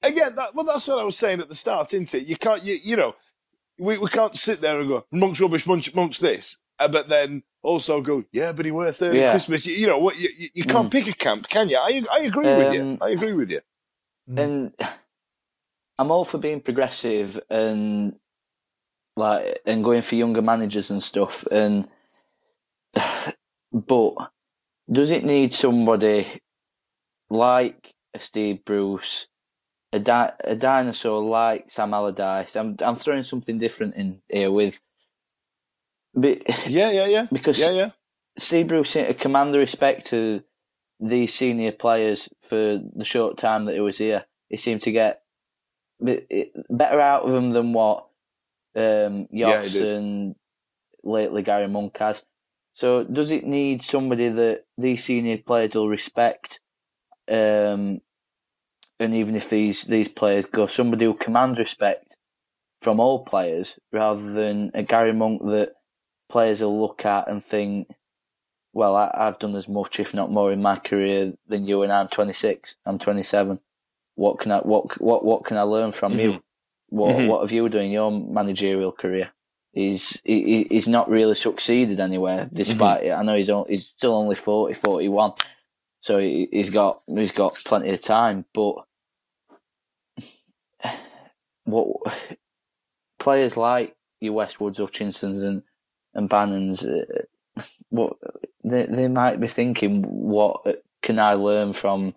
Again, 0.03 0.37
that, 0.37 0.55
well, 0.55 0.65
that's 0.65 0.87
what 0.87 1.01
I 1.01 1.05
was 1.05 1.19
saying 1.19 1.41
at 1.41 1.49
the 1.49 1.55
start, 1.55 1.93
isn't 1.93 2.15
it? 2.15 2.27
You 2.27 2.37
can't, 2.37 2.63
you, 2.63 2.79
you 2.83 2.97
know, 2.97 3.17
we, 3.79 3.99
we 3.99 4.09
can't 4.09 4.37
sit 4.37 4.61
there 4.61 4.79
and 4.79 4.89
go, 4.89 5.05
Monk's 5.11 5.41
rubbish, 5.41 5.67
Monk's, 5.67 5.93
Monk's 5.95 6.19
this, 6.19 6.57
uh, 6.79 6.89
but 6.89 7.09
then 7.09 7.43
also 7.63 8.01
go, 8.01 8.25
yeah, 8.33 8.53
but 8.53 8.65
he 8.65 8.71
were 8.71 8.93
third 8.93 9.17
yeah. 9.17 9.33
Christmas. 9.33 9.67
You, 9.67 9.75
you 9.75 9.87
know, 9.87 9.99
what? 9.99 10.19
You, 10.19 10.29
you, 10.55 10.65
can't 10.65 10.89
mm. 10.89 10.93
pick 10.93 11.09
a 11.09 11.13
camp, 11.13 11.49
can 11.49 11.69
you? 11.69 11.77
I, 11.77 12.03
I 12.11 12.21
agree 12.21 12.49
um, 12.49 12.59
with 12.59 12.73
you. 12.73 12.83
Um, 12.83 12.99
I 13.03 13.11
agree 13.11 13.35
with 13.35 13.51
you. 13.51 13.61
And 14.35 14.73
I'm 15.99 16.11
all 16.11 16.25
for 16.25 16.39
being 16.39 16.61
progressive 16.61 17.39
and 17.51 18.15
like 19.21 19.61
and 19.65 19.85
going 19.85 20.03
for 20.03 20.17
younger 20.17 20.43
managers 20.43 20.91
and 20.91 21.03
stuff. 21.03 21.45
And 21.51 21.89
but 23.73 24.15
does 24.91 25.11
it 25.11 25.25
need 25.25 25.55
somebody 25.55 26.41
like 27.29 27.93
a 28.15 28.21
Steve 28.21 28.65
Bruce, 28.65 29.29
a 29.93 30.01
di- 30.01 30.33
a 30.43 30.57
dinosaur 30.57 31.23
like 31.23 31.71
Sam 31.71 31.95
Allardyce? 31.95 32.57
I'm 32.57 32.77
I'm 32.81 32.97
throwing 32.97 33.23
something 33.23 33.59
different 33.59 33.95
in 33.95 34.21
here 34.29 34.51
with. 34.51 34.75
But, 36.13 36.39
yeah, 36.67 36.91
yeah, 36.91 37.07
yeah. 37.07 37.27
Because 37.31 37.59
yeah, 37.59 37.71
yeah. 37.71 37.91
Steve 38.39 38.69
Bruce 38.69 38.97
a 38.97 39.15
command 39.15 39.55
the 39.55 39.59
respect 39.59 40.07
to 40.07 40.43
these 40.99 41.33
senior 41.33 41.73
players 41.73 42.29
for 42.49 42.81
the 42.95 43.05
short 43.05 43.39
time 43.39 43.67
that 43.67 43.75
he 43.75 43.81
was 43.81 43.99
here. 43.99 44.25
He 44.49 44.57
seemed 44.57 44.83
to 44.83 44.93
get 44.93 45.23
better 46.01 47.01
out 47.01 47.25
of 47.25 47.33
them 47.33 47.53
than 47.53 47.73
what 47.73 48.10
um, 48.81 49.27
Jos 49.35 49.75
yeah, 49.75 49.83
and 49.83 50.35
lately 51.03 51.43
Gary 51.43 51.69
Monk 51.69 51.97
has. 51.99 52.23
So 52.75 53.05
does 53.05 53.31
it 53.31 53.45
need 53.45 53.83
somebody 53.83 54.29
that 54.29 54.65
these 54.79 55.05
senior 55.05 55.39
players 55.39 55.75
will 55.75 55.89
respect? 55.89 56.61
Um, 57.29 58.01
and 58.99 59.15
even 59.15 59.35
if 59.35 59.49
these 59.49 59.85
these 59.85 60.09
players 60.09 60.47
go, 60.47 60.67
somebody 60.67 61.05
who 61.05 61.15
commands 61.15 61.59
respect 61.59 62.17
from 62.81 63.01
all 63.01 63.25
players 63.25 63.79
rather 63.93 64.33
than 64.33 64.71
a 64.75 64.83
Gary 64.83 65.13
Monk 65.13 65.43
that 65.47 65.73
players 66.29 66.63
will 66.63 66.81
look 66.81 67.05
at 67.05 67.29
and 67.29 67.45
think, 67.45 67.89
well, 68.73 68.97
I, 68.97 69.11
have 69.17 69.39
done 69.39 69.57
as 69.57 69.69
much, 69.69 70.01
if 70.01 70.15
not 70.15 70.31
more, 70.31 70.53
in 70.53 70.63
my 70.63 70.79
career 70.79 71.35
than 71.47 71.67
you, 71.67 71.83
and 71.83 71.93
I'm 71.93 72.09
26, 72.09 72.77
I'm 72.87 72.99
27. 72.99 73.59
What 74.15 74.39
can 74.39 74.53
I 74.53 74.59
what 74.59 75.01
what 75.01 75.25
what 75.25 75.45
can 75.45 75.57
I 75.57 75.63
learn 75.63 75.93
from 75.93 76.13
mm-hmm. 76.13 76.21
you? 76.21 76.43
What 76.91 77.15
mm-hmm. 77.15 77.29
what 77.29 77.41
have 77.43 77.53
you 77.53 77.69
done 77.69 77.83
in 77.83 77.91
your 77.93 78.11
managerial 78.11 78.93
career? 78.93 79.31
He's 79.73 80.21
he, 80.25 80.67
he's 80.69 80.89
not 80.89 81.09
really 81.09 81.37
succeeded 81.37 82.01
anywhere, 82.01 82.49
despite 82.53 83.03
mm-hmm. 83.03 83.11
it. 83.11 83.15
I 83.15 83.23
know 83.23 83.37
he's 83.37 83.49
only, 83.49 83.71
he's 83.71 83.87
still 83.87 84.15
only 84.15 84.35
40, 84.35 84.75
41, 84.75 85.33
so 86.01 86.19
he, 86.19 86.49
has 86.53 86.71
got 86.71 87.03
he's 87.07 87.31
got 87.31 87.55
plenty 87.65 87.91
of 87.91 88.03
time. 88.03 88.45
But 88.53 88.75
what 91.65 91.97
players 93.21 93.57
like 93.57 93.97
your 94.21 94.35
Westwoods, 94.35 94.79
Hutchinsons, 94.79 95.45
and 95.45 95.63
and 96.15 96.29
Bannans, 96.29 96.85
uh, 96.85 97.63
what 97.91 98.17
they 98.65 98.87
they 98.87 99.07
might 99.07 99.39
be 99.39 99.47
thinking, 99.47 100.03
what 100.03 100.83
can 101.03 101.21
I 101.21 101.35
learn 101.35 101.73
from 101.73 102.15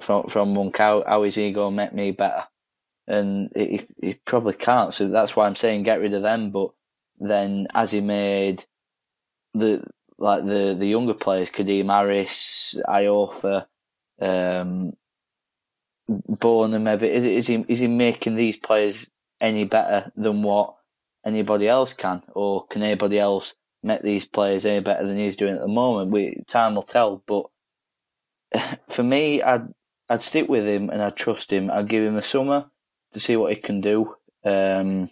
from 0.00 0.28
from 0.28 0.54
Monk? 0.54 0.78
How, 0.78 1.04
how 1.06 1.24
is 1.24 1.34
he 1.34 1.52
going 1.52 1.72
to 1.72 1.76
make 1.76 1.92
me 1.92 2.12
better? 2.12 2.44
And 3.06 3.50
he, 3.54 3.86
he 4.00 4.14
probably 4.14 4.54
can't. 4.54 4.94
So 4.94 5.08
that's 5.08 5.34
why 5.34 5.46
I'm 5.46 5.56
saying 5.56 5.82
get 5.82 6.00
rid 6.00 6.14
of 6.14 6.22
them. 6.22 6.50
But 6.50 6.70
then, 7.18 7.66
as 7.74 7.90
he 7.90 8.00
made 8.00 8.64
the 9.54 9.84
like 10.18 10.44
the 10.44 10.76
the 10.78 10.86
younger 10.86 11.14
players, 11.14 11.50
Kadeem 11.50 11.90
Harris, 11.90 12.76
Iorfa, 12.88 13.66
um, 14.20 14.92
Bonham, 16.08 16.84
maybe 16.84 17.08
is, 17.08 17.24
is 17.24 17.46
he 17.46 17.64
is 17.68 17.80
he 17.80 17.88
making 17.88 18.34
these 18.34 18.56
players 18.56 19.10
any 19.40 19.64
better 19.64 20.12
than 20.16 20.42
what 20.42 20.74
anybody 21.26 21.68
else 21.68 21.94
can, 21.94 22.22
or 22.34 22.66
can 22.66 22.82
anybody 22.82 23.18
else 23.18 23.54
make 23.82 24.02
these 24.02 24.24
players 24.24 24.64
any 24.64 24.80
better 24.80 25.06
than 25.06 25.18
he's 25.18 25.36
doing 25.36 25.54
at 25.54 25.60
the 25.60 25.68
moment? 25.68 26.10
We 26.10 26.42
time 26.48 26.76
will 26.76 26.82
tell. 26.82 27.22
But 27.26 27.46
for 28.88 29.02
me, 29.02 29.42
I'd 29.42 29.66
I'd 30.08 30.20
stick 30.20 30.48
with 30.48 30.66
him 30.66 30.90
and 30.90 31.02
I'd 31.02 31.16
trust 31.16 31.52
him. 31.52 31.70
I'd 31.70 31.88
give 31.88 32.04
him 32.04 32.16
a 32.16 32.22
summer 32.22 32.70
to 33.12 33.20
see 33.20 33.36
what 33.36 33.52
he 33.52 33.60
can 33.60 33.80
do. 33.80 34.14
Um, 34.44 35.10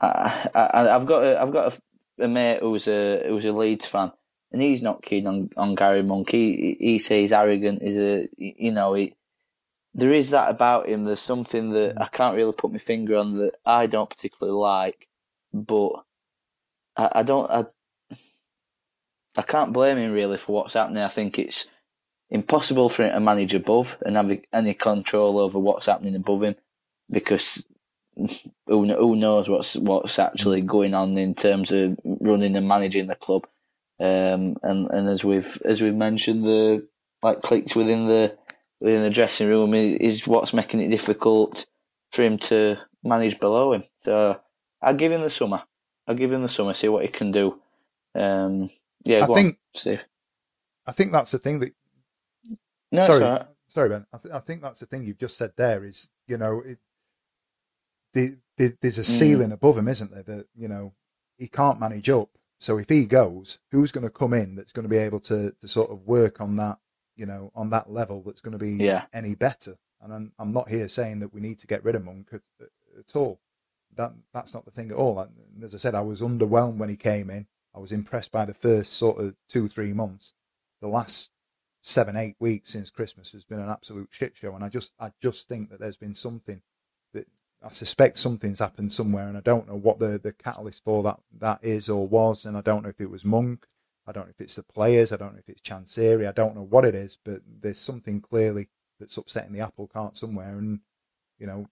I, 0.00 0.48
have 0.54 1.06
got 1.06 1.22
a, 1.22 1.40
I've 1.40 1.52
got 1.52 1.74
a, 2.18 2.24
a, 2.24 2.28
mate 2.28 2.60
who's 2.60 2.88
a 2.88 3.24
who's 3.26 3.44
a 3.44 3.52
Leeds 3.52 3.86
fan, 3.86 4.12
and 4.50 4.62
he's 4.62 4.82
not 4.82 5.02
keen 5.02 5.26
on, 5.26 5.50
on 5.56 5.74
Gary 5.74 6.02
Monk. 6.02 6.30
He 6.30 6.76
he 6.80 6.98
says 6.98 7.32
arrogant 7.32 7.82
is 7.82 7.96
a 7.96 8.28
you 8.36 8.72
know 8.72 8.94
he, 8.94 9.14
there 9.94 10.12
is 10.12 10.30
that 10.30 10.50
about 10.50 10.88
him. 10.88 11.04
There's 11.04 11.20
something 11.20 11.70
that 11.70 12.00
I 12.00 12.06
can't 12.06 12.36
really 12.36 12.52
put 12.52 12.72
my 12.72 12.78
finger 12.78 13.16
on 13.16 13.38
that 13.38 13.56
I 13.64 13.86
don't 13.86 14.08
particularly 14.08 14.58
like, 14.58 15.08
but 15.52 15.90
I, 16.96 17.10
I 17.16 17.22
don't 17.22 17.50
I 17.50 17.66
I 19.36 19.42
can't 19.42 19.72
blame 19.72 19.98
him 19.98 20.12
really 20.12 20.38
for 20.38 20.52
what's 20.52 20.74
happening. 20.74 21.02
I 21.02 21.08
think 21.08 21.38
it's 21.38 21.66
impossible 22.30 22.88
for 22.88 23.02
him 23.02 23.12
to 23.12 23.20
manage 23.20 23.54
above 23.54 23.98
and 24.06 24.16
have 24.16 24.40
any 24.52 24.72
control 24.72 25.38
over 25.38 25.58
what's 25.58 25.86
happening 25.86 26.14
above 26.14 26.42
him 26.42 26.54
because 27.10 27.66
who, 28.66 28.86
who 28.94 29.16
knows 29.16 29.48
what's 29.48 29.76
what's 29.76 30.18
actually 30.18 30.62
going 30.62 30.94
on 30.94 31.18
in 31.18 31.34
terms 31.34 31.72
of 31.72 31.98
running 32.04 32.56
and 32.56 32.68
managing 32.68 33.06
the 33.06 33.14
club. 33.14 33.46
Um, 34.00 34.56
and 34.62 34.90
and 34.90 35.08
as 35.08 35.24
we've 35.24 35.60
as 35.64 35.82
we've 35.82 35.94
mentioned, 35.94 36.44
the 36.44 36.86
like 37.22 37.42
clicks 37.42 37.76
within 37.76 38.06
the 38.06 38.36
within 38.80 39.02
the 39.02 39.10
dressing 39.10 39.48
room 39.48 39.74
is, 39.74 39.98
what's 40.26 40.54
making 40.54 40.80
it 40.80 40.88
difficult 40.88 41.66
for 42.12 42.22
him 42.22 42.38
to 42.38 42.76
manage 43.04 43.38
below 43.40 43.74
him. 43.74 43.84
So 44.00 44.40
I'll 44.82 44.94
give 44.94 45.12
him 45.12 45.22
the 45.22 45.30
summer. 45.30 45.62
I'll 46.08 46.14
give 46.14 46.32
him 46.32 46.42
the 46.42 46.48
summer, 46.48 46.74
see 46.74 46.88
what 46.88 47.04
he 47.04 47.08
can 47.10 47.30
do. 47.32 47.60
Um, 48.14 48.70
yeah, 49.04 49.24
I 49.24 49.26
think. 49.26 49.48
On, 49.48 49.56
I 50.86 50.92
think 50.92 51.12
that's 51.12 51.30
the 51.30 51.38
thing 51.38 51.60
that. 51.60 51.72
No, 52.92 53.06
sorry, 53.06 53.20
sorry, 53.68 53.88
Ben. 53.90 54.06
I, 54.12 54.18
th- 54.18 54.34
I 54.34 54.40
think 54.40 54.62
that's 54.62 54.80
the 54.80 54.86
thing 54.86 55.04
you've 55.04 55.18
just 55.18 55.38
said 55.38 55.52
there. 55.56 55.84
Is 55.84 56.08
you 56.26 56.38
know 56.38 56.62
it, 56.64 56.78
the, 58.12 58.38
the, 58.56 58.76
there's 58.80 58.98
a 58.98 59.02
mm. 59.02 59.18
ceiling 59.18 59.50
mm. 59.50 59.54
above 59.54 59.78
him, 59.78 59.88
isn't 59.88 60.12
there? 60.12 60.22
That 60.22 60.46
you 60.56 60.68
know 60.68 60.94
he 61.38 61.48
can't 61.48 61.80
manage 61.80 62.08
up. 62.08 62.30
So 62.58 62.76
if 62.76 62.90
he 62.90 63.06
goes, 63.06 63.58
who's 63.70 63.92
going 63.92 64.04
to 64.04 64.10
come 64.10 64.34
in 64.34 64.54
that's 64.54 64.72
going 64.72 64.82
to 64.82 64.88
be 64.90 64.98
able 64.98 65.20
to, 65.20 65.54
to 65.60 65.68
sort 65.68 65.90
of 65.90 66.06
work 66.06 66.42
on 66.42 66.56
that, 66.56 66.78
you 67.16 67.24
know, 67.24 67.50
on 67.54 67.70
that 67.70 67.90
level 67.90 68.22
that's 68.22 68.42
going 68.42 68.52
to 68.52 68.58
be 68.58 68.84
yeah. 68.84 69.04
any 69.14 69.34
better? 69.34 69.78
And 70.02 70.12
I'm, 70.12 70.32
I'm 70.38 70.52
not 70.52 70.68
here 70.68 70.86
saying 70.86 71.20
that 71.20 71.32
we 71.32 71.40
need 71.40 71.58
to 71.60 71.66
get 71.66 71.82
rid 71.82 71.94
of 71.94 72.04
Monk 72.04 72.28
at, 72.32 72.42
at 72.98 73.16
all. 73.16 73.40
that 73.96 74.12
that's 74.32 74.54
not 74.54 74.64
the 74.64 74.70
thing 74.70 74.90
at 74.90 74.96
all. 74.96 75.26
As 75.62 75.74
I 75.74 75.78
said, 75.78 75.94
I 75.94 76.02
was 76.02 76.20
underwhelmed 76.20 76.76
when 76.76 76.88
he 76.88 76.96
came 76.96 77.30
in. 77.30 77.46
I 77.74 77.78
was 77.78 77.92
impressed 77.92 78.32
by 78.32 78.44
the 78.44 78.54
first 78.54 78.92
sort 78.92 79.18
of 79.18 79.36
two 79.48 79.68
three 79.68 79.92
months. 79.92 80.34
The 80.80 80.88
last 80.88 81.30
seven 81.82 82.16
eight 82.16 82.36
weeks 82.38 82.70
since 82.70 82.90
Christmas 82.90 83.32
has 83.32 83.44
been 83.44 83.60
an 83.60 83.70
absolute 83.70 84.08
shit 84.10 84.36
show, 84.36 84.54
and 84.54 84.64
I 84.64 84.68
just 84.68 84.92
I 84.98 85.12
just 85.22 85.48
think 85.48 85.70
that 85.70 85.80
there's 85.80 85.96
been 85.96 86.14
something 86.14 86.62
I 87.62 87.70
suspect 87.70 88.18
something's 88.18 88.60
happened 88.60 88.92
somewhere, 88.92 89.28
and 89.28 89.36
I 89.36 89.40
don't 89.40 89.68
know 89.68 89.76
what 89.76 89.98
the 89.98 90.18
the 90.18 90.32
catalyst 90.32 90.82
for 90.84 91.02
that 91.04 91.20
that 91.40 91.60
is 91.62 91.88
or 91.88 92.06
was, 92.06 92.44
and 92.44 92.56
I 92.56 92.60
don't 92.62 92.82
know 92.82 92.88
if 92.90 93.00
it 93.00 93.10
was 93.10 93.24
Monk. 93.24 93.66
I 94.06 94.12
don't 94.12 94.26
know 94.26 94.30
if 94.36 94.40
it's 94.40 94.56
the 94.56 94.62
players. 94.62 95.12
I 95.12 95.16
don't 95.16 95.34
know 95.34 95.40
if 95.40 95.48
it's 95.48 95.60
Chansiri. 95.60 96.28
I 96.28 96.32
don't 96.32 96.56
know 96.56 96.64
what 96.64 96.84
it 96.84 96.94
is, 96.94 97.18
but 97.22 97.42
there's 97.46 97.78
something 97.78 98.20
clearly 98.20 98.68
that's 98.98 99.16
upsetting 99.16 99.52
the 99.52 99.60
apple 99.60 99.86
cart 99.88 100.16
somewhere, 100.16 100.58
and 100.58 100.80
you 101.38 101.46
know 101.46 101.66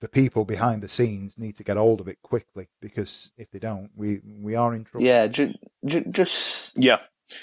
the 0.00 0.08
people 0.08 0.44
behind 0.44 0.82
the 0.82 0.88
scenes 0.88 1.38
need 1.38 1.56
to 1.56 1.64
get 1.64 1.76
hold 1.76 2.00
of 2.00 2.08
it 2.08 2.22
quickly 2.22 2.68
because 2.80 3.32
if 3.36 3.50
they 3.50 3.58
don't, 3.58 3.90
we 3.96 4.20
we 4.40 4.54
are 4.54 4.74
in 4.74 4.84
trouble. 4.84 5.06
Yeah, 5.06 5.26
ju- 5.26 5.54
ju- 5.84 6.04
just 6.10 6.78
yeah, 6.78 6.98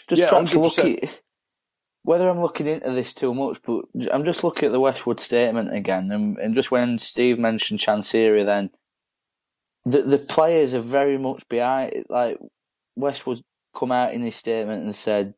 just 0.08 0.22
yeah, 0.22 0.30
trying 0.30 0.48
to 0.48 0.60
look 0.60 0.80
at 0.80 1.22
whether 2.06 2.30
I'm 2.30 2.40
looking 2.40 2.68
into 2.68 2.92
this 2.92 3.14
too 3.14 3.34
much, 3.34 3.60
but 3.64 3.86
I'm 4.12 4.26
just 4.26 4.44
looking 4.44 4.68
at 4.68 4.72
the 4.72 4.80
Westwood 4.80 5.20
statement 5.20 5.74
again, 5.74 6.12
and, 6.12 6.38
and 6.38 6.56
just 6.56 6.72
when 6.72 6.98
Steve 7.00 7.40
mentioned 7.40 7.80
Chansiri, 7.80 8.46
then 8.46 8.70
the 9.86 10.04
the 10.04 10.20
players 10.20 10.74
are 10.74 10.82
very 10.82 11.18
much 11.18 11.48
behind. 11.50 12.06
Like 12.10 12.38
Westwood 12.96 13.42
come 13.76 13.92
out 13.92 14.14
in 14.14 14.22
his 14.22 14.36
statement 14.36 14.84
and 14.84 14.96
said. 14.96 15.34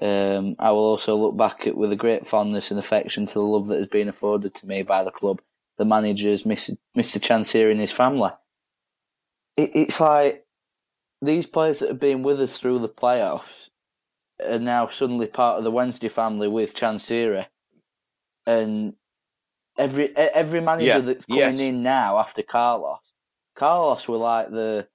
Um, 0.00 0.54
I 0.60 0.70
will 0.70 0.84
also 0.84 1.16
look 1.16 1.36
back 1.36 1.66
at 1.66 1.76
with 1.76 1.90
a 1.90 1.96
great 1.96 2.24
fondness 2.24 2.70
and 2.70 2.78
affection 2.78 3.26
to 3.26 3.34
the 3.34 3.42
love 3.42 3.66
that 3.66 3.78
has 3.78 3.88
been 3.88 4.08
afforded 4.08 4.54
to 4.54 4.66
me 4.68 4.84
by 4.84 5.02
the 5.02 5.10
club 5.10 5.40
the 5.78 5.84
managers, 5.84 6.42
Mr. 6.42 6.76
Mr. 6.96 7.20
Chansiri 7.20 7.70
and 7.70 7.80
his 7.80 7.92
family. 7.92 8.30
It, 9.56 9.70
it's 9.74 10.00
like 10.00 10.44
these 11.22 11.46
players 11.46 11.78
that 11.78 11.88
have 11.88 12.00
been 12.00 12.22
with 12.22 12.40
us 12.40 12.58
through 12.58 12.80
the 12.80 12.88
playoffs 12.88 13.70
are 14.44 14.58
now 14.58 14.88
suddenly 14.88 15.26
part 15.26 15.58
of 15.58 15.64
the 15.64 15.70
Wednesday 15.70 16.08
family 16.08 16.48
with 16.48 16.74
Chansiri. 16.74 17.46
And 18.46 18.94
every 19.76 20.16
every 20.16 20.60
manager 20.60 20.86
yeah. 20.86 20.98
that's 21.00 21.24
coming 21.26 21.40
yes. 21.40 21.60
in 21.60 21.82
now 21.82 22.18
after 22.18 22.42
Carlos, 22.42 22.98
Carlos 23.54 24.08
were 24.08 24.16
like 24.16 24.50
the 24.50 24.88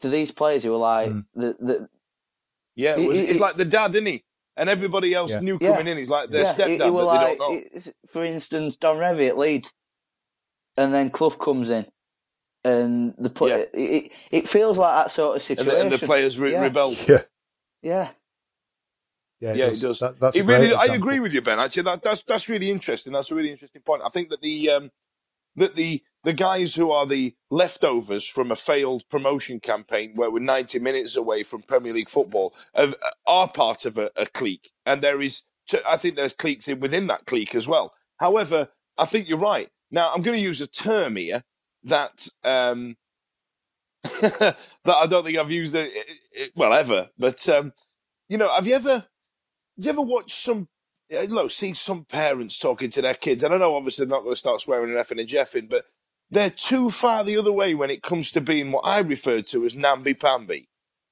to 0.00 0.08
these 0.08 0.30
players 0.30 0.62
who 0.62 0.70
were 0.70 0.76
like 0.76 1.10
mm. 1.10 1.24
the 1.34 1.56
the. 1.58 1.88
Yeah, 2.74 2.96
it 2.96 3.06
was, 3.06 3.18
it, 3.18 3.30
it's 3.30 3.40
like 3.40 3.56
the 3.56 3.64
dad, 3.64 3.94
isn't 3.94 4.06
he? 4.06 4.24
And 4.56 4.68
everybody 4.68 5.14
else 5.14 5.32
yeah. 5.32 5.40
new 5.40 5.58
coming 5.58 5.86
yeah. 5.86 5.92
in, 5.92 5.98
he's 5.98 6.10
like 6.10 6.30
their 6.30 6.44
yeah, 6.44 6.52
stepdad 6.52 6.78
that 6.78 6.90
like, 6.90 7.28
they 7.30 7.36
don't 7.36 7.74
know. 7.74 7.92
For 8.08 8.24
instance, 8.24 8.76
Don 8.76 8.96
Revie 8.96 9.28
at 9.28 9.38
Leeds, 9.38 9.72
and 10.76 10.92
then 10.92 11.08
Clough 11.08 11.30
comes 11.30 11.70
in, 11.70 11.86
and 12.64 13.14
the 13.18 13.30
play, 13.30 13.50
yeah. 13.50 13.80
it, 13.80 14.12
it 14.30 14.48
feels 14.48 14.76
like 14.76 15.04
that 15.04 15.10
sort 15.10 15.36
of 15.36 15.42
situation. 15.42 15.70
And 15.70 15.90
the, 15.90 15.94
and 15.94 16.02
the 16.02 16.06
players 16.06 16.38
re- 16.38 16.52
yeah. 16.52 16.60
rebel. 16.60 16.94
Yeah. 17.08 17.22
Yeah. 17.82 18.08
Yeah, 19.42 19.54
yeah, 19.54 19.66
it 19.66 19.80
does. 19.80 20.00
That, 20.00 20.20
that's 20.20 20.36
really, 20.38 20.72
I 20.74 20.86
agree 20.86 21.20
with 21.20 21.34
you, 21.34 21.42
Ben. 21.42 21.60
Actually, 21.60 21.84
that, 21.84 22.02
that's 22.04 22.22
that's 22.22 22.48
really 22.48 22.70
interesting. 22.70 23.12
That's 23.12 23.32
a 23.32 23.34
really 23.34 23.50
interesting 23.50 23.82
point. 23.82 24.02
I 24.06 24.10
think 24.10 24.30
that 24.30 24.40
the 24.40 24.70
um, 24.70 24.92
that 25.56 25.74
the 25.76 26.02
the 26.24 26.32
guys 26.32 26.76
who 26.76 26.92
are 26.92 27.06
the 27.06 27.34
leftovers 27.50 28.28
from 28.28 28.52
a 28.52 28.56
failed 28.56 29.04
promotion 29.10 29.60
campaign, 29.60 30.12
where 30.14 30.30
we're 30.30 30.40
ninety 30.40 30.78
minutes 30.78 31.16
away 31.16 31.42
from 31.42 31.62
Premier 31.62 31.92
League 31.92 32.08
football, 32.08 32.54
have, 32.74 32.94
are 33.26 33.48
part 33.48 33.84
of 33.84 33.98
a, 33.98 34.12
a 34.16 34.26
clique, 34.26 34.70
and 34.86 35.02
there 35.02 35.20
is. 35.20 35.42
I 35.86 35.96
think 35.96 36.16
there's 36.16 36.34
cliques 36.34 36.68
within 36.68 37.08
that 37.08 37.26
clique 37.26 37.54
as 37.56 37.66
well. 37.66 37.94
However, 38.18 38.68
I 38.98 39.06
think 39.06 39.28
you're 39.28 39.38
right. 39.38 39.70
Now, 39.90 40.12
I'm 40.14 40.22
going 40.22 40.36
to 40.36 40.42
use 40.42 40.60
a 40.60 40.68
term 40.68 41.16
here 41.16 41.44
that 41.84 42.28
um, 42.44 42.96
that 44.20 44.56
I 44.86 45.06
don't 45.06 45.24
think 45.24 45.38
I've 45.38 45.50
used 45.50 45.74
it, 45.74 45.90
it 46.32 46.52
well 46.54 46.72
ever. 46.72 47.10
But 47.18 47.48
um, 47.48 47.72
you 48.28 48.38
know, 48.38 48.52
have 48.54 48.66
you 48.66 48.74
ever, 48.74 49.06
you 49.84 49.92
ever 49.92 50.02
watch 50.02 50.32
some, 50.32 50.68
eh, 51.10 51.22
you 51.22 51.34
know, 51.34 51.48
see 51.48 51.74
some 51.74 52.04
parents 52.04 52.58
talking 52.58 52.90
to 52.90 53.02
their 53.02 53.14
kids? 53.14 53.42
And 53.42 53.54
I 53.54 53.58
know 53.58 53.74
obviously 53.74 54.04
they're 54.04 54.16
not 54.16 54.22
going 54.22 54.34
to 54.34 54.38
start 54.38 54.60
swearing 54.60 54.90
and 54.90 54.98
effing 54.98 55.20
and 55.20 55.28
jeffing, 55.28 55.68
but 55.68 55.84
they're 56.30 56.50
too 56.50 56.90
far 56.90 57.24
the 57.24 57.36
other 57.36 57.52
way 57.52 57.74
when 57.74 57.90
it 57.90 58.02
comes 58.02 58.32
to 58.32 58.40
being 58.40 58.72
what 58.72 58.86
I 58.86 58.98
refer 58.98 59.42
to 59.42 59.64
as 59.64 59.76
namby 59.76 60.14
pamby. 60.14 60.68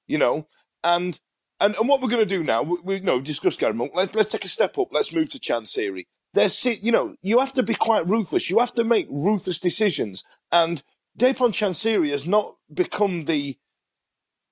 You 0.07 0.19
know, 0.19 0.49
and 0.83 1.21
and, 1.61 1.77
and 1.77 1.89
what 1.89 2.01
we're 2.01 2.09
going 2.09 2.27
to 2.27 2.37
do 2.37 2.43
now, 2.43 2.63
we, 2.63 2.79
we 2.83 2.95
you 2.97 3.03
know 3.03 3.21
discuss 3.21 3.57
Gary 3.57 3.75
Monk. 3.75 3.93
Let, 3.95 4.15
let's 4.15 4.33
take 4.33 4.45
a 4.45 4.49
step 4.49 4.79
up. 4.79 4.89
Let's 4.91 5.13
move 5.13 5.29
to 5.31 5.39
Chansiri 5.39 6.07
there's, 6.33 6.65
you 6.65 6.93
know, 6.93 7.17
you 7.23 7.41
have 7.41 7.53
to 7.55 7.63
be 7.63 7.75
quite 7.75 8.09
ruthless. 8.09 8.51
You 8.51 8.59
have 8.61 8.75
to 8.75 8.85
make 8.85 9.09
ruthless 9.11 9.59
decisions. 9.59 10.23
And 10.53 10.83
Dejphon 11.19 11.53
Chansiri 11.53 12.11
has 12.11 12.27
not 12.27 12.57
become 12.73 13.25
the 13.25 13.59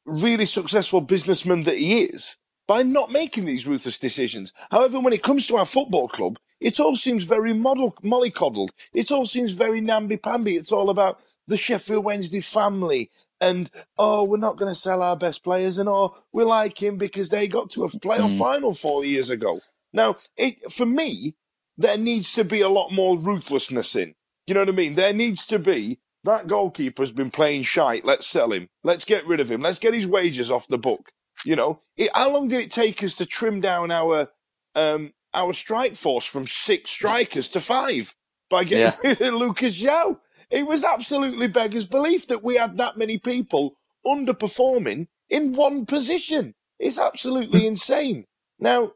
really 0.05 0.47
successful 0.47 1.01
businessman 1.01 1.63
that 1.65 1.79
he 1.79 2.03
is 2.03 2.37
by 2.69 2.85
not 2.85 3.11
making 3.11 3.47
these 3.47 3.67
ruthless 3.67 3.99
decisions. 3.99 4.53
However, 4.71 5.01
when 5.01 5.15
it 5.15 5.25
comes 5.25 5.49
to 5.49 5.57
our 5.57 5.67
football 5.67 6.07
club, 6.07 6.39
it 6.61 6.79
all 6.79 6.95
seems 6.95 7.25
very 7.25 7.53
model, 7.55 7.93
mollycoddled. 8.05 8.69
It 8.93 9.11
all 9.11 9.27
seems 9.27 9.53
very 9.53 9.81
namby-pamby. 9.81 10.55
It's 10.57 10.71
all 10.71 10.91
about 10.91 11.19
the 11.47 11.57
Sheffield 11.57 12.05
Wednesday 12.05 12.41
family 12.41 13.11
and, 13.41 13.71
oh, 13.97 14.25
we're 14.25 14.37
not 14.37 14.59
going 14.59 14.71
to 14.71 14.79
sell 14.79 15.03
our 15.03 15.17
best 15.17 15.43
players 15.43 15.79
and, 15.79 15.89
oh, 15.89 16.17
we 16.33 16.45
like 16.45 16.81
him 16.81 16.99
because 16.99 17.31
they 17.31 17.49
got 17.49 17.71
to 17.71 17.85
a 17.85 17.89
playoff 17.89 18.33
mm. 18.33 18.39
final 18.39 18.75
four 18.75 19.05
years 19.05 19.31
ago. 19.31 19.61
Now, 19.93 20.17
it, 20.37 20.71
for 20.71 20.85
me, 20.85 21.37
there 21.79 21.97
needs 21.97 22.33
to 22.35 22.45
be 22.45 22.61
a 22.61 22.69
lot 22.69 22.91
more 22.91 23.17
ruthlessness 23.17 23.97
in. 23.97 24.15
You 24.47 24.55
know 24.55 24.61
what 24.61 24.69
I 24.69 24.73
mean? 24.73 24.95
There 24.97 25.13
needs 25.13 25.47
to 25.47 25.59
be 25.59 26.01
that 26.25 26.49
goalkeeper's 26.49 27.13
been 27.13 27.31
playing 27.31 27.63
shite. 27.63 28.05
Let's 28.05 28.27
sell 28.27 28.53
him. 28.53 28.69
Let's 28.83 29.05
get 29.05 29.27
rid 29.27 29.41
of 29.41 29.51
him. 29.51 29.63
Let's 29.63 29.79
get 29.79 29.95
his 29.95 30.07
wages 30.07 30.51
off 30.51 30.67
the 30.67 30.79
book. 30.79 31.13
You 31.45 31.57
know, 31.57 31.81
it, 31.97 32.11
how 32.15 32.33
long 32.33 32.49
did 32.49 32.61
it 32.61 32.71
take 32.71 33.03
us 33.03 33.15
to 33.15 33.27
trim 33.27 33.61
down 33.61 33.91
our 33.91 34.29
um, 34.75 35.13
our 35.35 35.53
strike 35.53 35.95
force 35.95 36.25
from 36.25 36.47
six 36.47 36.91
strikers 36.91 37.49
to 37.51 37.61
five 37.61 38.15
by 38.51 38.65
getting 38.65 38.99
yeah. 39.03 39.17
rid 39.19 39.21
of 39.35 39.35
Lucas 39.35 39.83
João? 39.83 40.19
It 40.51 40.67
was 40.67 40.83
absolutely 40.83 41.47
beggars 41.47 41.87
belief 41.87 42.27
that 42.29 42.43
we 42.43 42.57
had 42.57 42.77
that 42.79 42.97
many 42.97 43.19
people 43.19 43.77
underperforming 44.07 45.09
in 45.29 45.53
one 45.53 45.85
position. 45.85 46.55
It's 46.79 46.99
absolutely 46.99 47.67
insane. 47.73 48.25
Now, 48.59 48.93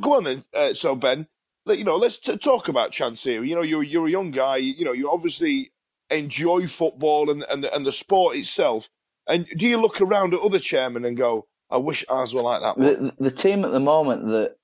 go 0.00 0.16
on 0.16 0.24
then. 0.24 0.44
Uh, 0.54 0.74
so 0.74 0.94
Ben, 0.94 1.26
you 1.66 1.84
know, 1.84 1.96
let's 1.96 2.18
t- 2.18 2.36
talk 2.38 2.68
about 2.68 2.92
Chansiri. 2.92 3.46
You 3.46 3.54
know, 3.54 3.62
you're 3.62 3.82
you're 3.82 4.06
a 4.06 4.10
young 4.10 4.30
guy. 4.30 4.56
You 4.56 4.84
know, 4.84 4.92
you 4.92 5.10
obviously 5.10 5.72
enjoy 6.10 6.66
football 6.66 7.30
and 7.30 7.44
and 7.50 7.64
and 7.64 7.86
the 7.86 7.92
sport 7.92 8.36
itself. 8.36 8.88
And 9.26 9.46
do 9.56 9.68
you 9.68 9.78
look 9.78 10.00
around 10.00 10.32
at 10.32 10.40
other 10.40 10.58
chairmen 10.58 11.04
and 11.04 11.16
go, 11.16 11.46
"I 11.70 11.76
wish 11.76 12.04
ours 12.08 12.34
were 12.34 12.42
like 12.42 12.62
that"? 12.62 12.76
The, 12.76 13.14
the 13.18 13.30
team 13.30 13.64
at 13.64 13.72
the 13.72 13.80
moment 13.80 14.26
that 14.28 14.56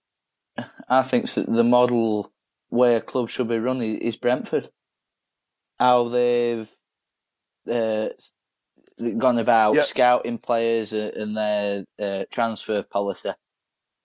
I 0.88 1.02
think 1.02 1.30
that 1.32 1.50
the 1.50 1.64
model 1.64 2.32
way 2.70 2.96
a 2.96 3.00
club 3.00 3.28
should 3.28 3.48
be 3.48 3.58
run 3.58 3.82
is 3.82 4.16
Brentford. 4.16 4.70
How 5.78 6.08
they've 6.08 6.68
uh, 7.70 8.08
gone 9.18 9.38
about 9.38 9.74
yep. 9.74 9.86
scouting 9.86 10.38
players 10.38 10.92
and 10.92 11.36
their 11.36 11.84
uh, 12.00 12.24
transfer 12.30 12.82
policy. 12.82 13.30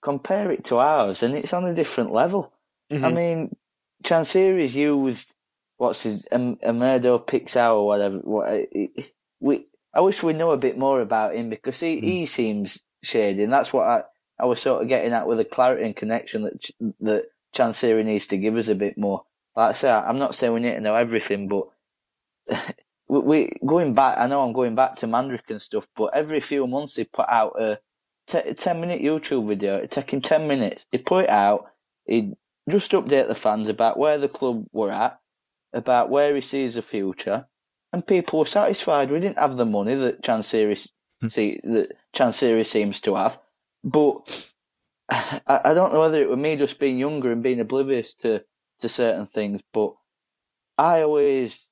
Compare 0.02 0.50
it 0.50 0.64
to 0.64 0.78
ours, 0.78 1.22
and 1.22 1.34
it's 1.34 1.52
on 1.52 1.66
a 1.66 1.74
different 1.74 2.12
level. 2.12 2.52
Mm-hmm. 2.90 3.04
I 3.04 3.12
mean, 3.12 3.56
Chansiri's 4.02 4.74
used 4.74 5.32
what's 5.76 6.02
his 6.02 6.26
um, 6.32 6.56
Amerdo 6.56 7.24
Pixau 7.24 7.76
or 7.76 7.86
whatever. 7.86 8.18
What, 8.18 8.68
we 9.40 9.66
I 9.94 10.00
wish 10.00 10.22
we 10.22 10.32
knew 10.32 10.50
a 10.50 10.56
bit 10.56 10.78
more 10.78 11.00
about 11.00 11.34
him 11.34 11.50
because 11.50 11.80
he, 11.80 11.96
mm. 11.96 12.02
he 12.02 12.26
seems 12.26 12.82
shady, 13.02 13.42
and 13.42 13.52
that's 13.52 13.72
what 13.72 13.86
I, 13.86 14.04
I 14.38 14.46
was 14.46 14.60
sort 14.60 14.82
of 14.82 14.88
getting 14.88 15.12
at 15.12 15.26
with 15.26 15.38
the 15.38 15.44
clarity 15.44 15.84
and 15.84 15.96
connection 15.96 16.42
that 16.42 16.70
that 17.00 17.24
Chansiri 17.54 18.04
needs 18.04 18.26
to 18.28 18.38
give 18.38 18.56
us 18.56 18.68
a 18.68 18.74
bit 18.74 18.96
more. 18.96 19.24
Like 19.56 19.70
I 19.70 19.72
say, 19.72 19.90
I'm 19.90 20.18
not 20.18 20.34
saying 20.34 20.52
we 20.52 20.60
need 20.60 20.74
to 20.74 20.80
know 20.80 20.94
everything, 20.94 21.48
but 21.48 21.68
we, 23.08 23.52
going 23.66 23.94
back. 23.94 24.18
I 24.18 24.26
know 24.26 24.42
I'm 24.44 24.52
going 24.52 24.74
back 24.74 24.96
to 24.96 25.06
Mandaric 25.06 25.50
and 25.50 25.60
stuff, 25.60 25.88
but 25.96 26.14
every 26.14 26.40
few 26.40 26.66
months 26.66 26.94
they 26.94 27.04
put 27.04 27.26
out 27.28 27.60
a 27.60 27.78
t- 28.28 28.54
ten 28.54 28.80
minute 28.80 29.02
YouTube 29.02 29.48
video. 29.48 29.76
It 29.76 29.90
took 29.90 30.12
him 30.12 30.20
ten 30.20 30.46
minutes. 30.46 30.86
He 30.92 30.98
put 30.98 31.24
it 31.24 31.30
out. 31.30 31.66
He 32.06 32.34
just 32.68 32.92
update 32.92 33.28
the 33.28 33.34
fans 33.34 33.68
about 33.68 33.98
where 33.98 34.18
the 34.18 34.28
club 34.28 34.64
were 34.72 34.90
at, 34.90 35.18
about 35.72 36.10
where 36.10 36.34
he 36.34 36.40
sees 36.40 36.74
the 36.74 36.82
future, 36.82 37.46
and 37.92 38.06
people 38.06 38.38
were 38.38 38.46
satisfied. 38.46 39.10
We 39.10 39.20
didn't 39.20 39.38
have 39.38 39.56
the 39.56 39.66
money 39.66 39.94
that 39.96 40.24
hmm. 40.24 40.99
See, 41.28 41.60
that 41.64 41.92
Chansiri 42.14 42.64
seems 42.64 43.00
to 43.02 43.16
have, 43.16 43.38
but 43.84 44.52
I, 45.10 45.40
I 45.46 45.74
don't 45.74 45.92
know 45.92 46.00
whether 46.00 46.20
it 46.20 46.30
was 46.30 46.38
me 46.38 46.56
just 46.56 46.78
being 46.78 46.98
younger 46.98 47.30
and 47.30 47.42
being 47.42 47.60
oblivious 47.60 48.14
to 48.14 48.44
to 48.80 48.88
certain 48.88 49.26
things, 49.26 49.62
but 49.72 49.92
I 50.78 51.02
always 51.02 51.68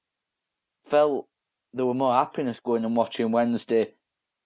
felt 0.84 1.28
there 1.72 1.86
were 1.86 1.94
more 1.94 2.12
happiness 2.12 2.60
going 2.60 2.84
and 2.84 2.94
watching 2.96 3.32
Wednesday 3.32 3.94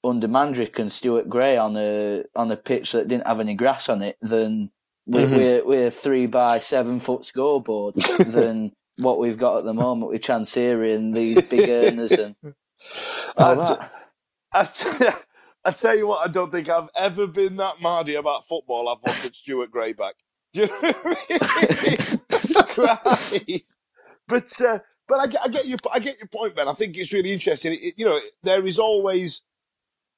under 0.05 0.29
Mandaric 0.29 0.79
and 0.79 0.93
Stuart 0.93 1.29
Gray 1.29 1.57
on 1.57 1.77
a 1.77 2.25
on 2.37 2.51
a 2.51 2.57
pitch 2.57 2.93
that 2.93 3.09
didn't 3.09 3.27
have 3.27 3.41
any 3.41 3.55
grass 3.55 3.89
on 3.89 4.03
it 4.03 4.17
than 4.21 4.71
with, 5.07 5.25
mm-hmm. 5.25 5.37
with, 5.37 5.65
with 5.65 5.87
a 5.87 5.91
three 5.91 6.27
by 6.27 6.59
seven 6.59 7.01
foot 7.01 7.25
scoreboard 7.25 7.95
than 8.19 8.73
what 8.99 9.19
we've 9.19 9.39
got 9.39 9.59
at 9.59 9.65
the 9.65 9.75
moment 9.75 10.13
with 10.13 10.23
Chansiri 10.23 10.95
and 10.95 11.15
these 11.15 11.43
big 11.43 11.69
earners 11.69 12.13
and 12.13 12.37
all 13.37 13.57
that. 13.57 13.93
I, 15.65 15.71
tell 15.73 15.97
you 15.97 16.07
what, 16.07 16.29
I 16.29 16.31
don't 16.31 16.51
think 16.51 16.69
I've 16.69 16.91
ever 16.95 17.27
been 17.27 17.57
that 17.57 17.81
mardy 17.81 18.17
about 18.17 18.47
football. 18.47 18.89
I've 18.89 19.03
wanted 19.03 19.35
Stuart 19.35 19.71
Gray 19.71 19.93
back. 19.93 20.15
Do 20.53 20.63
you 20.63 20.67
know 20.67 20.77
what 20.81 21.19
I 21.31 23.41
mean? 23.47 23.61
but 24.29 24.63
uh, 24.63 24.79
but 25.09 25.21
I 25.21 25.27
get, 25.27 25.41
I 25.43 25.49
get 25.49 25.67
your 25.67 25.79
I 25.93 25.99
get 25.99 26.19
your 26.19 26.29
point, 26.29 26.55
Ben. 26.55 26.69
I 26.69 26.75
think 26.75 26.99
it's 26.99 27.13
really 27.13 27.33
interesting. 27.33 27.79
It, 27.81 27.95
you 27.97 28.05
know, 28.05 28.21
there 28.43 28.67
is 28.67 28.79
always 28.79 29.43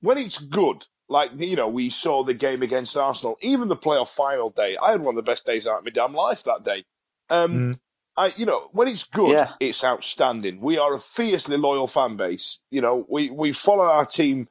when 0.00 0.18
it's 0.18 0.38
good. 0.38 0.86
Like 1.08 1.38
you 1.38 1.56
know, 1.56 1.68
we 1.68 1.90
saw 1.90 2.24
the 2.24 2.34
game 2.34 2.62
against 2.62 2.96
Arsenal, 2.96 3.38
even 3.42 3.68
the 3.68 3.76
playoff 3.76 4.12
final 4.12 4.50
day. 4.50 4.76
I 4.82 4.90
had 4.92 5.02
one 5.02 5.16
of 5.16 5.24
the 5.24 5.30
best 5.30 5.46
days 5.46 5.68
out 5.68 5.78
of 5.78 5.84
my 5.84 5.90
damn 5.90 6.14
life 6.14 6.42
that 6.44 6.64
day. 6.64 6.84
Um, 7.30 7.52
mm. 7.52 7.78
I, 8.16 8.32
you 8.36 8.46
know, 8.46 8.68
when 8.72 8.88
it's 8.88 9.04
good, 9.04 9.30
yeah. 9.30 9.52
it's 9.58 9.82
outstanding. 9.82 10.60
We 10.60 10.78
are 10.78 10.94
a 10.94 11.00
fiercely 11.00 11.56
loyal 11.56 11.86
fan 11.86 12.16
base. 12.16 12.60
You 12.70 12.80
know, 12.80 13.06
we, 13.08 13.30
we 13.30 13.52
follow 13.52 13.84
our 13.84 14.06
team 14.06 14.48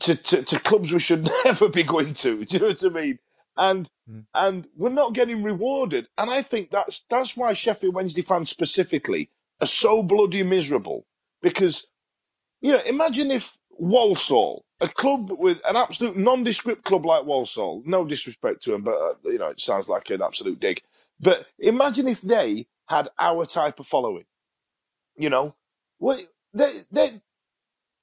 to, 0.00 0.14
to, 0.14 0.42
to 0.42 0.60
clubs 0.60 0.92
we 0.92 1.00
should 1.00 1.30
never 1.44 1.68
be 1.68 1.82
going 1.82 2.12
to. 2.14 2.44
Do 2.44 2.56
you 2.56 2.60
know 2.60 2.68
what 2.68 2.84
I 2.84 2.88
mean? 2.88 3.18
And 3.56 3.90
mm. 4.08 4.24
and 4.34 4.68
we're 4.76 4.90
not 4.90 5.14
getting 5.14 5.42
rewarded. 5.42 6.08
And 6.16 6.30
I 6.30 6.42
think 6.42 6.70
that's 6.70 7.04
that's 7.10 7.36
why 7.36 7.54
Sheffield 7.54 7.94
Wednesday 7.94 8.22
fans 8.22 8.50
specifically 8.50 9.30
are 9.60 9.66
so 9.66 10.02
bloody 10.02 10.42
miserable. 10.42 11.06
Because, 11.42 11.86
you 12.60 12.72
know, 12.72 12.80
imagine 12.86 13.30
if 13.30 13.56
Walsall, 13.70 14.64
a 14.80 14.88
club 14.88 15.30
with 15.30 15.60
an 15.68 15.76
absolute 15.76 16.16
nondescript 16.16 16.84
club 16.84 17.06
like 17.06 17.24
Walsall, 17.24 17.82
no 17.84 18.04
disrespect 18.04 18.62
to 18.64 18.72
them, 18.72 18.82
but 18.82 18.94
uh, 18.94 19.14
you 19.24 19.38
know, 19.38 19.48
it 19.48 19.60
sounds 19.60 19.88
like 19.88 20.10
an 20.10 20.22
absolute 20.22 20.60
dig. 20.60 20.82
But 21.20 21.46
imagine 21.58 22.08
if 22.08 22.20
they 22.20 22.66
had 22.88 23.08
our 23.18 23.46
type 23.46 23.80
of 23.80 23.86
following. 23.86 24.24
You 25.16 25.30
know, 25.30 25.54
well, 25.98 26.18
they, 26.54 26.80
they, 26.92 27.20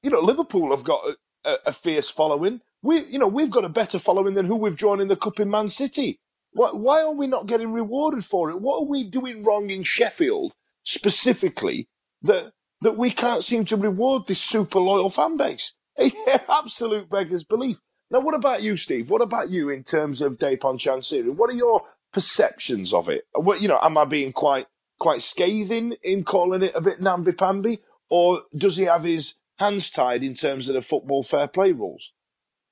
you 0.03 0.09
know, 0.09 0.19
Liverpool 0.19 0.75
have 0.75 0.83
got 0.83 1.01
a, 1.45 1.57
a, 1.67 1.71
fierce 1.71 2.09
following. 2.09 2.61
We, 2.81 2.99
you 3.05 3.19
know, 3.19 3.27
we've 3.27 3.49
got 3.49 3.63
a 3.63 3.69
better 3.69 3.99
following 3.99 4.33
than 4.33 4.45
who 4.45 4.55
we've 4.55 4.75
drawn 4.75 4.99
in 4.99 5.07
the 5.07 5.15
cup 5.15 5.39
in 5.39 5.49
Man 5.49 5.69
City. 5.69 6.19
Why, 6.51 6.69
why 6.71 7.01
are 7.01 7.13
we 7.13 7.27
not 7.27 7.47
getting 7.47 7.71
rewarded 7.71 8.25
for 8.25 8.49
it? 8.49 8.61
What 8.61 8.81
are 8.81 8.87
we 8.87 9.03
doing 9.05 9.43
wrong 9.43 9.69
in 9.69 9.83
Sheffield 9.83 10.53
specifically 10.83 11.87
that 12.21 12.51
that 12.81 12.97
we 12.97 13.09
can't 13.09 13.43
seem 13.43 13.65
to 13.65 13.77
reward 13.77 14.27
this 14.27 14.41
super 14.41 14.79
loyal 14.79 15.09
fan 15.09 15.37
base? 15.37 15.73
Absolute 16.49 17.09
beggar's 17.09 17.45
belief. 17.45 17.79
Now, 18.11 18.19
what 18.19 18.35
about 18.35 18.61
you, 18.61 18.77
Steve? 18.77 19.09
What 19.09 19.21
about 19.21 19.49
you 19.49 19.69
in 19.69 19.83
terms 19.83 20.21
of 20.21 20.37
Dejphon 20.37 20.77
Chansiri? 20.77 21.33
What 21.33 21.51
are 21.51 21.55
your 21.55 21.83
perceptions 22.15 22.93
of 22.93 23.09
it? 23.09 23.27
What, 23.33 23.61
you 23.61 23.67
know, 23.67 23.77
am 23.81 23.97
I 23.97 24.05
being 24.05 24.31
quite 24.31 24.67
quite 24.97 25.21
scathing 25.21 25.97
in 26.01 26.23
calling 26.23 26.63
it 26.63 26.71
a 26.73 26.79
bit 26.79 27.01
namby 27.01 27.33
pamby, 27.33 27.79
or 28.09 28.43
does 28.55 28.77
he 28.77 28.85
have 28.85 29.03
his 29.03 29.35
hands 29.59 29.89
tied 29.89 30.23
in 30.23 30.33
terms 30.33 30.69
of 30.69 30.75
the 30.75 30.81
football 30.81 31.23
fair 31.23 31.49
play 31.49 31.73
rules, 31.73 32.13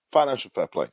financial 0.10 0.50
fair 0.56 0.68
play? 0.68 0.88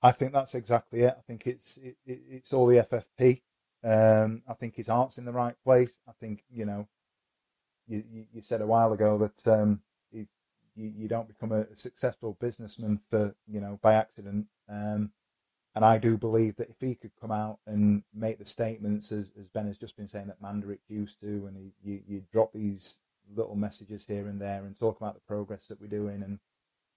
I 0.00 0.12
think 0.12 0.32
that's 0.32 0.54
exactly 0.54 1.00
it. 1.00 1.16
I 1.18 1.22
think 1.26 1.44
it's 1.44 1.76
it, 1.76 1.96
it, 2.06 2.20
it's 2.30 2.52
all 2.52 2.68
the 2.68 2.86
FFP. 2.86 3.42
Um, 3.82 4.42
I 4.48 4.54
think 4.54 4.76
his 4.76 4.86
heart's 4.86 5.18
in 5.18 5.24
the 5.24 5.32
right 5.32 5.56
place. 5.64 5.98
I 6.08 6.12
think 6.20 6.44
you 6.52 6.66
know, 6.66 6.86
you 7.88 8.04
you, 8.32 8.42
said 8.42 8.60
a 8.60 8.66
while 8.66 8.92
ago 8.92 9.18
that 9.18 9.52
um, 9.52 9.80
you, 10.12 10.26
you 10.76 11.08
don't 11.08 11.26
become 11.26 11.50
a, 11.50 11.74
successful 11.74 12.38
businessman 12.40 13.00
for 13.10 13.34
you 13.48 13.60
know 13.60 13.80
by 13.82 13.94
accident. 13.94 14.46
Um, 14.68 15.10
and 15.74 15.84
I 15.84 15.98
do 15.98 16.16
believe 16.16 16.56
that 16.56 16.70
if 16.70 16.76
he 16.80 16.94
could 16.94 17.12
come 17.20 17.30
out 17.30 17.58
and 17.66 18.02
make 18.12 18.38
the 18.38 18.44
statements 18.44 19.12
as, 19.12 19.30
as 19.38 19.48
Ben 19.48 19.66
has 19.66 19.78
just 19.78 19.96
been 19.96 20.08
saying 20.08 20.26
that 20.26 20.42
Mandaric 20.42 20.80
used 20.88 21.20
to, 21.20 21.46
and 21.46 21.56
he, 21.56 21.72
you, 21.82 22.00
you 22.08 22.24
drop 22.32 22.52
these 22.52 23.00
little 23.34 23.54
messages 23.54 24.04
here 24.04 24.26
and 24.26 24.40
there 24.40 24.64
and 24.64 24.78
talk 24.78 24.96
about 25.00 25.14
the 25.14 25.20
progress 25.20 25.66
that 25.66 25.80
we're 25.80 25.86
doing 25.86 26.22
and 26.22 26.38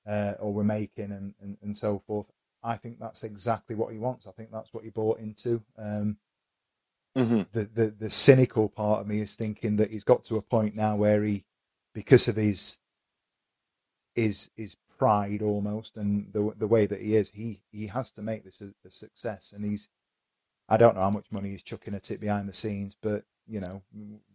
uh, 0.08 0.34
or 0.40 0.52
we're 0.52 0.64
making 0.64 1.12
and, 1.12 1.34
and, 1.42 1.58
and 1.62 1.78
so 1.78 2.02
forth. 2.08 2.28
I 2.64 2.78
think 2.78 3.00
that's 3.00 3.24
exactly 3.24 3.76
what 3.76 3.92
he 3.92 4.00
wants. 4.00 4.26
I 4.26 4.32
think 4.32 4.52
that's 4.52 4.74
what 4.74 4.84
he 4.84 4.90
bought 4.90 5.20
into. 5.20 5.62
Um, 5.78 6.18
mm-hmm. 7.18 7.42
the, 7.52 7.70
the 7.74 7.94
the 7.98 8.10
cynical 8.10 8.70
part 8.70 9.02
of 9.02 9.08
me 9.08 9.20
is 9.20 9.36
thinking 9.36 9.76
that 9.78 9.92
he's 9.92 10.04
got 10.04 10.24
to 10.26 10.38
a 10.38 10.42
point 10.42 10.76
now 10.76 10.96
where 10.96 11.24
he, 11.24 11.46
because 11.94 12.28
of 12.28 12.38
his 12.38 12.78
his 14.16 14.50
his 14.56 14.76
pride 14.98 15.42
almost 15.42 15.98
and 15.98 16.32
the 16.34 16.54
the 16.58 16.68
way 16.68 16.86
that 16.86 17.02
he 17.02 17.16
is, 17.16 17.30
he 17.30 17.62
he 17.72 17.88
has 17.88 18.12
to 18.12 18.22
make 18.22 18.44
this 18.46 18.62
a, 18.62 18.72
a 18.88 18.92
success. 18.92 19.54
And 19.56 19.66
he's, 19.66 19.90
I 20.70 20.78
don't 20.78 20.96
know 20.96 21.02
how 21.04 21.10
much 21.12 21.28
money 21.32 21.52
he's 21.52 21.64
chucking 21.64 21.96
at 21.96 22.12
it 22.12 22.22
behind 22.22 22.50
the 22.50 22.54
scenes, 22.54 22.96
but 23.02 23.26
you 23.48 23.60
know, 23.60 23.84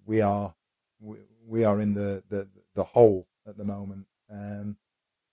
we 0.07 0.21
are 0.21 0.55
we, 1.01 1.19
we 1.47 1.65
are 1.65 1.81
in 1.81 1.95
the, 1.95 2.23
the 2.31 2.49
the 2.75 2.85
hole 2.85 3.27
at 3.47 3.57
the 3.57 3.65
moment, 3.65 4.07
um, 4.33 4.77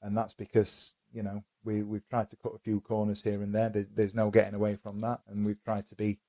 and 0.01 0.17
that's 0.17 0.33
because 0.33 0.93
you 1.13 1.23
know 1.23 1.43
we 1.63 1.83
we've 1.83 2.07
tried 2.09 2.29
to 2.31 2.37
cut 2.37 2.55
a 2.55 2.59
few 2.59 2.81
corners 2.81 3.21
here 3.21 3.41
and 3.41 3.53
there. 3.55 3.69
there. 3.69 3.87
There's 3.93 4.15
no 4.15 4.29
getting 4.29 4.55
away 4.55 4.77
from 4.81 4.99
that, 4.99 5.21
and 5.27 5.45
we've 5.45 5.63
tried 5.63 5.87
to 5.89 5.95
be 5.95 6.19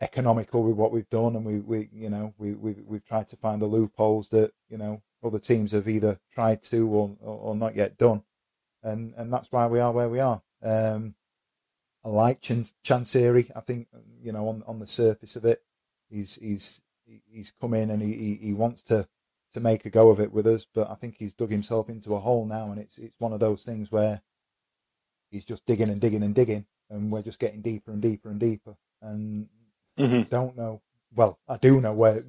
economical 0.00 0.64
with 0.64 0.76
what 0.76 0.92
we've 0.92 1.10
done, 1.10 1.36
and 1.36 1.44
we 1.44 1.60
we 1.60 1.88
you 1.92 2.10
know 2.10 2.34
we 2.38 2.54
we 2.54 2.76
we've 2.86 3.06
tried 3.06 3.28
to 3.28 3.36
find 3.36 3.62
the 3.62 3.66
loopholes 3.66 4.28
that 4.28 4.52
you 4.68 4.78
know 4.78 5.02
other 5.24 5.38
teams 5.38 5.72
have 5.72 5.88
either 5.88 6.20
tried 6.34 6.62
to 6.64 6.88
or 6.88 7.16
or, 7.22 7.38
or 7.38 7.56
not 7.56 7.76
yet 7.76 7.98
done 7.98 8.22
and 8.82 9.14
and 9.16 9.32
that's 9.32 9.50
why 9.50 9.66
we 9.66 9.80
are 9.80 9.92
where 9.92 10.08
we 10.08 10.20
are. 10.20 10.42
Um, 10.62 11.14
I 12.04 12.08
like 12.08 12.40
Ch- 12.40 12.74
Chansiri. 12.84 13.50
I 13.54 13.60
think 13.60 13.88
you 14.22 14.32
know 14.32 14.48
on 14.48 14.62
on 14.66 14.78
the 14.78 14.86
surface 14.86 15.36
of 15.36 15.44
it, 15.44 15.62
he's 16.10 16.36
he's 16.36 16.82
he's 17.30 17.52
come 17.60 17.74
in 17.74 17.90
and 17.90 18.02
he, 18.02 18.38
he 18.40 18.52
wants 18.52 18.82
to 18.84 19.08
to 19.54 19.60
make 19.60 19.84
a 19.84 19.90
go 19.90 20.10
of 20.10 20.20
it 20.20 20.32
with 20.32 20.46
us, 20.46 20.66
but 20.72 20.90
I 20.90 20.94
think 20.94 21.16
he's 21.18 21.34
dug 21.34 21.50
himself 21.50 21.88
into 21.88 22.14
a 22.14 22.20
hole 22.20 22.46
now, 22.46 22.70
and 22.70 22.80
it's 22.80 22.98
it's 22.98 23.18
one 23.18 23.32
of 23.32 23.40
those 23.40 23.64
things 23.64 23.92
where 23.92 24.22
he's 25.30 25.44
just 25.44 25.66
digging 25.66 25.90
and 25.90 26.00
digging 26.00 26.22
and 26.22 26.34
digging, 26.34 26.66
and 26.90 27.10
we're 27.10 27.22
just 27.22 27.38
getting 27.38 27.60
deeper 27.60 27.92
and 27.92 28.00
deeper 28.00 28.30
and 28.30 28.40
deeper, 28.40 28.76
and 29.00 29.48
mm-hmm. 29.98 30.22
don't 30.22 30.56
know. 30.56 30.80
Well, 31.14 31.38
I 31.46 31.58
do 31.58 31.80
know 31.80 31.92
where 31.92 32.24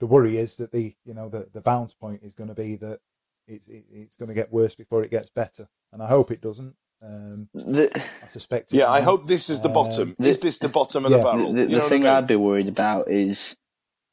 the 0.00 0.06
worry 0.06 0.38
is 0.38 0.56
that 0.56 0.72
the 0.72 0.94
you 1.04 1.14
know 1.14 1.28
the 1.28 1.48
the 1.52 1.60
bounce 1.60 1.94
point 1.94 2.22
is 2.22 2.34
going 2.34 2.48
to 2.48 2.54
be 2.54 2.76
that 2.76 3.00
it's 3.48 3.66
it, 3.66 3.84
it's 3.90 4.16
going 4.16 4.28
to 4.28 4.34
get 4.34 4.52
worse 4.52 4.74
before 4.74 5.02
it 5.02 5.10
gets 5.10 5.30
better, 5.30 5.68
and 5.92 6.02
I 6.02 6.06
hope 6.06 6.30
it 6.30 6.40
doesn't. 6.40 6.74
Um, 7.02 7.48
the, 7.54 7.90
I 8.22 8.26
suspect. 8.26 8.72
Yeah, 8.72 8.90
I 8.90 9.00
hope 9.00 9.26
this 9.26 9.50
is 9.50 9.60
the 9.60 9.68
bottom. 9.68 10.16
Um, 10.18 10.26
is 10.26 10.40
this 10.40 10.58
the 10.58 10.68
bottom 10.68 11.04
of 11.06 11.12
yeah, 11.12 11.18
the 11.18 11.22
barrel? 11.22 11.52
The, 11.52 11.66
the 11.66 11.80
thing 11.80 12.02
I 12.04 12.06
mean? 12.06 12.14
I'd 12.14 12.26
be 12.26 12.36
worried 12.36 12.68
about 12.68 13.10
is, 13.10 13.56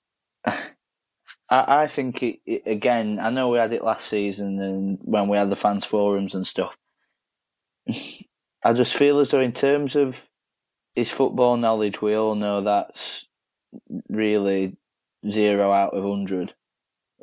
I, 0.45 0.63
I 1.49 1.87
think 1.87 2.23
it, 2.23 2.39
it, 2.45 2.63
again. 2.65 3.19
I 3.19 3.29
know 3.29 3.49
we 3.49 3.57
had 3.57 3.73
it 3.73 3.83
last 3.83 4.07
season, 4.07 4.59
and 4.59 4.97
when 5.01 5.27
we 5.27 5.37
had 5.37 5.49
the 5.49 5.55
fans 5.55 5.85
forums 5.85 6.33
and 6.33 6.47
stuff. 6.47 6.75
I 8.63 8.73
just 8.73 8.95
feel 8.95 9.19
as 9.19 9.29
though, 9.29 9.41
in 9.41 9.51
terms 9.51 9.95
of 9.95 10.27
his 10.95 11.11
football 11.11 11.57
knowledge, 11.57 12.01
we 12.01 12.15
all 12.15 12.33
know 12.33 12.61
that's 12.61 13.27
really 14.09 14.77
zero 15.27 15.71
out 15.71 15.93
of 15.93 16.03
hundred 16.03 16.55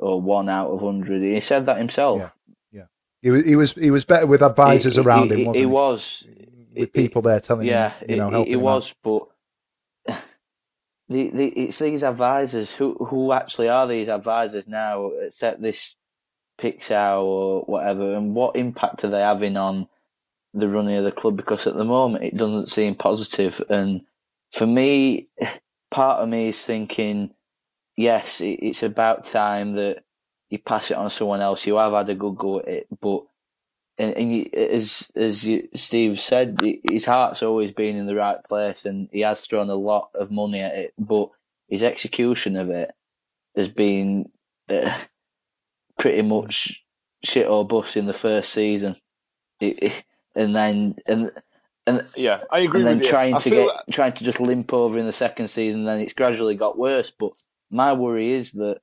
or 0.03 0.21
one 0.21 0.49
out 0.49 0.69
of 0.69 0.81
hundred. 0.81 1.21
He 1.21 1.39
said 1.39 1.65
that 1.65 1.77
himself. 1.77 2.19
Yeah, 2.19 2.29
yeah. 2.71 2.85
He 3.21 3.31
was 3.31 3.45
he 3.45 3.55
was 3.55 3.71
he 3.73 3.91
was 3.91 4.05
better 4.05 4.27
with 4.27 4.41
advisors 4.41 4.95
he, 4.95 5.01
around 5.01 5.31
he, 5.31 5.39
him. 5.39 5.45
Wasn't 5.45 5.55
he, 5.55 5.61
he 5.61 5.65
was 5.65 6.27
with 6.75 6.93
people 6.93 7.21
there 7.21 7.39
telling 7.39 7.67
yeah, 7.67 7.91
him, 7.99 8.09
you 8.09 8.15
know, 8.17 8.43
he, 8.43 8.55
was, 8.55 8.89
out. 8.89 8.95
but. 9.03 10.17
The, 11.09 11.29
the, 11.31 11.47
it's 11.47 11.79
these 11.79 12.01
advisors 12.01 12.71
who 12.71 12.93
who 12.93 13.33
actually 13.33 13.67
are 13.67 13.85
these 13.85 14.07
advisors 14.07 14.69
now 14.69 15.11
set 15.31 15.61
this 15.61 15.97
Pixar 16.59 17.21
or 17.21 17.61
whatever, 17.63 18.15
and 18.15 18.33
what 18.33 18.55
impact 18.55 19.03
are 19.03 19.09
they 19.09 19.19
having 19.19 19.57
on 19.57 19.87
the 20.53 20.69
running 20.69 20.95
of 20.95 21.03
the 21.03 21.11
club? 21.11 21.35
Because 21.35 21.67
at 21.67 21.75
the 21.75 21.83
moment 21.83 22.23
it 22.23 22.37
doesn't 22.37 22.71
seem 22.71 22.95
positive, 22.95 23.61
and 23.69 24.01
for 24.53 24.65
me, 24.65 25.27
part 25.91 26.21
of 26.21 26.29
me 26.29 26.47
is 26.47 26.61
thinking 26.61 27.31
yes, 27.95 28.41
it's 28.41 28.83
about 28.83 29.25
time 29.25 29.73
that 29.73 30.03
you 30.49 30.59
pass 30.59 30.91
it 30.91 30.97
on 30.97 31.05
to 31.05 31.09
someone 31.09 31.41
else. 31.41 31.65
You 31.65 31.77
have 31.77 31.93
had 31.93 32.09
a 32.09 32.15
good 32.15 32.37
go 32.37 32.59
at 32.59 32.67
it, 32.67 32.87
but 33.01 33.23
and, 33.97 34.15
and 34.15 34.35
you, 34.35 34.49
as 34.53 35.11
as 35.15 35.47
you, 35.47 35.67
Steve 35.75 36.19
said, 36.19 36.59
his 36.89 37.05
heart's 37.05 37.43
always 37.43 37.71
been 37.71 37.95
in 37.95 38.07
the 38.07 38.15
right 38.15 38.43
place, 38.43 38.85
and 38.85 39.09
he 39.11 39.21
has 39.21 39.45
thrown 39.45 39.69
a 39.69 39.75
lot 39.75 40.09
of 40.15 40.31
money 40.31 40.61
at 40.61 40.75
it. 40.75 40.93
But 40.97 41.29
his 41.67 41.83
execution 41.83 42.55
of 42.55 42.69
it 42.69 42.91
has 43.55 43.67
been 43.67 44.29
uh, 44.69 44.97
pretty 45.99 46.23
much 46.23 46.83
shit 47.23 47.47
or 47.47 47.65
bust 47.67 47.95
in 47.95 48.07
the 48.07 48.13
first 48.13 48.51
season, 48.51 48.95
it, 49.59 49.83
it, 49.83 50.03
and 50.35 50.55
then 50.55 50.95
and. 51.05 51.31
And 51.85 52.07
yeah, 52.15 52.43
I 52.49 52.59
agree. 52.59 52.79
And 52.79 53.01
then 53.01 53.05
trying 53.05 53.37
to 53.37 53.49
get 53.49 53.69
trying 53.91 54.13
to 54.13 54.23
just 54.23 54.39
limp 54.39 54.71
over 54.71 54.97
in 54.97 55.05
the 55.05 55.11
second 55.11 55.49
season, 55.49 55.83
then 55.83 55.99
it's 55.99 56.13
gradually 56.13 56.55
got 56.55 56.77
worse. 56.77 57.11
But 57.11 57.33
my 57.73 57.93
worry 57.93 58.31
is 58.31 58.51
that 58.53 58.79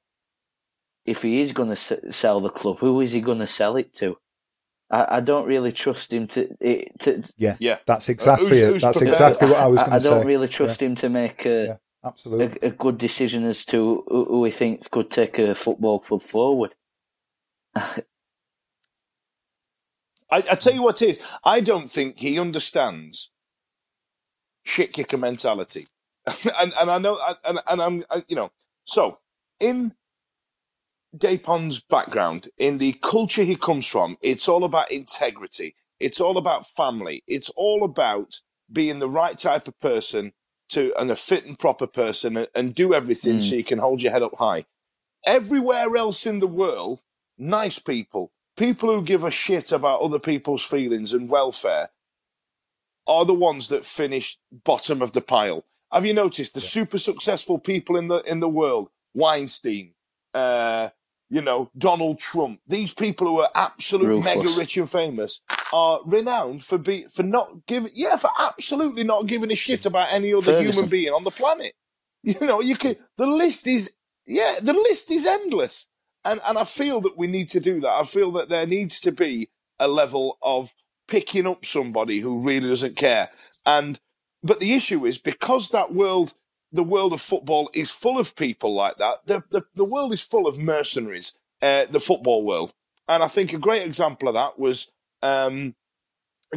if 1.07 1.23
he 1.23 1.41
is 1.41 1.53
going 1.53 1.75
to 1.75 2.13
sell 2.13 2.41
the 2.41 2.51
club, 2.51 2.79
who 2.79 3.01
is 3.01 3.13
he 3.13 3.21
going 3.21 3.39
to 3.39 3.47
sell 3.47 3.77
it 3.77 3.95
to? 3.95 4.17
I, 4.91 5.17
I 5.17 5.21
don't 5.21 5.47
really 5.47 5.73
trust 5.73 6.13
him 6.13 6.27
to. 6.29 6.49
to 7.01 7.23
yeah, 7.37 7.57
yeah, 7.61 7.79
that's 7.87 8.09
exactly 8.09 8.47
uh, 8.47 8.49
who's, 8.49 8.61
it. 8.61 8.73
Who's 8.73 8.83
that's 8.83 9.03
exactly 9.03 9.49
what 9.49 9.61
I 9.61 9.67
was 9.67 9.83
going 9.83 9.93
to 9.93 10.01
say. 10.01 10.09
I 10.09 10.11
don't 10.13 10.27
really 10.27 10.49
trust 10.49 10.83
yeah. 10.83 10.89
him 10.89 10.97
to 10.97 11.09
make 11.09 11.47
a, 11.47 11.67
yeah. 11.67 11.77
absolutely 12.05 12.59
a, 12.63 12.67
a, 12.69 12.71
good 12.71 12.99
decision 12.99 13.45
as 13.45 13.65
to 13.67 14.05
who 14.09 14.45
he 14.45 14.51
thinks 14.51 14.89
could 14.89 15.11
take 15.11 15.39
a 15.39 15.55
football 15.55 16.01
club 16.01 16.23
forward. 16.23 16.75
I, 17.77 18.03
I 20.31 20.41
tell 20.41 20.75
you 20.75 20.83
what 20.83 21.01
it 21.03 21.11
is. 21.11 21.19
I 21.45 21.61
don't 21.61 21.91
think 21.91 22.19
he 22.19 22.39
understands 22.39 23.31
shit 24.65 24.93
kicker 24.93 25.19
mentality, 25.19 25.85
and 26.59 26.73
and 26.79 26.91
I 26.91 26.99
know, 26.99 27.19
and 27.45 27.61
and 27.67 27.81
I'm 27.81 28.05
you 28.29 28.37
know, 28.37 28.51
so 28.85 29.19
in 29.59 29.95
Dejphon's 31.17 31.81
background, 31.81 32.49
in 32.57 32.79
the 32.79 32.93
culture 32.95 33.43
he 33.43 33.57
comes 33.57 33.87
from, 33.87 34.17
it's 34.21 34.49
all 34.49 34.65
about 34.65 34.91
integrity. 34.91 35.75
It's 35.99 36.21
all 36.21 36.39
about 36.39 36.67
family. 36.67 37.23
It's 37.27 37.51
all 37.51 37.85
about 37.85 38.41
being 38.73 39.01
the 39.01 39.09
right 39.09 39.37
type 39.37 39.69
of 39.69 39.79
person 39.81 40.33
to 40.71 40.95
and 40.99 41.11
a 41.11 41.17
fit 41.17 41.45
and 41.45 41.59
proper 41.59 41.87
person 41.87 42.37
and, 42.37 42.49
and 42.55 42.75
do 42.75 42.95
everything 42.95 43.39
mm. 43.39 43.45
so 43.45 43.57
you 43.57 43.65
can 43.65 43.81
hold 43.81 44.03
your 44.03 44.13
head 44.13 44.23
up 44.23 44.37
high. 44.39 44.65
Everywhere 45.27 45.97
else 45.97 46.27
in 46.27 46.39
the 46.39 46.47
world, 46.47 47.03
nice 47.37 47.79
people, 47.79 48.33
people 48.57 48.95
who 48.95 49.03
give 49.03 49.25
a 49.25 49.31
shit 49.31 49.73
about 49.73 50.01
other 50.01 50.19
people's 50.19 50.65
feelings 50.65 51.13
and 51.13 51.29
welfare, 51.29 51.91
are 53.07 53.25
the 53.25 53.35
ones 53.35 53.69
that 53.69 53.85
finish 53.85 54.39
bottom 54.53 55.03
of 55.03 55.13
the 55.13 55.21
pile. 55.21 55.65
Have 55.93 56.07
you 56.07 56.15
noticed 56.15 56.55
the 56.55 56.61
yeah. 56.61 56.69
super 56.69 56.99
successful 56.99 57.59
people 57.59 57.97
in 57.97 58.09
the 58.09 58.19
in 58.19 58.41
the 58.41 58.49
world? 58.49 58.91
Weinstein, 59.15 59.93
uh, 60.35 60.91
you 61.29 61.41
know, 61.41 61.71
Donald 61.77 62.19
Trump, 62.19 62.61
these 62.67 62.95
people 62.95 63.27
who 63.27 63.41
are 63.41 63.51
absolute 63.55 64.23
mega 64.23 64.49
rich 64.57 64.77
and 64.77 64.91
famous 64.91 65.41
are 65.73 66.01
renowned 66.05 66.65
for 66.65 66.79
be 66.79 67.07
for 67.13 67.23
not 67.23 67.67
giving 67.67 67.91
yeah, 67.95 68.17
for 68.17 68.31
absolutely 68.39 69.05
not 69.05 69.27
giving 69.27 69.51
a 69.51 69.57
shit 69.57 69.87
about 69.87 70.13
any 70.13 70.33
other 70.33 70.53
Ferguson. 70.53 70.73
human 70.73 70.91
being 70.91 71.13
on 71.13 71.25
the 71.25 71.31
planet. 71.31 71.75
You 72.23 72.37
know, 72.43 72.61
you 72.61 72.77
can 72.77 72.97
the 73.17 73.25
list 73.25 73.67
is 73.67 73.95
yeah, 74.27 74.57
the 74.61 74.75
list 74.75 75.11
is 75.11 75.25
endless. 75.25 75.87
And 76.23 76.39
and 76.47 76.59
I 76.59 76.65
feel 76.65 77.01
that 77.01 77.17
we 77.17 77.27
need 77.27 77.49
to 77.51 77.61
do 77.61 77.81
that. 77.81 77.89
I 77.89 78.05
feel 78.05 78.31
that 78.33 78.51
there 78.51 78.67
needs 78.67 79.01
to 79.01 79.11
be 79.11 79.49
a 79.79 79.89
level 79.89 80.37
of 80.43 80.75
picking 81.09 81.47
up 81.47 81.65
somebody 81.65 82.21
who 82.21 82.43
really 82.43 82.69
doesn't 82.69 82.97
care. 82.97 83.31
And 83.65 83.99
but 84.43 84.61
the 84.61 84.75
issue 84.75 85.07
is 85.07 85.19
because 85.19 85.71
that 85.71 85.93
world 85.93 86.35
the 86.73 86.83
world 86.85 87.13
of 87.13 87.21
football 87.21 87.71
is 87.75 87.91
full 87.91 88.19
of 88.19 88.37
people 88.37 88.75
like 88.75 88.97
that. 88.99 89.27
The, 89.27 89.43
the, 89.51 89.65
the 89.75 89.85
world 89.85 90.13
is 90.13 90.23
full 90.23 90.47
of 90.47 90.59
mercenaries, 90.59 91.35
uh, 91.61 91.87
the 91.91 92.01
football 92.01 92.45
world. 92.45 92.73
And 93.09 93.23
I 93.23 93.29
think 93.29 93.53
a 93.53 93.59
great 93.59 93.83
example 93.83 94.29
of 94.29 94.35
that 94.35 94.59
was 94.59 94.93
um, 95.23 95.75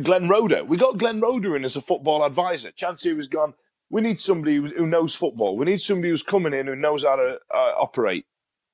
Glenn 0.01 0.29
Roeder. 0.29 0.63
We 0.63 0.77
got 0.77 0.97
Glenn 0.97 1.19
Roeder 1.19 1.55
in 1.55 1.65
as 1.65 1.75
a 1.75 1.81
football 1.81 2.23
advisor. 2.23 2.71
Chansiri 2.71 3.17
was 3.17 3.27
gone. 3.27 3.55
We 3.89 4.01
need 4.01 4.21
somebody 4.21 4.55
who 4.55 4.85
knows 4.85 5.15
football. 5.15 5.57
We 5.57 5.65
need 5.65 5.81
somebody 5.81 6.09
who's 6.09 6.23
coming 6.23 6.53
in 6.53 6.67
who 6.67 6.75
knows 6.75 7.03
how 7.03 7.15
to 7.15 7.39
uh, 7.53 7.73
operate 7.79 8.25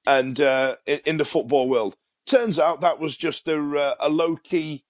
and 0.06 0.40
uh, 0.40 0.76
in, 0.86 1.00
in, 1.06 1.18
the 1.18 1.26
football 1.26 1.68
world. 1.68 1.98
Turns 2.26 2.58
out 2.60 2.82
that 2.82 3.00
was 3.00 3.18
just 3.18 3.48
a, 3.48 3.60
uh, 3.78 3.96
a 4.00 4.10
low 4.10 4.38
key, 4.38 4.86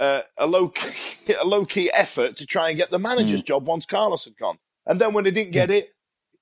uh, 0.00 0.20
a 0.36 0.46
low 0.46 0.68
key, 0.68 1.34
a 1.40 1.44
low 1.44 1.64
key 1.64 1.90
effort 1.92 2.36
to 2.36 2.46
try 2.46 2.68
and 2.68 2.78
get 2.78 2.90
the 2.90 2.98
manager's 2.98 3.42
mm. 3.42 3.46
job 3.46 3.66
once 3.66 3.86
Carlos 3.86 4.24
had 4.24 4.36
gone. 4.36 4.58
And 4.86 5.00
then 5.00 5.12
when 5.12 5.24
they 5.24 5.30
didn't 5.30 5.52
get 5.52 5.70
it, 5.70 5.94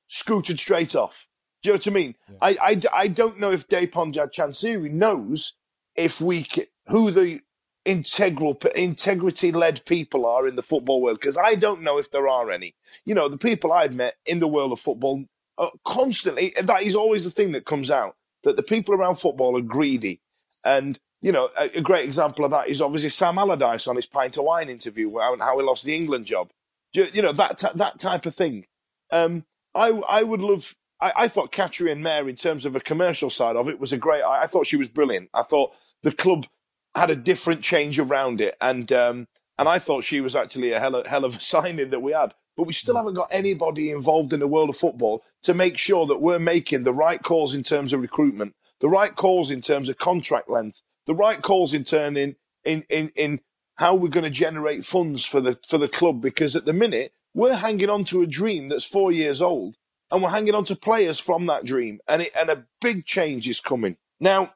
scooted 0.08 0.60
straight 0.60 0.94
off. 0.94 1.26
Do 1.62 1.68
you 1.68 1.72
know 1.72 1.76
what 1.78 1.86
I 1.86 1.90
mean? 1.90 2.14
Yeah. 2.28 2.36
I, 2.42 2.56
I, 2.60 2.82
I 2.92 3.08
don't 3.08 3.40
know 3.40 3.50
if 3.50 3.68
Dejphon 3.68 4.14
Chansiri 4.14 4.90
knows 4.90 5.54
if 5.96 6.20
we 6.20 6.46
who 6.88 7.10
the 7.10 7.40
integral 7.84 8.58
integrity 8.74 9.52
led 9.52 9.84
people 9.84 10.26
are 10.26 10.46
in 10.46 10.56
the 10.56 10.62
football 10.62 11.00
world 11.02 11.18
because 11.20 11.38
I 11.38 11.54
don't 11.54 11.82
know 11.82 11.98
if 11.98 12.10
there 12.10 12.28
are 12.28 12.50
any. 12.50 12.74
You 13.04 13.14
know, 13.14 13.28
the 13.28 13.38
people 13.38 13.72
I've 13.72 13.94
met 13.94 14.14
in 14.26 14.40
the 14.40 14.48
world 14.48 14.72
of 14.72 14.80
football 14.80 15.24
uh, 15.56 15.68
constantly 15.84 16.52
that 16.60 16.82
is 16.82 16.94
always 16.94 17.24
the 17.24 17.30
thing 17.30 17.52
that 17.52 17.64
comes 17.64 17.90
out 17.90 18.16
that 18.42 18.56
the 18.56 18.62
people 18.62 18.94
around 18.94 19.16
football 19.16 19.56
are 19.56 19.62
greedy 19.62 20.20
and 20.64 20.98
you 21.24 21.32
know, 21.32 21.48
a, 21.58 21.78
a, 21.78 21.80
great 21.80 22.04
example 22.04 22.44
of 22.44 22.50
that 22.50 22.68
is 22.68 22.80
obviously 22.80 23.08
Sam 23.08 23.38
Allardyce 23.38 23.86
on 23.88 23.96
his 23.96 24.06
pint 24.06 24.36
of 24.36 24.44
wine 24.44 24.68
interview, 24.68 25.08
and 25.18 25.42
how 25.42 25.58
he 25.58 25.64
lost 25.64 25.84
the 25.84 25.96
England 25.96 26.26
job 26.26 26.50
you 26.94 27.22
know 27.22 27.32
that 27.32 27.62
that 27.74 27.98
type 27.98 28.26
of 28.26 28.34
thing. 28.34 28.66
Um, 29.10 29.44
I 29.74 29.88
I 30.08 30.22
would 30.22 30.40
love. 30.40 30.74
I, 31.00 31.12
I 31.16 31.28
thought 31.28 31.52
Katrien 31.52 32.02
Meire, 32.02 32.28
in 32.28 32.36
terms 32.36 32.64
of 32.64 32.76
a 32.76 32.80
commercial 32.80 33.30
side 33.30 33.56
of 33.56 33.68
it, 33.68 33.80
was 33.80 33.92
a 33.92 33.98
great. 33.98 34.22
I, 34.22 34.42
I, 34.42 34.46
thought 34.46 34.66
she 34.66 34.76
was 34.76 34.88
brilliant. 34.88 35.30
I 35.34 35.42
thought 35.42 35.72
the 36.02 36.12
club 36.12 36.46
had 36.94 37.10
a 37.10 37.16
different 37.16 37.62
change 37.62 37.98
around 37.98 38.40
it, 38.40 38.56
and 38.60 38.90
um, 38.92 39.28
and 39.58 39.68
I 39.68 39.78
thought 39.78 40.04
she 40.04 40.20
was 40.20 40.36
actually 40.36 40.72
a 40.72 40.80
hell 40.80 40.94
of, 40.94 41.06
hell 41.06 41.24
of 41.24 41.36
a 41.36 41.40
signing 41.40 41.90
that 41.90 42.00
we 42.00 42.12
had. 42.12 42.34
But 42.56 42.68
we 42.68 42.72
still 42.72 42.96
haven't 42.96 43.14
got 43.14 43.28
anybody 43.32 43.90
involved 43.90 44.32
in 44.32 44.38
the 44.38 44.46
world 44.46 44.68
of 44.68 44.76
football 44.76 45.24
to 45.42 45.52
make 45.52 45.76
sure 45.76 46.06
that 46.06 46.20
we're 46.20 46.38
making 46.38 46.84
the 46.84 46.92
right 46.92 47.20
calls 47.20 47.52
in 47.52 47.64
terms 47.64 47.92
of 47.92 48.00
recruitment, 48.00 48.54
the 48.78 48.88
right 48.88 49.12
calls 49.12 49.50
in 49.50 49.60
terms 49.60 49.88
of 49.88 49.98
contract 49.98 50.48
length, 50.48 50.80
the 51.06 51.14
right 51.14 51.42
calls 51.42 51.74
in 51.74 51.84
turning 51.84 52.36
in 52.64 52.84
in 52.88 53.12
in 53.14 53.40
how 53.76 53.94
we're 53.94 54.08
going 54.08 54.24
to 54.24 54.30
generate 54.30 54.84
funds 54.84 55.24
for 55.24 55.40
the 55.40 55.58
for 55.66 55.78
the 55.78 55.88
club 55.88 56.20
because 56.20 56.54
at 56.54 56.64
the 56.64 56.72
minute 56.72 57.12
we're 57.34 57.56
hanging 57.56 57.90
on 57.90 58.04
to 58.04 58.22
a 58.22 58.26
dream 58.26 58.68
that's 58.68 58.84
four 58.84 59.10
years 59.10 59.42
old 59.42 59.76
and 60.10 60.22
we're 60.22 60.30
hanging 60.30 60.54
on 60.54 60.64
to 60.64 60.76
players 60.76 61.18
from 61.18 61.46
that 61.46 61.64
dream 61.64 61.98
and 62.06 62.22
it, 62.22 62.30
and 62.36 62.48
a 62.48 62.66
big 62.80 63.04
change 63.04 63.48
is 63.48 63.60
coming. 63.60 63.96
Now 64.20 64.54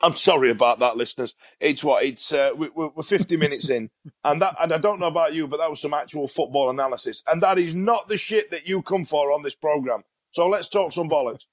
i'm 0.00 0.16
sorry 0.16 0.50
about 0.50 0.78
that 0.78 0.96
listeners. 0.96 1.34
It's 1.58 1.82
what 1.82 2.04
it's 2.04 2.32
uh, 2.32 2.50
we, 2.56 2.68
we're 2.68 3.02
50 3.02 3.36
minutes 3.36 3.68
in 3.68 3.90
and 4.24 4.40
that 4.42 4.56
and 4.60 4.72
i 4.72 4.78
don't 4.78 5.00
know 5.00 5.08
about 5.08 5.34
you 5.34 5.48
but 5.48 5.58
that 5.58 5.70
was 5.70 5.80
some 5.80 5.94
actual 5.94 6.28
football 6.28 6.70
analysis 6.70 7.22
and 7.26 7.42
that 7.42 7.58
is 7.58 7.74
not 7.74 8.08
the 8.08 8.16
shit 8.16 8.50
that 8.52 8.68
you 8.68 8.82
come 8.82 9.04
for 9.04 9.32
on 9.32 9.42
this 9.42 9.56
program 9.56 10.04
so 10.30 10.48
let's 10.48 10.68
talk 10.68 10.92
some 10.92 11.08
bollocks. 11.08 11.46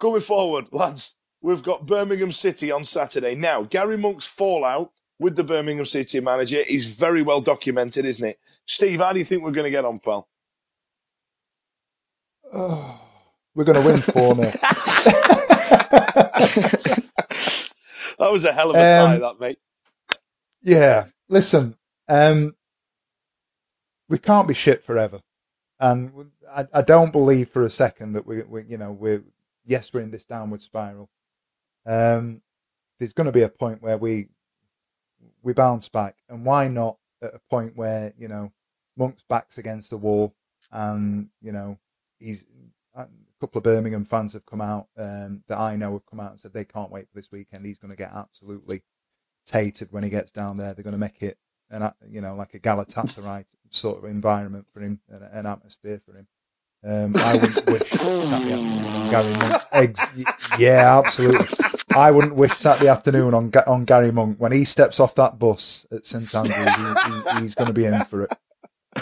Going 0.00 0.20
forward 0.20 0.68
lads 0.72 1.14
we've 1.42 1.62
got 1.62 1.86
birmingham 1.86 2.32
city 2.32 2.70
on 2.70 2.84
saturday 2.84 3.34
now 3.34 3.62
gary 3.62 3.98
monk's 3.98 4.26
fallout 4.26 4.90
with 5.22 5.36
the 5.36 5.44
Birmingham 5.44 5.86
City 5.86 6.20
manager 6.20 6.58
is 6.58 6.86
very 6.88 7.22
well 7.22 7.40
documented, 7.40 8.04
isn't 8.04 8.28
it? 8.28 8.38
Steve, 8.66 8.98
how 9.00 9.12
do 9.12 9.20
you 9.20 9.24
think 9.24 9.42
we're 9.42 9.52
going 9.52 9.64
to 9.64 9.70
get 9.70 9.84
on, 9.84 10.00
pal? 10.00 10.28
Oh, 12.52 13.00
we're 13.54 13.64
going 13.64 13.80
to 13.80 13.86
win 13.86 14.00
4 14.00 14.34
0. 14.34 14.36
that 18.18 18.32
was 18.32 18.44
a 18.44 18.52
hell 18.52 18.70
of 18.70 18.76
a 18.76 18.80
um, 18.80 18.84
sigh, 18.84 19.18
that, 19.18 19.40
mate. 19.40 19.58
Yeah. 20.60 21.06
Listen, 21.28 21.76
um, 22.08 22.56
we 24.08 24.18
can't 24.18 24.48
be 24.48 24.54
shit 24.54 24.82
forever. 24.82 25.20
And 25.78 26.30
I, 26.54 26.66
I, 26.72 26.82
don't 26.82 27.10
believe 27.12 27.48
for 27.48 27.62
a 27.62 27.70
second 27.70 28.12
that 28.12 28.26
we, 28.26 28.42
we, 28.42 28.62
you 28.64 28.78
know, 28.78 28.92
we're, 28.92 29.24
yes, 29.64 29.92
we're 29.92 30.00
in 30.00 30.10
this 30.12 30.24
downward 30.24 30.62
spiral. 30.62 31.10
Um, 31.86 32.42
there's 32.98 33.12
going 33.12 33.26
to 33.26 33.32
be 33.32 33.42
a 33.42 33.48
point 33.48 33.82
where 33.82 33.98
we 33.98 34.28
we 35.42 35.52
bounce 35.52 35.88
back, 35.88 36.16
and 36.28 36.44
why 36.44 36.68
not 36.68 36.98
at 37.22 37.34
a 37.34 37.40
point 37.50 37.76
where 37.76 38.12
you 38.18 38.28
know 38.28 38.52
Monk's 38.96 39.24
back's 39.28 39.58
against 39.58 39.90
the 39.90 39.96
wall, 39.96 40.34
and 40.70 41.28
you 41.40 41.52
know 41.52 41.78
he's 42.18 42.44
a 42.94 43.06
couple 43.40 43.58
of 43.58 43.64
Birmingham 43.64 44.04
fans 44.04 44.34
have 44.34 44.46
come 44.46 44.60
out 44.60 44.88
um, 44.96 45.42
that 45.48 45.58
I 45.58 45.76
know 45.76 45.92
have 45.92 46.06
come 46.06 46.20
out 46.20 46.32
and 46.32 46.40
said 46.40 46.52
they 46.52 46.64
can't 46.64 46.90
wait 46.90 47.08
for 47.08 47.18
this 47.18 47.32
weekend. 47.32 47.64
He's 47.64 47.78
going 47.78 47.90
to 47.90 47.96
get 47.96 48.12
absolutely 48.14 48.82
tated 49.46 49.88
when 49.90 50.04
he 50.04 50.10
gets 50.10 50.30
down 50.30 50.56
there. 50.56 50.74
They're 50.74 50.84
going 50.84 50.92
to 50.92 50.98
make 50.98 51.22
it 51.22 51.38
an 51.70 51.90
you 52.08 52.20
know 52.20 52.34
like 52.36 52.54
a 52.54 52.60
Galatasaray 52.60 53.44
sort 53.70 53.98
of 53.98 54.04
environment 54.04 54.66
for 54.72 54.80
him, 54.80 55.00
an, 55.08 55.22
an 55.32 55.46
atmosphere 55.46 56.00
for 56.04 56.16
him. 56.16 56.26
Um, 56.84 57.14
I 57.16 57.34
wouldn't 57.34 57.66
wish 57.66 57.90
Gary. 59.10 59.34
Eggs, 59.72 60.00
yeah, 60.58 60.98
absolutely. 60.98 61.46
I 61.96 62.10
wouldn't 62.10 62.34
wish 62.34 62.52
Saturday 62.52 62.88
afternoon 62.88 63.34
on 63.34 63.52
on 63.66 63.84
Gary 63.84 64.12
Monk 64.12 64.38
when 64.38 64.52
he 64.52 64.64
steps 64.64 65.00
off 65.00 65.14
that 65.16 65.38
bus 65.38 65.86
at 65.90 66.06
St 66.06 66.34
Andrews. 66.34 66.72
He, 66.74 67.12
he, 67.12 67.40
he's 67.42 67.54
going 67.54 67.68
to 67.68 67.74
be 67.74 67.84
in 67.84 68.04
for 68.04 68.24
it. 68.24 68.32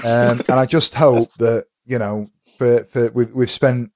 Um, 0.05 0.41
and 0.49 0.53
I 0.53 0.67
just 0.67 0.95
hope 0.95 1.33
that 1.39 1.67
you 1.85 1.99
know, 1.99 2.29
for 2.59 2.85
for 2.85 3.11
we've, 3.11 3.33
we've 3.33 3.51
spent 3.51 3.91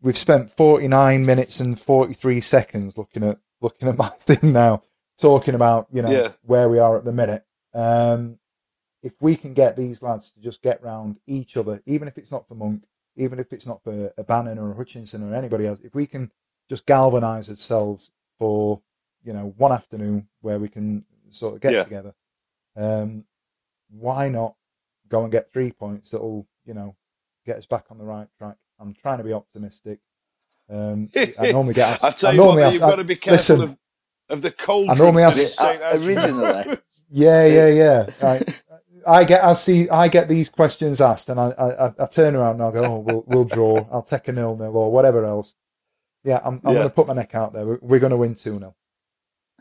we've 0.00 0.18
spent 0.18 0.50
forty 0.50 0.88
nine 0.88 1.24
minutes 1.24 1.60
and 1.60 1.80
forty 1.80 2.14
three 2.14 2.40
seconds 2.40 2.96
looking 2.96 3.24
at 3.24 3.38
looking 3.60 3.88
at 3.88 3.98
my 3.98 4.08
thing 4.08 4.52
now, 4.52 4.82
talking 5.20 5.54
about 5.54 5.86
you 5.92 6.02
know 6.02 6.10
yeah. 6.10 6.32
where 6.42 6.68
we 6.68 6.78
are 6.78 6.96
at 6.96 7.04
the 7.04 7.12
minute. 7.12 7.44
Um, 7.74 8.38
if 9.02 9.14
we 9.20 9.36
can 9.36 9.52
get 9.52 9.76
these 9.76 10.02
lads 10.02 10.30
to 10.32 10.40
just 10.40 10.62
get 10.62 10.82
round 10.82 11.18
each 11.26 11.56
other, 11.56 11.82
even 11.84 12.08
if 12.08 12.16
it's 12.16 12.32
not 12.32 12.48
for 12.48 12.54
Monk, 12.54 12.84
even 13.16 13.38
if 13.38 13.52
it's 13.52 13.66
not 13.66 13.84
for 13.84 14.12
a 14.16 14.24
Bannan 14.24 14.58
or 14.58 14.72
a 14.72 14.74
Hutchinson 14.74 15.22
or 15.22 15.34
anybody 15.34 15.66
else, 15.66 15.80
if 15.80 15.94
we 15.94 16.06
can 16.06 16.30
just 16.68 16.86
galvanise 16.86 17.48
ourselves 17.48 18.10
for 18.38 18.80
you 19.24 19.32
know 19.32 19.54
one 19.56 19.72
afternoon 19.72 20.28
where 20.40 20.58
we 20.58 20.68
can 20.68 21.04
sort 21.30 21.54
of 21.54 21.60
get 21.60 21.72
yeah. 21.72 21.84
together, 21.84 22.14
um, 22.76 23.24
why 23.90 24.28
not 24.28 24.54
go 25.08 25.22
and 25.22 25.32
get 25.32 25.52
three 25.52 25.70
points 25.70 26.10
that 26.10 26.20
will 26.20 26.46
you 26.64 26.74
know 26.74 26.96
get 27.46 27.56
us 27.56 27.66
back 27.66 27.86
on 27.90 27.98
the 27.98 28.04
right 28.04 28.28
track? 28.38 28.56
I'm 28.78 28.94
trying 28.94 29.18
to 29.18 29.24
be 29.24 29.32
optimistic. 29.32 30.00
Um, 30.70 31.10
I 31.16 31.52
normally 31.52 31.74
get. 31.74 32.02
I 32.02 32.10
tell 32.10 32.30
I 32.30 32.32
you 32.34 32.40
what, 32.42 32.58
ask, 32.58 32.72
you've 32.74 32.80
got 32.80 32.96
to 32.96 33.04
be 33.04 33.16
careful 33.16 33.56
listen, 33.56 33.60
of, 33.62 33.78
of 34.28 34.42
the 34.42 34.50
cold. 34.50 34.90
I 34.90 34.94
normally 34.94 35.22
ask 35.22 35.60
originally. 35.94 36.78
yeah, 37.10 37.46
yeah, 37.46 37.68
yeah. 37.68 38.06
I, 38.22 38.40
I 39.06 39.24
get, 39.24 39.44
I 39.44 39.52
see, 39.52 39.88
I 39.90 40.08
get 40.08 40.28
these 40.28 40.48
questions 40.48 41.00
asked, 41.00 41.28
and 41.28 41.38
I, 41.38 41.50
I, 41.50 41.92
I 42.02 42.06
turn 42.06 42.34
around 42.34 42.60
and 42.60 42.62
I 42.62 42.70
go, 42.72 42.84
"Oh, 42.84 42.98
we'll, 42.98 43.24
we'll 43.26 43.44
draw. 43.44 43.86
I'll 43.92 44.02
take 44.02 44.28
a 44.28 44.32
nil 44.32 44.56
nil 44.56 44.76
or 44.76 44.90
whatever 44.90 45.24
else." 45.24 45.54
Yeah, 46.24 46.40
I'm, 46.42 46.60
I'm 46.64 46.72
yeah. 46.72 46.74
going 46.74 46.88
to 46.88 46.94
put 46.94 47.06
my 47.06 47.14
neck 47.14 47.34
out 47.34 47.52
there. 47.52 47.66
We're, 47.66 47.78
we're 47.82 48.00
going 48.00 48.10
to 48.10 48.16
win 48.16 48.34
two 48.34 48.58
0 48.58 48.74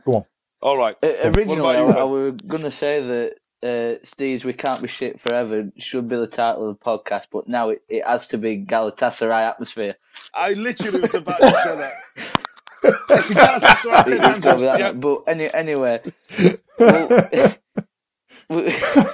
Go 0.05 0.13
on. 0.13 0.25
All 0.61 0.77
right. 0.77 0.95
Uh, 1.03 1.31
originally, 1.35 1.75
I, 1.75 1.81
I 1.81 2.03
was 2.03 2.33
going 2.47 2.63
to 2.63 2.71
say 2.71 3.01
that 3.01 3.35
uh, 3.63 3.99
Steve's 4.03 4.45
"We 4.45 4.53
Can't 4.53 4.81
Be 4.81 4.87
Shit 4.87 5.19
Forever" 5.19 5.71
should 5.77 6.07
be 6.07 6.15
the 6.15 6.27
title 6.27 6.69
of 6.69 6.77
the 6.77 6.83
podcast, 6.83 7.27
but 7.31 7.47
now 7.47 7.69
it, 7.69 7.83
it 7.87 8.05
has 8.05 8.27
to 8.27 8.37
be 8.37 8.63
Galatasaray 8.63 9.49
atmosphere. 9.49 9.95
I 10.33 10.53
literally 10.53 11.01
was 11.01 11.15
about 11.15 11.39
to 11.39 11.51
say 11.51 11.77
that. 11.77 11.93
Galatasaray 12.83 14.79
yeah. 14.79 14.91
But 14.93 15.23
any, 15.27 15.53
anyway, 15.53 16.01
well, 16.77 17.55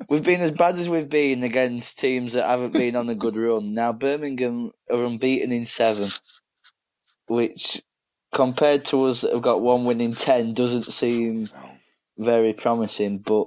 we've 0.08 0.22
been 0.22 0.40
as 0.40 0.52
bad 0.52 0.76
as 0.76 0.88
we've 0.88 1.08
been 1.08 1.42
against 1.42 1.98
teams 1.98 2.32
that 2.32 2.46
haven't 2.46 2.72
been 2.72 2.96
on 2.96 3.08
a 3.08 3.14
good 3.14 3.36
run. 3.36 3.74
Now 3.74 3.92
Birmingham 3.92 4.72
are 4.90 5.04
unbeaten 5.04 5.52
in 5.52 5.64
seven, 5.64 6.10
which 7.26 7.82
compared 8.32 8.84
to 8.86 9.04
us 9.04 9.22
that 9.22 9.32
have 9.32 9.42
got 9.42 9.60
one 9.60 9.84
win 9.84 10.00
in 10.00 10.14
ten 10.14 10.54
doesn't 10.54 10.92
seem 10.92 11.48
very 12.18 12.52
promising. 12.52 13.18
But 13.18 13.46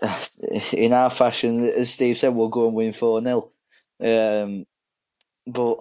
in 0.72 0.92
our 0.92 1.10
fashion, 1.10 1.64
as 1.64 1.90
Steve 1.90 2.18
said, 2.18 2.34
we'll 2.34 2.48
go 2.48 2.66
and 2.66 2.74
win 2.74 2.92
four 2.92 3.22
0 3.22 3.50
um, 4.02 4.66
But 5.46 5.76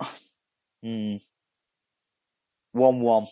hmm, 0.84 1.16
one 2.72 3.00
one. 3.02 3.28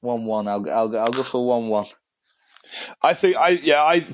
One 0.00 0.24
one. 0.24 0.48
I'll 0.48 0.70
I'll 0.70 0.98
I'll 0.98 1.12
go 1.12 1.22
for 1.22 1.46
one 1.46 1.68
one. 1.68 1.86
I 3.02 3.14
think 3.14 3.36
I 3.36 3.50
yeah 3.50 3.82
I 3.82 4.06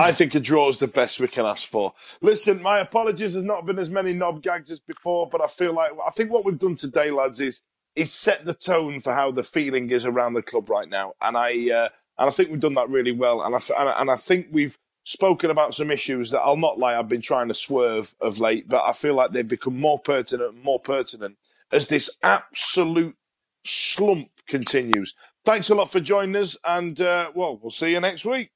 I 0.00 0.12
think 0.12 0.34
a 0.34 0.40
draw 0.40 0.68
is 0.68 0.78
the 0.78 0.88
best 0.88 1.20
we 1.20 1.28
can 1.28 1.44
ask 1.44 1.68
for. 1.68 1.92
Listen, 2.20 2.62
my 2.62 2.78
apologies. 2.78 3.34
There's 3.34 3.44
not 3.44 3.66
been 3.66 3.78
as 3.78 3.90
many 3.90 4.12
knob 4.12 4.42
gags 4.42 4.70
as 4.70 4.80
before, 4.80 5.28
but 5.28 5.42
I 5.42 5.46
feel 5.46 5.74
like 5.74 5.92
I 6.06 6.10
think 6.10 6.30
what 6.30 6.44
we've 6.44 6.58
done 6.58 6.76
today, 6.76 7.10
lads, 7.10 7.40
is 7.40 7.62
is 7.96 8.12
set 8.12 8.44
the 8.44 8.54
tone 8.54 9.00
for 9.00 9.12
how 9.12 9.30
the 9.30 9.42
feeling 9.42 9.90
is 9.90 10.06
around 10.06 10.34
the 10.34 10.42
club 10.42 10.70
right 10.70 10.88
now, 10.88 11.12
and 11.20 11.36
I 11.36 11.50
uh, 11.70 11.88
and 12.18 12.28
I 12.28 12.30
think 12.30 12.50
we've 12.50 12.60
done 12.60 12.74
that 12.74 12.88
really 12.88 13.12
well. 13.12 13.42
And 13.42 13.54
I 13.54 13.60
and 13.98 14.10
I 14.10 14.16
think 14.16 14.48
we've 14.50 14.78
spoken 15.04 15.50
about 15.50 15.74
some 15.74 15.90
issues 15.90 16.30
that 16.30 16.40
I'll 16.40 16.56
not 16.56 16.78
lie 16.78 16.94
I've 16.94 17.08
been 17.08 17.22
trying 17.22 17.48
to 17.48 17.54
swerve 17.54 18.14
of 18.20 18.38
late, 18.38 18.68
but 18.68 18.84
I 18.84 18.92
feel 18.92 19.14
like 19.14 19.32
they've 19.32 19.46
become 19.46 19.78
more 19.78 19.98
pertinent, 19.98 20.54
and 20.54 20.64
more 20.64 20.80
pertinent 20.80 21.36
as 21.72 21.88
this 21.88 22.10
absolute 22.22 23.16
slump 23.64 24.30
continues. 24.46 25.14
Thanks 25.44 25.70
a 25.70 25.74
lot 25.74 25.90
for 25.90 26.00
joining 26.00 26.36
us, 26.36 26.56
and 26.64 27.00
uh, 27.00 27.32
well, 27.34 27.58
we'll 27.60 27.70
see 27.70 27.90
you 27.90 28.00
next 28.00 28.24
week. 28.24 28.50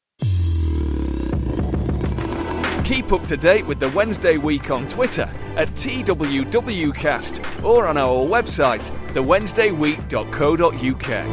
Keep 2.84 3.12
up 3.12 3.24
to 3.24 3.36
date 3.38 3.66
with 3.66 3.80
the 3.80 3.88
Wednesday 3.90 4.36
Week 4.36 4.70
on 4.70 4.86
Twitter 4.88 5.30
at 5.56 5.68
TWWcast 5.70 7.64
or 7.64 7.86
on 7.86 7.96
our 7.96 8.26
website, 8.26 8.90
thewednesdayweek.co.uk. 9.14 11.26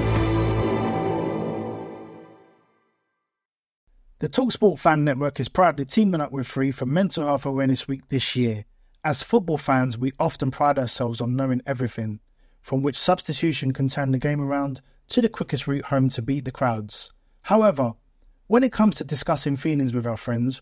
The 4.19 4.29
Talksport 4.29 4.79
Fan 4.79 5.03
Network 5.03 5.41
is 5.41 5.49
proudly 5.49 5.83
teaming 5.83 6.21
up 6.21 6.31
with 6.31 6.47
Free 6.47 6.71
for 6.71 6.85
Mental 6.85 7.25
Health 7.25 7.45
Awareness 7.45 7.85
Week 7.85 8.07
this 8.07 8.33
year. 8.35 8.63
As 9.03 9.21
football 9.21 9.57
fans, 9.57 9.97
we 9.97 10.13
often 10.19 10.51
pride 10.51 10.79
ourselves 10.79 11.19
on 11.19 11.35
knowing 11.35 11.61
everything, 11.65 12.21
from 12.61 12.81
which 12.81 12.95
substitution 12.95 13.73
can 13.73 13.89
turn 13.89 14.11
the 14.11 14.19
game 14.19 14.39
around 14.39 14.79
to 15.09 15.21
the 15.21 15.27
quickest 15.27 15.67
route 15.67 15.85
home 15.85 16.07
to 16.09 16.21
beat 16.21 16.45
the 16.45 16.51
crowds. 16.51 17.11
However, 17.41 17.93
when 18.47 18.63
it 18.63 18.71
comes 18.71 18.95
to 18.97 19.03
discussing 19.03 19.57
feelings 19.57 19.93
with 19.93 20.05
our 20.05 20.17
friends, 20.17 20.61